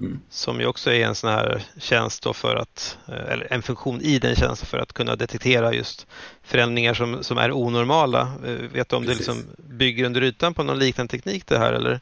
Mm. 0.00 0.20
Som 0.28 0.60
ju 0.60 0.66
också 0.66 0.90
är 0.90 1.06
en 1.06 1.14
sån 1.14 1.30
här 1.30 1.64
tjänst 1.78 2.26
för 2.36 2.56
att, 2.56 2.98
eh, 3.08 3.32
eller 3.32 3.52
en 3.52 3.62
funktion 3.62 4.00
i 4.00 4.18
den 4.18 4.36
tjänsten 4.36 4.66
för 4.66 4.78
att 4.78 4.92
kunna 4.92 5.16
detektera 5.16 5.74
just 5.74 6.06
förändringar 6.42 6.94
som, 6.94 7.24
som 7.24 7.38
är 7.38 7.52
onormala. 7.52 8.32
Eh, 8.46 8.72
vet 8.72 8.88
du 8.88 8.96
om 8.96 9.04
Precis. 9.04 9.26
det 9.26 9.32
liksom 9.32 9.54
bygger 9.76 10.04
under 10.04 10.22
ytan 10.22 10.54
på 10.54 10.62
någon 10.62 10.78
liknande 10.78 11.10
teknik 11.10 11.46
det 11.46 11.58
här 11.58 11.72
eller? 11.72 12.00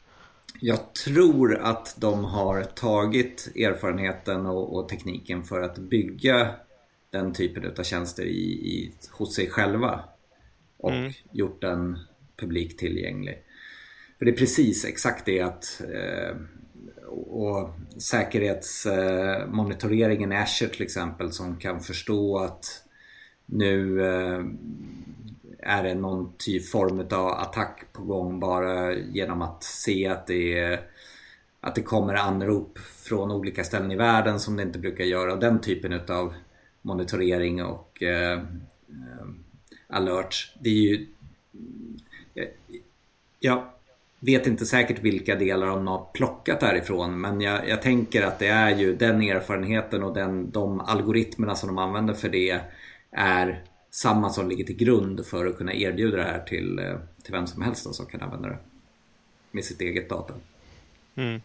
Jag 0.59 0.93
tror 0.93 1.57
att 1.57 1.95
de 1.97 2.25
har 2.25 2.63
tagit 2.63 3.51
erfarenheten 3.55 4.45
och, 4.45 4.75
och 4.75 4.89
tekniken 4.89 5.43
för 5.43 5.61
att 5.61 5.77
bygga 5.77 6.55
den 7.11 7.33
typen 7.33 7.73
av 7.79 7.83
tjänster 7.83 8.23
i, 8.23 8.51
i, 8.51 8.93
hos 9.11 9.35
sig 9.35 9.49
själva 9.49 10.03
och 10.77 10.91
mm. 10.91 11.13
gjort 11.31 11.61
den 11.61 11.99
publikt 12.39 12.79
tillgänglig. 12.79 13.43
För 14.17 14.25
det 14.25 14.31
är 14.31 14.35
precis 14.35 14.85
exakt 14.85 15.25
det 15.25 15.41
att 15.41 15.81
eh, 15.81 16.35
och 17.07 17.69
säkerhetsmonitoreringen 17.97 20.31
i 20.31 20.37
Azure 20.37 20.69
till 20.69 20.81
exempel 20.81 21.31
som 21.31 21.57
kan 21.57 21.79
förstå 21.79 22.37
att 22.37 22.83
nu 23.45 24.05
eh, 24.05 24.45
är 25.59 25.83
det 25.83 25.95
någon 25.95 26.33
typ 26.37 26.69
form 26.69 26.99
av 27.11 27.27
attack 27.27 27.85
på 27.93 28.03
gång 28.03 28.39
bara 28.39 28.93
genom 28.93 29.41
att 29.41 29.63
se 29.63 30.07
att 30.07 30.27
det, 30.27 30.59
är, 30.59 30.81
att 31.61 31.75
det 31.75 31.81
kommer 31.81 32.13
anrop 32.13 32.79
från 32.79 33.31
olika 33.31 33.63
ställen 33.63 33.91
i 33.91 33.95
världen 33.95 34.39
som 34.39 34.57
det 34.57 34.63
inte 34.63 34.79
brukar 34.79 35.03
göra. 35.03 35.35
Den 35.35 35.61
typen 35.61 36.01
av 36.09 36.33
monitorering 36.81 37.63
och 37.63 38.03
eh, 38.03 38.33
eh 38.33 38.39
alert. 39.87 40.53
Det 40.59 40.69
är 40.69 40.73
ju... 40.73 41.07
Eh, 42.35 42.47
ja, 43.39 43.76
vet 44.19 44.47
inte 44.47 44.65
säkert 44.65 45.03
vilka 45.03 45.35
delar 45.35 45.67
de 45.67 45.87
har 45.87 46.05
plockat 46.13 46.59
därifrån 46.59 47.21
men 47.21 47.41
jag, 47.41 47.69
jag, 47.69 47.81
tänker 47.81 48.23
att 48.23 48.39
det 48.39 48.47
är 48.47 48.75
ju 48.75 48.95
den 48.95 49.21
erfarenheten 49.21 50.03
och 50.03 50.13
den, 50.13 50.51
de 50.51 50.79
algoritmerna 50.79 51.55
som 51.55 51.67
de 51.67 51.77
använder 51.77 52.13
för 52.13 52.29
det 52.29 52.61
är 53.11 53.63
samma 53.89 54.29
som 54.29 54.49
ligger 54.49 54.63
till 54.63 54.75
grund 54.77 55.25
för 55.25 55.45
att 55.45 55.57
kunna 55.57 55.73
erbjuda 55.73 56.17
det 56.17 56.23
här 56.23 56.39
till, 56.39 56.79
eh, 56.79 56.95
till 57.23 57.33
vem 57.33 57.47
som 57.47 57.61
helst 57.61 57.95
som 57.95 58.05
kan 58.05 58.21
använda 58.21 58.49
det 58.49 58.57
med 59.51 59.63
sitt 59.63 59.81
eget 59.81 60.09
data. 60.09 60.33
Mm. 61.15 61.41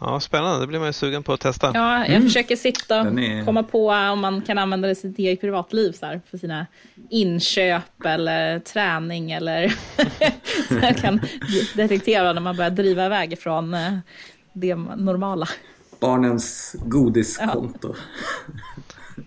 Ja, 0.00 0.20
spännande. 0.20 0.60
Det 0.60 0.66
blir 0.66 0.78
man 0.78 0.88
ju 0.88 0.92
sugen 0.92 1.22
på 1.22 1.32
att 1.32 1.40
testa. 1.40 1.70
Ja, 1.74 1.98
jag 1.98 2.08
mm. 2.08 2.22
försöker 2.22 2.56
sitta 2.56 3.00
och 3.00 3.20
är... 3.20 3.44
komma 3.44 3.62
på 3.62 3.90
om 3.90 4.20
man 4.20 4.42
kan 4.42 4.58
använda 4.58 4.88
det 4.88 4.92
i 4.92 4.94
sitt 4.94 5.18
eget 5.18 5.40
privatliv 5.40 5.92
så 5.92 6.06
här, 6.06 6.20
för 6.30 6.38
sina 6.38 6.66
inköp 7.10 8.04
eller 8.04 8.58
träning 8.58 9.32
eller 9.32 9.68
så 10.68 10.74
jag 10.82 10.96
kan 10.96 11.20
detektera 11.74 12.32
när 12.32 12.40
man 12.40 12.56
börjar 12.56 12.70
driva 12.70 13.06
iväg 13.06 13.38
från 13.38 13.74
eh, 13.74 13.98
det 14.52 14.74
normala. 14.74 15.48
Barnens 16.00 16.76
godiskonto. 16.78 17.94
Ja. 17.94 18.52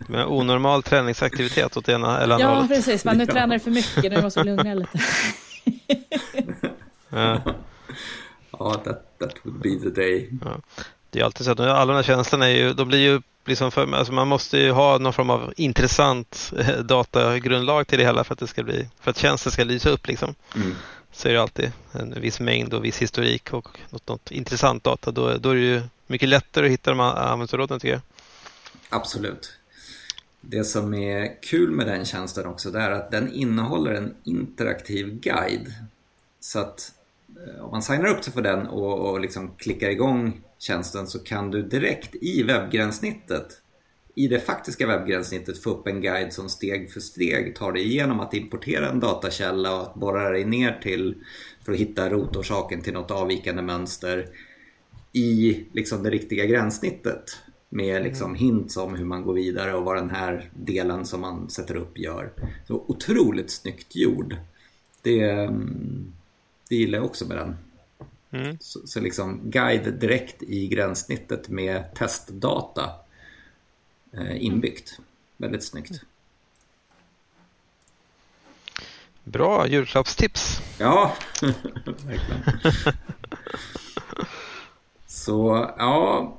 Med 0.07 0.25
onormal 0.25 0.84
träningsaktivitet 0.84 1.77
åt 1.77 1.89
ena 1.89 2.19
eller 2.19 2.36
andra 2.36 2.47
Ja, 2.47 2.55
hållet. 2.55 2.69
precis. 2.69 3.05
Men 3.05 3.17
nu 3.17 3.23
ja. 3.27 3.34
tränar 3.34 3.55
du 3.55 3.60
för 3.60 3.71
mycket, 3.71 4.12
nu 4.12 4.21
måste 4.21 4.39
du 4.39 4.45
lugna 4.45 4.73
lite. 4.73 4.99
ja. 7.10 7.41
Ja, 8.63 8.74
that, 8.74 9.19
that 9.19 9.34
would 9.43 9.62
be 9.62 9.80
the 9.80 10.02
day. 10.02 10.30
Ja. 10.45 10.62
Det 11.10 11.19
är 11.19 11.24
alltid 11.24 11.45
så 11.45 11.52
att 11.52 11.60
alla 11.60 11.86
de 11.86 11.95
här 11.95 12.04
tjänsterna 12.04 12.47
är 12.50 12.56
ju, 12.56 12.74
de 12.74 12.88
blir 12.88 13.00
ju 13.00 13.21
liksom 13.45 13.71
för, 13.71 13.93
alltså 13.93 14.13
man 14.13 14.28
måste 14.28 14.58
ju 14.58 14.71
ha 14.71 14.97
någon 14.97 15.13
form 15.13 15.30
av 15.30 15.54
intressant 15.58 16.54
eh, 16.58 16.80
datagrundlag 16.80 17.88
till 17.88 18.00
det 18.00 18.06
hela 18.06 18.24
för 18.24 18.34
att 18.34 18.39
det 18.39 18.47
ska 18.47 18.63
bli, 18.63 18.88
för 19.00 19.12
att 19.12 19.17
tjänsten 19.17 19.52
ska 19.52 19.63
lysa 19.63 19.89
upp 19.89 20.08
liksom. 20.08 20.36
Mm. 20.56 20.76
Så 21.12 21.28
är 21.28 21.34
det 21.34 21.41
alltid 21.41 21.71
en 21.91 22.21
viss 22.21 22.39
mängd 22.39 22.74
och 22.74 22.86
viss 22.86 23.02
historik 23.02 23.54
och 23.54 23.80
något, 23.89 24.08
något 24.08 24.32
intressant 24.32 24.84
data. 24.84 25.12
Då, 25.12 25.38
då 25.38 25.50
är 25.50 25.56
det 25.56 25.62
ju 25.62 25.82
mycket 26.08 26.30
lättare 26.30 26.65
att 26.65 26.71
hitta 26.71 26.91
de 26.91 27.00
här 27.00 27.15
användningsområdena 27.15 27.80
tycker 27.80 27.93
jag. 27.93 28.02
Absolut. 28.89 29.54
Det 30.41 30.63
som 30.63 30.93
är 30.93 31.41
kul 31.41 31.71
med 31.71 31.88
den 31.88 32.06
tjänsten 32.06 32.45
också 32.45 32.71
det 32.71 32.80
är 32.80 32.91
att 32.91 33.12
den 33.12 33.34
innehåller 33.34 33.93
en 33.93 34.15
interaktiv 34.24 35.19
guide. 35.19 35.74
Så 36.39 36.60
att 36.60 36.91
om 37.62 37.71
man 37.71 37.82
signar 37.82 38.08
upp 38.08 38.23
sig 38.23 38.34
för 38.34 38.41
den 38.41 38.67
och, 38.67 39.10
och 39.10 39.19
liksom 39.19 39.56
klickar 39.58 39.89
igång 39.89 40.41
tjänsten 40.60 41.08
så 41.08 41.19
kan 41.19 41.51
du 41.51 41.62
direkt 41.62 42.15
i 42.15 42.43
webbgränssnittet 42.43 43.62
i 44.15 44.27
det 44.27 44.39
faktiska 44.39 44.88
webbgränssnittet 44.88 45.63
få 45.63 45.69
upp 45.69 45.88
en 45.88 46.01
guide 46.01 46.34
som 46.34 46.49
steg 46.49 46.91
för 46.91 46.99
steg 46.99 47.56
tar 47.56 47.71
dig 47.71 47.84
igenom 47.84 48.19
att 48.19 48.34
importera 48.34 48.89
en 48.89 48.99
datakälla 48.99 49.76
och 49.76 49.82
att 49.82 49.95
borra 49.95 50.30
dig 50.30 50.45
ner 50.45 50.80
till 50.84 51.16
för 51.66 51.72
att 51.72 51.78
hitta 51.78 52.09
rotorsaken 52.09 52.82
till 52.82 52.93
något 52.93 53.11
avvikande 53.11 53.61
mönster 53.61 54.28
i 55.13 55.63
liksom 55.74 56.03
det 56.03 56.09
riktiga 56.09 56.45
gränssnittet 56.45 57.38
med 57.70 57.95
mm. 57.95 58.03
liksom 58.03 58.36
hints 58.36 58.78
om 58.78 58.95
hur 58.95 59.05
man 59.05 59.24
går 59.24 59.34
vidare 59.34 59.74
och 59.74 59.86
vad 59.86 59.95
den 59.95 60.09
här 60.09 60.49
delen 60.53 61.05
som 61.05 61.22
man 61.22 61.49
sätter 61.49 61.76
upp 61.76 61.97
gör. 61.97 62.32
Så 62.68 62.86
otroligt 62.88 63.51
snyggt 63.51 63.95
gjord. 63.95 64.36
Det, 65.01 65.49
mm, 66.72 66.76
det 66.76 66.76
gillar 66.76 66.97
jag 66.97 67.05
också 67.05 67.26
med 67.26 67.38
den. 67.38 67.57
Mm. 68.32 68.57
Så, 68.59 68.88
så, 68.88 68.99
liksom 68.99 69.41
guide 69.43 69.93
direkt 69.93 70.43
i 70.43 70.67
gränssnittet 70.67 71.49
med 71.49 71.93
testdata 71.93 72.89
eh, 74.11 74.43
inbyggt. 74.45 74.99
Väldigt 75.38 75.63
snyggt. 75.63 76.01
Bra 79.24 79.67
julklappstips. 79.67 80.61
Ja, 80.80 81.15
verkligen. 82.05 82.43
Så 85.07 85.72
ja, 85.78 86.38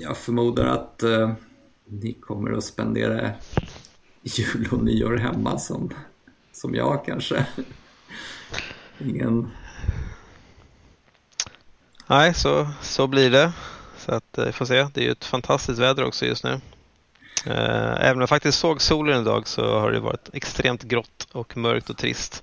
jag 0.00 0.16
förmodar 0.16 0.66
att 0.66 1.02
eh, 1.02 1.32
ni 1.84 2.12
kommer 2.12 2.52
att 2.52 2.64
spendera 2.64 3.30
jul 4.22 4.68
och 4.70 4.84
nyår 4.84 5.16
hemma 5.16 5.58
som, 5.58 5.90
som 6.52 6.74
jag 6.74 7.04
kanske. 7.04 7.46
Ingen... 8.98 9.50
Nej, 12.06 12.34
så, 12.34 12.68
så 12.80 13.06
blir 13.06 13.30
det. 13.30 13.52
Så 13.98 14.12
att 14.12 14.38
vi 14.46 14.52
får 14.52 14.64
se. 14.64 14.86
Det 14.94 15.00
är 15.00 15.04
ju 15.04 15.10
ett 15.10 15.24
fantastiskt 15.24 15.78
väder 15.78 16.04
också 16.04 16.26
just 16.26 16.44
nu. 16.44 16.60
Även 17.46 18.14
om 18.14 18.20
jag 18.20 18.28
faktiskt 18.28 18.58
såg 18.58 18.80
solen 18.82 19.20
idag 19.22 19.48
så 19.48 19.78
har 19.78 19.92
det 19.92 20.00
varit 20.00 20.30
extremt 20.32 20.82
grått 20.82 21.28
och 21.32 21.56
mörkt 21.56 21.90
och 21.90 21.96
trist. 21.96 22.42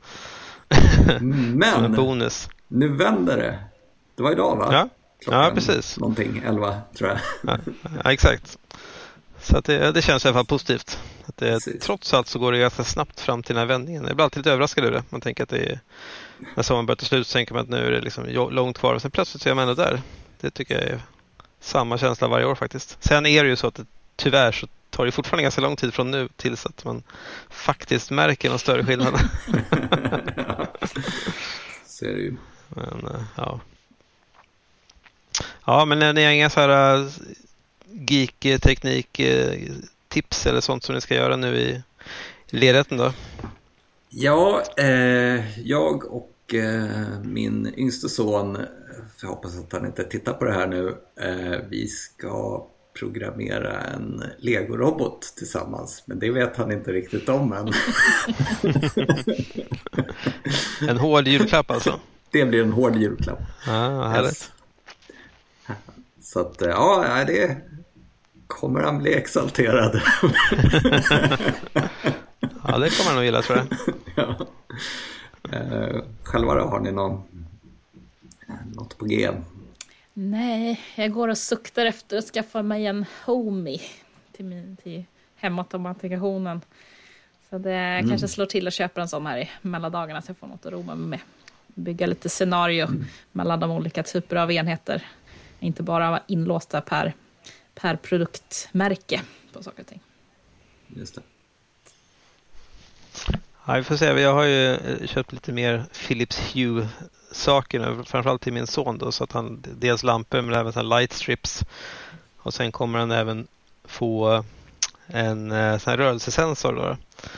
Men 1.19 1.63
en 1.85 1.95
bonus. 1.95 2.49
nu 2.67 2.87
vänder 2.87 3.37
det. 3.37 3.59
Det 4.15 4.23
var 4.23 4.31
idag 4.31 4.55
va? 4.55 4.69
Ja, 4.71 4.89
Klockan 5.23 5.43
ja 5.43 5.51
precis. 5.53 5.99
Någonting, 5.99 6.43
11 6.45 6.81
tror 6.97 7.09
jag. 7.09 7.19
Ja, 7.43 7.57
ja 8.03 8.11
exakt. 8.11 8.57
Så 9.41 9.61
det, 9.61 9.91
det 9.91 10.01
känns 10.01 10.25
i 10.25 10.27
alla 10.27 10.35
fall 10.35 10.45
positivt. 10.45 10.99
Att 11.25 11.37
det, 11.37 11.59
trots 11.81 12.13
allt 12.13 12.27
så 12.27 12.39
går 12.39 12.51
det 12.51 12.59
ganska 12.59 12.83
snabbt 12.83 13.19
fram 13.19 13.43
till 13.43 13.55
den 13.55 13.59
här 13.59 13.67
vändningen. 13.67 14.05
Jag 14.05 14.15
blir 14.15 14.23
alltid 14.23 14.37
lite 14.37 14.51
överraskad 14.51 14.83
över 14.83 14.97
det. 14.97 15.03
Man 15.09 15.21
tänker 15.21 15.43
att 15.43 15.49
det 15.49 15.57
är, 15.57 15.79
när 16.55 16.63
sommaren 16.63 16.85
börjar 16.85 16.95
ta 16.95 17.05
slut 17.05 17.27
så 17.27 17.33
tänker 17.33 17.53
man 17.53 17.63
att 17.63 17.69
nu 17.69 17.87
är 17.87 17.91
det 17.91 18.01
liksom 18.01 18.25
långt 18.51 18.77
kvar 18.77 18.93
och 18.93 19.01
sen 19.01 19.11
plötsligt 19.11 19.43
så 19.43 19.49
är 19.49 19.53
man 19.53 19.69
ändå 19.69 19.83
där. 19.83 20.01
Det 20.41 20.51
tycker 20.51 20.73
jag 20.73 20.83
är 20.83 21.01
samma 21.59 21.97
känsla 21.97 22.27
varje 22.27 22.45
år 22.45 22.55
faktiskt. 22.55 22.97
Sen 23.03 23.25
är 23.25 23.43
det 23.43 23.49
ju 23.49 23.55
så 23.55 23.67
att 23.67 23.75
det, 23.75 23.85
tyvärr 24.15 24.51
så 24.51 24.67
tar 24.89 25.05
det 25.05 25.11
fortfarande 25.11 25.43
ganska 25.43 25.61
lång 25.61 25.75
tid 25.75 25.93
från 25.93 26.11
nu 26.11 26.29
tills 26.35 26.65
att 26.65 26.85
man 26.85 27.03
faktiskt 27.49 28.11
märker 28.11 28.49
någon 28.49 28.59
större 28.59 28.85
skillnad. 28.85 29.13
så 31.85 32.05
är 32.05 32.13
det 32.13 32.21
ju. 32.21 32.35
Men, 32.69 33.07
eh, 33.07 33.21
ja. 33.35 33.59
Ja, 35.65 35.85
men 35.85 36.15
ni 36.15 36.23
har 36.23 36.31
inga 36.31 36.49
så 36.49 36.59
här 36.59 37.07
eh, 37.93 38.03
geek, 38.07 38.61
teknik, 38.61 39.19
eh, 39.19 39.53
tips 40.07 40.45
eller 40.45 40.61
sånt 40.61 40.83
som 40.83 40.95
ni 40.95 41.01
ska 41.01 41.15
göra 41.15 41.35
nu 41.35 41.57
i 41.57 41.81
ledigheten 42.49 42.97
då? 42.97 43.13
Ja, 44.09 44.63
eh, 44.77 45.59
jag 45.59 46.05
och 46.05 46.53
eh, 46.53 47.19
min 47.23 47.73
yngste 47.77 48.09
son, 48.09 48.57
jag 49.21 49.29
hoppas 49.29 49.59
att 49.59 49.73
han 49.73 49.85
inte 49.85 50.03
tittar 50.03 50.33
på 50.33 50.45
det 50.45 50.53
här 50.53 50.67
nu, 50.67 50.95
eh, 51.21 51.59
vi 51.69 51.87
ska 51.87 52.67
programmera 52.93 53.81
en 53.81 54.23
legorobot 54.37 55.21
tillsammans. 55.37 56.03
Men 56.05 56.19
det 56.19 56.31
vet 56.31 56.57
han 56.57 56.71
inte 56.71 56.91
riktigt 56.91 57.29
om 57.29 57.53
än. 57.53 57.73
en 60.89 60.97
hård 60.97 61.27
julklapp 61.27 61.71
alltså? 61.71 61.99
Det 62.31 62.45
blir 62.45 62.61
en 62.61 62.71
hård 62.71 62.95
julklapp. 62.95 63.39
Ah. 63.67 64.23
Yes. 64.23 64.51
Så 66.21 66.39
att 66.39 66.55
ja, 66.59 67.23
det 67.27 67.57
kommer 68.51 68.81
han 68.81 68.97
bli 68.97 69.13
exalterad. 69.13 70.01
ja, 72.67 72.77
det 72.77 72.89
kommer 72.89 73.05
han 73.05 73.15
nog 73.15 73.25
gilla 73.25 73.41
tror 73.41 73.57
jag. 73.57 73.67
ja. 74.15 74.35
Eh, 75.51 76.01
själva 76.23 76.55
då, 76.55 76.61
har 76.61 76.79
ni 76.79 76.91
någon, 76.91 77.21
något 78.75 78.97
på 78.97 79.05
G? 79.05 79.31
Nej, 80.13 80.81
jag 80.95 81.11
går 81.11 81.27
och 81.27 81.37
suktar 81.37 81.85
efter 81.85 82.17
att 82.17 82.25
skaffa 82.25 82.61
mig 82.61 82.85
en 82.85 83.05
Homey 83.25 83.79
till, 84.31 84.45
min, 84.45 84.77
till 84.83 85.03
hemautomatisationen. 85.35 86.61
Så 87.49 87.57
det 87.57 87.73
mm. 87.73 88.09
kanske 88.09 88.27
slår 88.27 88.45
till 88.45 88.67
och 88.67 88.73
köper 88.73 89.01
en 89.01 89.07
sån 89.07 89.25
här 89.25 89.37
i 89.37 89.49
mellandagarna 89.61 90.21
så 90.21 90.29
jag 90.29 90.37
får 90.37 90.47
något 90.47 90.65
att 90.65 90.71
roma 90.71 90.95
mig 90.95 91.07
med. 91.07 91.19
Bygga 91.67 92.07
lite 92.07 92.29
scenario 92.29 92.85
mm. 92.85 93.05
mellan 93.31 93.59
de 93.59 93.71
olika 93.71 94.03
typer 94.03 94.35
av 94.35 94.51
enheter. 94.51 95.07
Inte 95.59 95.83
bara 95.83 96.09
vara 96.09 96.21
inlåsta 96.27 96.81
per, 96.81 97.13
per 97.75 97.95
produktmärke 97.95 99.21
på 99.53 99.63
saker 99.63 99.81
och 99.81 99.87
ting. 99.87 99.99
Just 100.87 101.15
det. 101.15 101.21
Ja, 103.65 103.73
vi 103.73 103.83
får 103.83 103.95
se. 103.95 104.05
Jag 104.05 104.33
har 104.33 104.43
ju 104.43 104.73
eh, 104.73 105.07
köpt 105.07 105.33
lite 105.33 105.51
mer 105.51 105.85
Philips 106.07 106.37
Hue-saker 106.37 107.79
nu, 107.79 108.03
framförallt 108.03 108.41
till 108.41 108.53
min 108.53 108.67
son 108.67 108.97
då, 108.97 109.11
så 109.11 109.23
att 109.23 109.31
han 109.31 109.63
dels 109.79 110.03
lampor 110.03 110.41
men 110.41 110.53
även 110.53 110.89
light 110.89 111.13
strips. 111.13 111.63
Och 112.37 112.53
sen 112.53 112.71
kommer 112.71 112.99
han 112.99 113.11
även 113.11 113.47
få 113.83 114.43
en 115.13 115.51
eh, 115.51 115.77
sån 115.77 115.97
rörelsesensor 115.97 116.73
då, 116.73 116.97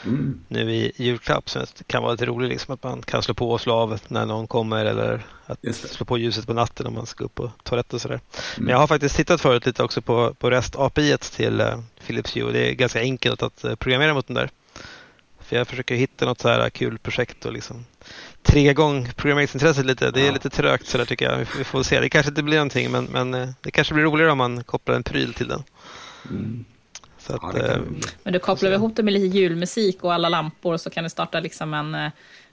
mm. 0.10 0.40
nu 0.48 0.72
i 0.72 0.92
julklapp 0.96 1.50
som 1.50 1.66
kan 1.88 2.04
vara 2.04 2.12
lite 2.12 2.26
rolig, 2.26 2.50
liksom, 2.50 2.74
att 2.74 2.84
man 2.84 3.02
kan 3.02 3.24
slå 3.24 3.34
på 3.34 3.52
och 3.52 3.62
slå 3.62 3.74
av 3.74 4.00
när 4.08 4.26
någon 4.26 4.48
kommer 4.48 4.86
eller 4.86 5.26
att 5.46 5.76
slå 5.76 6.06
på 6.06 6.18
ljuset 6.18 6.48
på 6.48 6.54
natten 6.54 6.88
om 6.88 6.94
man 6.94 7.06
ska 7.06 7.24
upp 7.24 7.36
på 7.36 7.52
toaletten 7.64 7.96
och 7.96 8.02
sådär. 8.02 8.20
Mm. 8.56 8.66
Men 8.66 8.68
jag 8.68 8.78
har 8.78 8.88
faktiskt 8.88 9.16
tittat 9.16 9.42
förut 9.42 9.66
lite 9.66 9.84
också 9.84 10.02
på, 10.02 10.34
på 10.34 10.50
REST 10.50 10.76
API 10.76 11.18
till 11.18 11.62
uh, 11.62 11.80
Philips 12.08 12.36
Hue 12.36 12.44
och 12.44 12.54
det 12.54 12.70
är 12.70 12.74
ganska 12.74 13.00
enkelt 13.00 13.44
att 13.44 13.66
uh, 13.66 13.76
programmera 13.76 14.14
mot 14.14 14.28
den 14.28 14.36
där. 14.36 14.50
För 15.40 15.56
jag 15.56 15.68
försöker 15.68 15.96
hitta 15.96 16.26
något 16.26 16.42
så 16.42 16.50
här 16.50 16.70
kul 16.70 16.98
projekt 16.98 17.46
och 17.46 17.54
liksom 17.54 17.86
trigga 18.44 18.72
igång 18.72 19.10
programmeringsintresset 19.16 19.86
lite. 19.86 20.12
Det 20.12 20.22
är 20.22 20.26
ja. 20.26 20.32
lite 20.32 20.50
trögt 20.50 20.88
så 20.88 20.98
där 20.98 21.06
tycker 21.06 21.30
jag. 21.30 21.46
Vi 21.58 21.64
får 21.64 21.84
se. 21.84 22.00
Det 22.00 22.10
kanske 22.10 22.30
inte 22.30 22.44
blir 22.44 22.58
någonting 22.58 22.92
men, 22.92 23.06
men 23.06 23.56
det 23.62 23.72
kanske 23.72 23.94
blir 23.94 24.04
roligare 24.04 24.32
om 24.32 24.38
man 24.38 24.64
kopplar 24.64 24.96
en 24.96 25.04
pryl 25.04 25.34
till 25.34 25.48
den. 25.48 25.64
Mm. 26.30 26.66
Att, 27.28 27.42
ja, 27.42 27.58
eh, 27.58 27.82
men 28.24 28.34
du 28.34 28.40
kopplar 28.40 28.70
vi 28.70 28.76
ihop 28.76 28.96
det 28.96 29.04
med 29.04 29.14
lite 29.14 29.38
julmusik 29.38 30.04
och 30.04 30.14
alla 30.14 30.30
lampor 30.30 30.78
så 30.78 30.90
kan 30.90 31.04
du 31.04 31.10
starta 31.10 31.40
liksom 31.40 31.74
en 31.74 31.96
uh, 31.96 32.10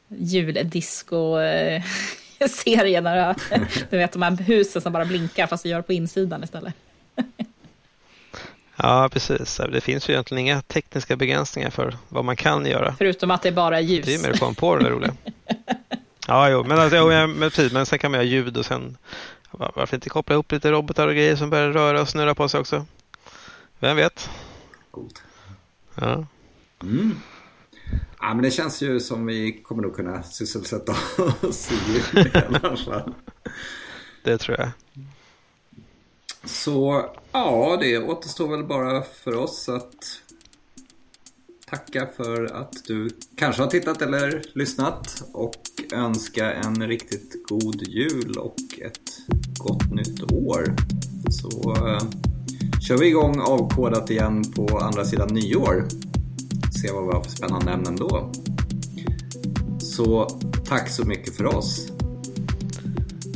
juldisco-serie. 0.08 1.80
Uh, 2.98 3.04
där 3.04 3.36
du 3.90 3.96
vet 3.98 4.12
de 4.12 4.22
här 4.22 4.36
husen 4.36 4.82
som 4.82 4.92
bara 4.92 5.04
blinkar 5.04 5.46
fast 5.46 5.64
vi 5.64 5.70
gör 5.70 5.76
det 5.76 5.82
på 5.82 5.92
insidan 5.92 6.44
istället. 6.44 6.74
Ja, 8.76 9.08
precis. 9.12 9.60
Det 9.72 9.80
finns 9.80 10.08
ju 10.08 10.12
egentligen 10.12 10.40
inga 10.40 10.62
tekniska 10.62 11.16
begränsningar 11.16 11.70
för 11.70 11.96
vad 12.08 12.24
man 12.24 12.36
kan 12.36 12.66
göra. 12.66 12.94
Förutom 12.98 13.30
att 13.30 13.42
det 13.42 13.52
bara 13.52 13.78
är 13.78 13.82
ljus. 13.82 14.06
Det 14.06 14.14
är 14.14 14.22
mer 14.22 14.38
på 14.38 14.54
på 14.54 14.76
det 14.76 14.90
roliga. 14.90 15.12
Ja, 16.26 16.50
jo, 16.50 16.64
men, 16.64 16.78
alltså, 16.78 17.06
men, 17.06 17.50
men 17.72 17.86
sen 17.86 17.98
kan 17.98 18.10
man 18.10 18.20
göra 18.20 18.28
ljud 18.28 18.56
och 18.56 18.66
sen 18.66 18.96
varför 19.50 19.96
inte 19.96 20.08
koppla 20.08 20.34
ihop 20.34 20.52
lite 20.52 20.70
robotar 20.70 21.08
och 21.08 21.14
grejer 21.14 21.36
som 21.36 21.50
börjar 21.50 21.70
röra 21.70 22.00
och 22.00 22.08
snurra 22.08 22.34
på 22.34 22.48
sig 22.48 22.60
också. 22.60 22.86
Vem 23.78 23.96
vet? 23.96 24.30
Coolt. 24.90 25.22
Ja. 25.94 26.26
Mm. 26.82 27.16
Ja, 28.20 28.34
men 28.34 28.42
det 28.42 28.50
känns 28.50 28.82
ju 28.82 29.00
som 29.00 29.26
vi 29.26 29.62
kommer 29.62 29.82
nog 29.82 29.96
kunna 29.96 30.22
sysselsätta 30.22 30.92
oss 31.42 31.72
i 31.72 32.38
alla 32.46 32.76
fall. 32.76 33.14
Det 34.24 34.38
tror 34.38 34.58
jag. 34.58 34.70
Så 36.44 37.10
ja, 37.32 37.78
det 37.80 37.98
återstår 37.98 38.48
väl 38.48 38.64
bara 38.64 39.02
för 39.02 39.34
oss 39.34 39.68
att 39.68 40.20
tacka 41.66 42.08
för 42.16 42.44
att 42.44 42.84
du 42.86 43.10
kanske 43.36 43.62
har 43.62 43.70
tittat 43.70 44.02
eller 44.02 44.42
lyssnat 44.54 45.22
och 45.32 45.62
önska 45.92 46.52
en 46.52 46.88
riktigt 46.88 47.48
god 47.48 47.82
jul 47.82 48.38
och 48.38 48.56
ett 48.82 49.10
gott 49.58 49.90
nytt 49.90 50.32
år. 50.32 50.76
Så 51.30 51.74
uh, 51.74 52.02
kör 52.80 52.98
vi 52.98 53.06
igång 53.06 53.40
avkodat 53.40 54.10
igen 54.10 54.44
på 54.56 54.78
andra 54.78 55.04
sidan 55.04 55.28
nyår. 55.34 55.88
Se 56.82 56.92
vad 56.92 57.06
vi 57.06 57.12
har 57.12 57.22
för 57.22 57.30
spännande 57.30 57.72
ämnen 57.72 57.96
då. 57.96 58.32
Så 59.78 60.28
tack 60.64 60.88
så 60.88 61.04
mycket 61.04 61.36
för 61.36 61.56
oss. 61.56 61.92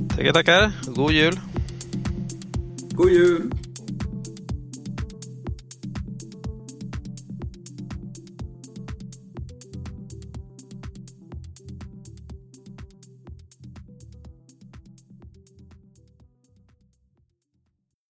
Tackar, 0.08 0.32
tackar. 0.32 0.72
God 0.86 1.12
jul. 1.12 1.40
God 2.90 3.10
jul! 3.10 3.50